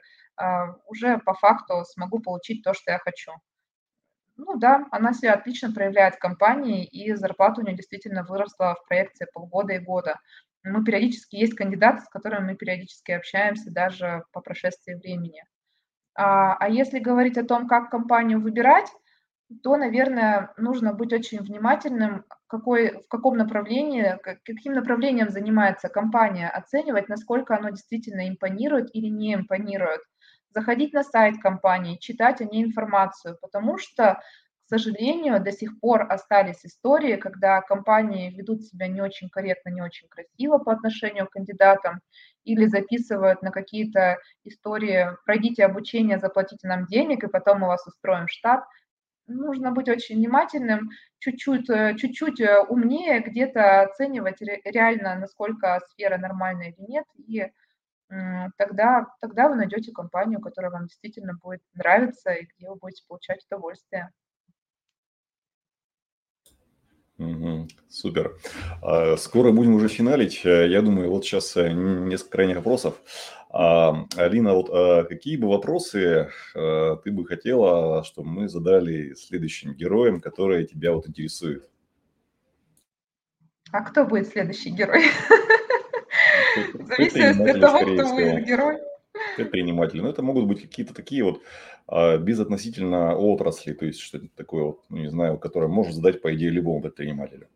уже 0.86 1.18
по 1.18 1.34
факту 1.34 1.84
смогу 1.84 2.20
получить 2.20 2.62
то, 2.62 2.74
что 2.74 2.92
я 2.92 2.98
хочу. 2.98 3.32
Ну 4.36 4.56
да, 4.56 4.86
она 4.90 5.12
себя 5.12 5.34
отлично 5.34 5.72
проявляет 5.72 6.14
в 6.14 6.18
компании, 6.18 6.84
и 6.84 7.12
зарплата 7.14 7.60
у 7.60 7.64
нее 7.64 7.76
действительно 7.76 8.22
выросла 8.22 8.74
в 8.74 8.88
проекции 8.88 9.26
полгода 9.32 9.74
и 9.74 9.78
года. 9.78 10.18
Мы 10.62 10.82
периодически, 10.82 11.36
есть 11.36 11.54
кандидаты, 11.54 12.02
с 12.02 12.08
которыми 12.08 12.46
мы 12.46 12.54
периодически 12.54 13.12
общаемся 13.12 13.70
даже 13.70 14.24
по 14.32 14.40
прошествии 14.40 14.94
времени. 14.94 15.44
А, 16.14 16.54
а 16.54 16.68
если 16.68 16.98
говорить 16.98 17.38
о 17.38 17.44
том, 17.44 17.68
как 17.68 17.90
компанию 17.90 18.40
выбирать, 18.40 18.90
то, 19.62 19.76
наверное, 19.76 20.52
нужно 20.56 20.92
быть 20.92 21.12
очень 21.12 21.42
внимательным, 21.42 22.24
какой, 22.46 23.02
в 23.02 23.08
каком 23.08 23.36
направлении, 23.36 24.16
каким 24.22 24.74
направлением 24.74 25.30
занимается 25.30 25.88
компания, 25.88 26.48
оценивать, 26.48 27.08
насколько 27.08 27.56
оно 27.56 27.70
действительно 27.70 28.28
импонирует 28.28 28.94
или 28.94 29.08
не 29.08 29.34
импонирует 29.34 30.00
заходить 30.50 30.92
на 30.92 31.04
сайт 31.04 31.40
компании, 31.40 31.96
читать 31.98 32.40
о 32.40 32.44
ней 32.44 32.64
информацию, 32.64 33.38
потому 33.40 33.78
что, 33.78 34.20
к 34.66 34.68
сожалению, 34.68 35.40
до 35.42 35.52
сих 35.52 35.78
пор 35.80 36.06
остались 36.10 36.64
истории, 36.64 37.16
когда 37.16 37.60
компании 37.60 38.30
ведут 38.30 38.62
себя 38.62 38.88
не 38.88 39.00
очень 39.00 39.28
корректно, 39.28 39.70
не 39.70 39.82
очень 39.82 40.08
красиво 40.08 40.58
по 40.58 40.72
отношению 40.72 41.26
к 41.26 41.32
кандидатам 41.32 42.00
или 42.44 42.66
записывают 42.66 43.42
на 43.42 43.50
какие-то 43.50 44.18
истории 44.44 45.08
«пройдите 45.24 45.64
обучение, 45.64 46.18
заплатите 46.18 46.66
нам 46.68 46.86
денег, 46.86 47.24
и 47.24 47.28
потом 47.28 47.60
мы 47.60 47.66
вас 47.68 47.86
устроим 47.86 48.26
в 48.26 48.30
штат». 48.30 48.64
Нужно 49.26 49.70
быть 49.70 49.88
очень 49.88 50.16
внимательным, 50.16 50.90
чуть-чуть, 51.20 51.70
э, 51.70 51.94
чуть-чуть 51.96 52.40
э, 52.40 52.60
умнее 52.68 53.20
где-то 53.20 53.82
оценивать 53.82 54.40
реально, 54.64 55.14
насколько 55.14 55.80
сфера 55.90 56.18
нормальная 56.18 56.70
или 56.70 56.84
нет, 56.88 57.04
и 57.16 57.46
тогда, 58.56 59.06
тогда 59.20 59.48
вы 59.48 59.54
найдете 59.54 59.92
компанию, 59.92 60.40
которая 60.40 60.70
вам 60.70 60.86
действительно 60.86 61.38
будет 61.42 61.62
нравиться 61.74 62.32
и 62.32 62.46
где 62.46 62.68
вы 62.68 62.76
будете 62.76 63.04
получать 63.06 63.44
удовольствие. 63.46 64.10
Угу, 67.20 67.68
супер. 67.90 68.34
А, 68.80 69.16
скоро 69.18 69.52
будем 69.52 69.74
уже 69.74 69.88
финалить. 69.88 70.40
Э, 70.46 70.66
я 70.66 70.80
думаю, 70.80 71.10
вот 71.10 71.24
сейчас 71.24 71.54
э, 71.54 71.70
несколько 71.70 72.30
крайних 72.30 72.56
вопросов. 72.56 72.94
А, 73.50 74.06
Алина, 74.16 74.54
вот 74.54 74.70
а, 74.70 75.04
какие 75.04 75.36
бы 75.36 75.48
вопросы 75.48 76.30
ты 76.54 77.12
бы 77.12 77.26
хотела, 77.26 78.04
чтобы 78.04 78.28
мы 78.30 78.48
задали 78.48 79.12
следующим 79.14 79.74
героям, 79.74 80.22
которые 80.22 80.66
тебя 80.66 80.94
вот 80.94 81.08
интересуют? 81.08 81.68
А 83.70 83.82
кто 83.82 84.06
будет 84.06 84.28
следующий 84.28 84.70
герой? 84.70 85.04
Зависит 86.74 87.40
от 87.40 87.60
того, 87.60 87.78
кто 87.80 88.14
будет 88.14 88.44
герой. 88.44 88.78
Предприниматели. 89.36 90.00
Но 90.00 90.08
это 90.08 90.22
могут 90.22 90.46
быть 90.46 90.62
какие-то 90.62 90.94
такие 90.94 91.24
вот 91.24 91.42
а, 91.86 92.18
безотносительно 92.18 93.16
отрасли, 93.16 93.72
то 93.72 93.84
есть 93.84 94.00
что-то 94.00 94.28
такое 94.36 94.62
вот, 94.62 94.84
ну, 94.88 94.98
не 94.98 95.10
знаю, 95.10 95.38
которое 95.38 95.66
может 95.66 95.94
задать, 95.94 96.22
по 96.22 96.32
идее, 96.34 96.50
любому 96.50 96.80
предпринимателю. 96.80 97.48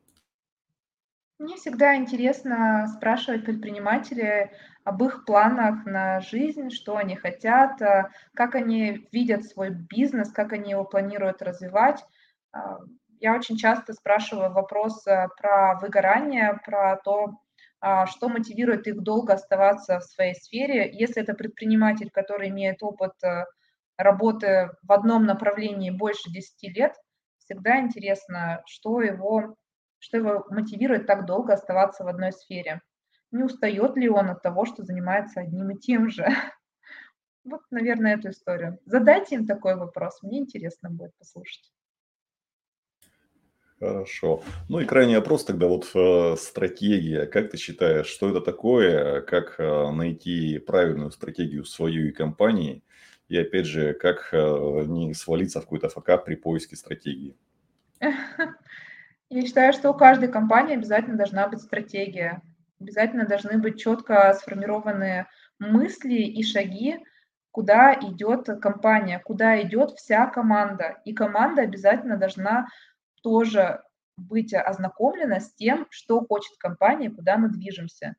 Мне 1.39 1.57
всегда 1.57 1.97
интересно 1.97 2.87
спрашивать 2.97 3.45
предпринимателей 3.45 4.51
об 4.83 5.03
их 5.05 5.25
планах 5.25 5.85
на 5.87 6.21
жизнь, 6.21 6.71
что 6.71 6.97
они 6.97 7.15
хотят, 7.15 7.81
а, 7.81 8.11
как 8.35 8.57
они 8.57 9.07
видят 9.13 9.45
свой 9.45 9.71
бизнес, 9.71 10.33
как 10.33 10.53
они 10.53 10.73
его 10.73 10.85
планируют 10.85 11.41
развивать. 11.41 12.05
А, 12.51 12.79
я 13.21 13.37
очень 13.37 13.57
часто 13.57 13.93
спрашиваю 13.93 14.53
вопрос 14.53 15.05
про 15.05 15.79
выгорание, 15.81 16.61
про 16.65 16.97
то, 16.97 17.39
что 18.07 18.29
мотивирует 18.29 18.87
их 18.87 19.03
долго 19.03 19.35
оставаться 19.35 20.01
в 20.01 20.05
своей 20.05 20.35
сфере. 20.35 20.91
Если 20.93 21.23
это 21.23 21.35
предприниматель, 21.35 22.11
который 22.11 22.49
имеет 22.49 22.83
опыт 22.83 23.13
э, 23.23 23.45
работы 23.99 24.71
в 24.83 24.93
одном 24.93 25.25
направлении 25.27 25.91
больше 25.91 26.31
10 26.31 26.77
лет, 26.77 26.95
всегда 27.39 27.81
интересно, 27.81 28.63
что 28.67 29.03
его, 29.03 29.57
что 29.99 30.17
его 30.17 30.47
мотивирует 30.49 31.07
так 31.07 31.27
долго 31.27 31.53
оставаться 31.53 32.05
в 32.05 32.09
одной 32.09 32.33
сфере. 32.33 32.81
Не 33.31 33.43
устает 33.43 33.97
ли 33.97 34.09
он 34.09 34.31
от 34.31 34.43
того, 34.43 34.65
что 34.65 34.83
занимается 34.83 35.41
одним 35.41 35.71
и 35.71 35.79
тем 35.79 36.11
же? 36.11 36.27
Вот, 37.47 37.61
наверное, 37.71 38.15
эту 38.15 38.31
историю. 38.31 38.79
Задайте 38.87 39.35
им 39.35 39.47
такой 39.47 39.77
вопрос, 39.77 40.23
мне 40.23 40.39
интересно 40.39 40.89
будет 40.89 41.15
послушать. 41.19 41.71
Хорошо. 43.85 44.43
Ну 44.69 44.81
и 44.81 44.87
крайний 44.87 45.17
вопрос 45.17 45.45
тогда 45.45 45.67
вот 45.67 45.91
э, 45.95 46.37
стратегия. 46.39 47.27
Как 47.27 47.51
ты 47.51 47.59
считаешь, 47.59 48.07
что 48.07 48.31
это 48.31 48.41
такое? 48.41 49.21
Как 49.21 49.57
э, 49.59 49.91
найти 49.91 50.59
правильную 50.59 51.11
стратегию 51.11 51.65
свою 51.65 52.09
и 52.09 52.13
компании? 52.13 52.83
И 53.29 53.37
опять 53.37 53.67
же, 53.67 53.93
как 53.93 54.31
э, 54.33 54.85
не 54.87 55.13
свалиться 55.13 55.61
в 55.61 55.65
какой-то 55.65 55.89
факап 55.91 56.25
при 56.25 56.35
поиске 56.35 56.77
стратегии? 56.77 57.37
Я 58.01 59.43
считаю, 59.43 59.73
что 59.75 59.91
у 59.91 59.95
каждой 59.95 60.29
компании 60.29 60.77
обязательно 60.77 61.17
должна 61.17 61.47
быть 61.49 61.61
стратегия. 61.61 62.41
Обязательно 62.81 63.27
должны 63.27 63.59
быть 63.59 63.81
четко 63.81 64.33
сформированы 64.41 65.27
мысли 65.59 66.15
и 66.15 66.43
шаги, 66.43 66.97
куда 67.51 67.95
идет 67.95 68.47
компания, 68.61 69.21
куда 69.23 69.61
идет 69.63 69.91
вся 69.93 70.27
команда. 70.27 70.97
И 71.05 71.13
команда 71.13 71.63
обязательно 71.63 72.17
должна 72.17 72.69
тоже 73.25 73.83
быть 74.19 74.55
ознакомлена 74.55 75.41
с 75.41 75.53
тем, 75.55 75.87
что 75.91 76.21
хочет 76.21 76.57
компания, 76.59 77.11
куда 77.11 77.39
мы 77.39 77.49
движемся. 77.49 78.15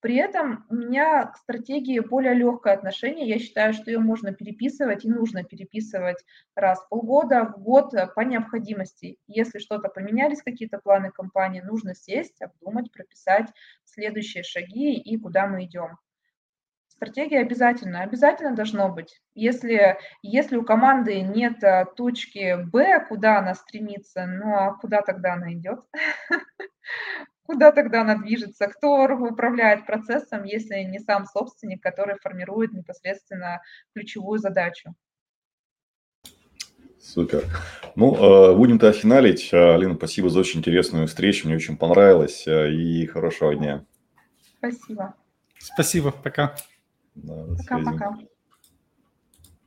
При 0.00 0.16
этом 0.16 0.64
у 0.68 0.74
меня 0.74 1.26
к 1.26 1.36
стратегии 1.38 1.98
более 2.00 2.34
легкое 2.34 2.74
отношение. 2.74 3.28
Я 3.28 3.38
считаю, 3.38 3.72
что 3.72 3.90
ее 3.90 3.98
можно 3.98 4.32
переписывать 4.32 5.04
и 5.04 5.08
нужно 5.08 5.42
переписывать 5.42 6.24
раз 6.54 6.80
в 6.80 6.88
полгода, 6.88 7.44
в 7.44 7.60
год 7.60 7.92
по 8.14 8.20
необходимости. 8.20 9.18
Если 9.26 9.58
что-то 9.58 9.88
поменялись, 9.88 10.42
какие-то 10.42 10.78
планы 10.78 11.10
компании, 11.10 11.60
нужно 11.60 11.94
сесть, 11.94 12.40
обдумать, 12.42 12.92
прописать 12.92 13.48
следующие 13.84 14.44
шаги 14.44 14.94
и 14.94 15.18
куда 15.18 15.46
мы 15.46 15.64
идем. 15.64 15.98
Стратегия 16.98 17.38
обязательно, 17.38 18.02
обязательно 18.02 18.56
должно 18.56 18.88
быть. 18.88 19.20
Если, 19.36 19.98
если 20.22 20.56
у 20.56 20.64
команды 20.64 21.20
нет 21.20 21.62
а, 21.62 21.84
точки 21.84 22.60
Б, 22.60 23.06
куда 23.08 23.38
она 23.38 23.54
стремится, 23.54 24.26
ну 24.26 24.52
а 24.52 24.74
куда 24.74 25.02
тогда 25.02 25.34
она 25.34 25.54
идет? 25.54 25.78
Куда 27.46 27.70
тогда 27.70 28.02
она 28.02 28.16
движется? 28.16 28.66
Кто 28.66 29.04
управляет 29.04 29.86
процессом, 29.86 30.42
если 30.42 30.80
не 30.80 30.98
сам 30.98 31.24
собственник, 31.24 31.82
который 31.82 32.16
формирует 32.18 32.72
непосредственно 32.72 33.62
ключевую 33.94 34.40
задачу? 34.40 34.94
Супер. 37.00 37.44
Ну, 37.94 38.16
а, 38.18 38.54
будем 38.56 38.80
тогда 38.80 38.98
финалить. 38.98 39.50
А, 39.54 39.76
Алина, 39.76 39.94
спасибо 39.94 40.30
за 40.30 40.40
очень 40.40 40.58
интересную 40.58 41.06
встречу. 41.06 41.46
Мне 41.46 41.56
очень 41.56 41.76
понравилось. 41.76 42.44
И 42.48 43.06
хорошего 43.06 43.54
дня. 43.54 43.84
Спасибо. 44.58 45.14
Спасибо. 45.60 46.10
Пока. 46.10 46.56
Да, 47.22 47.46
Пока-пока. 47.56 48.16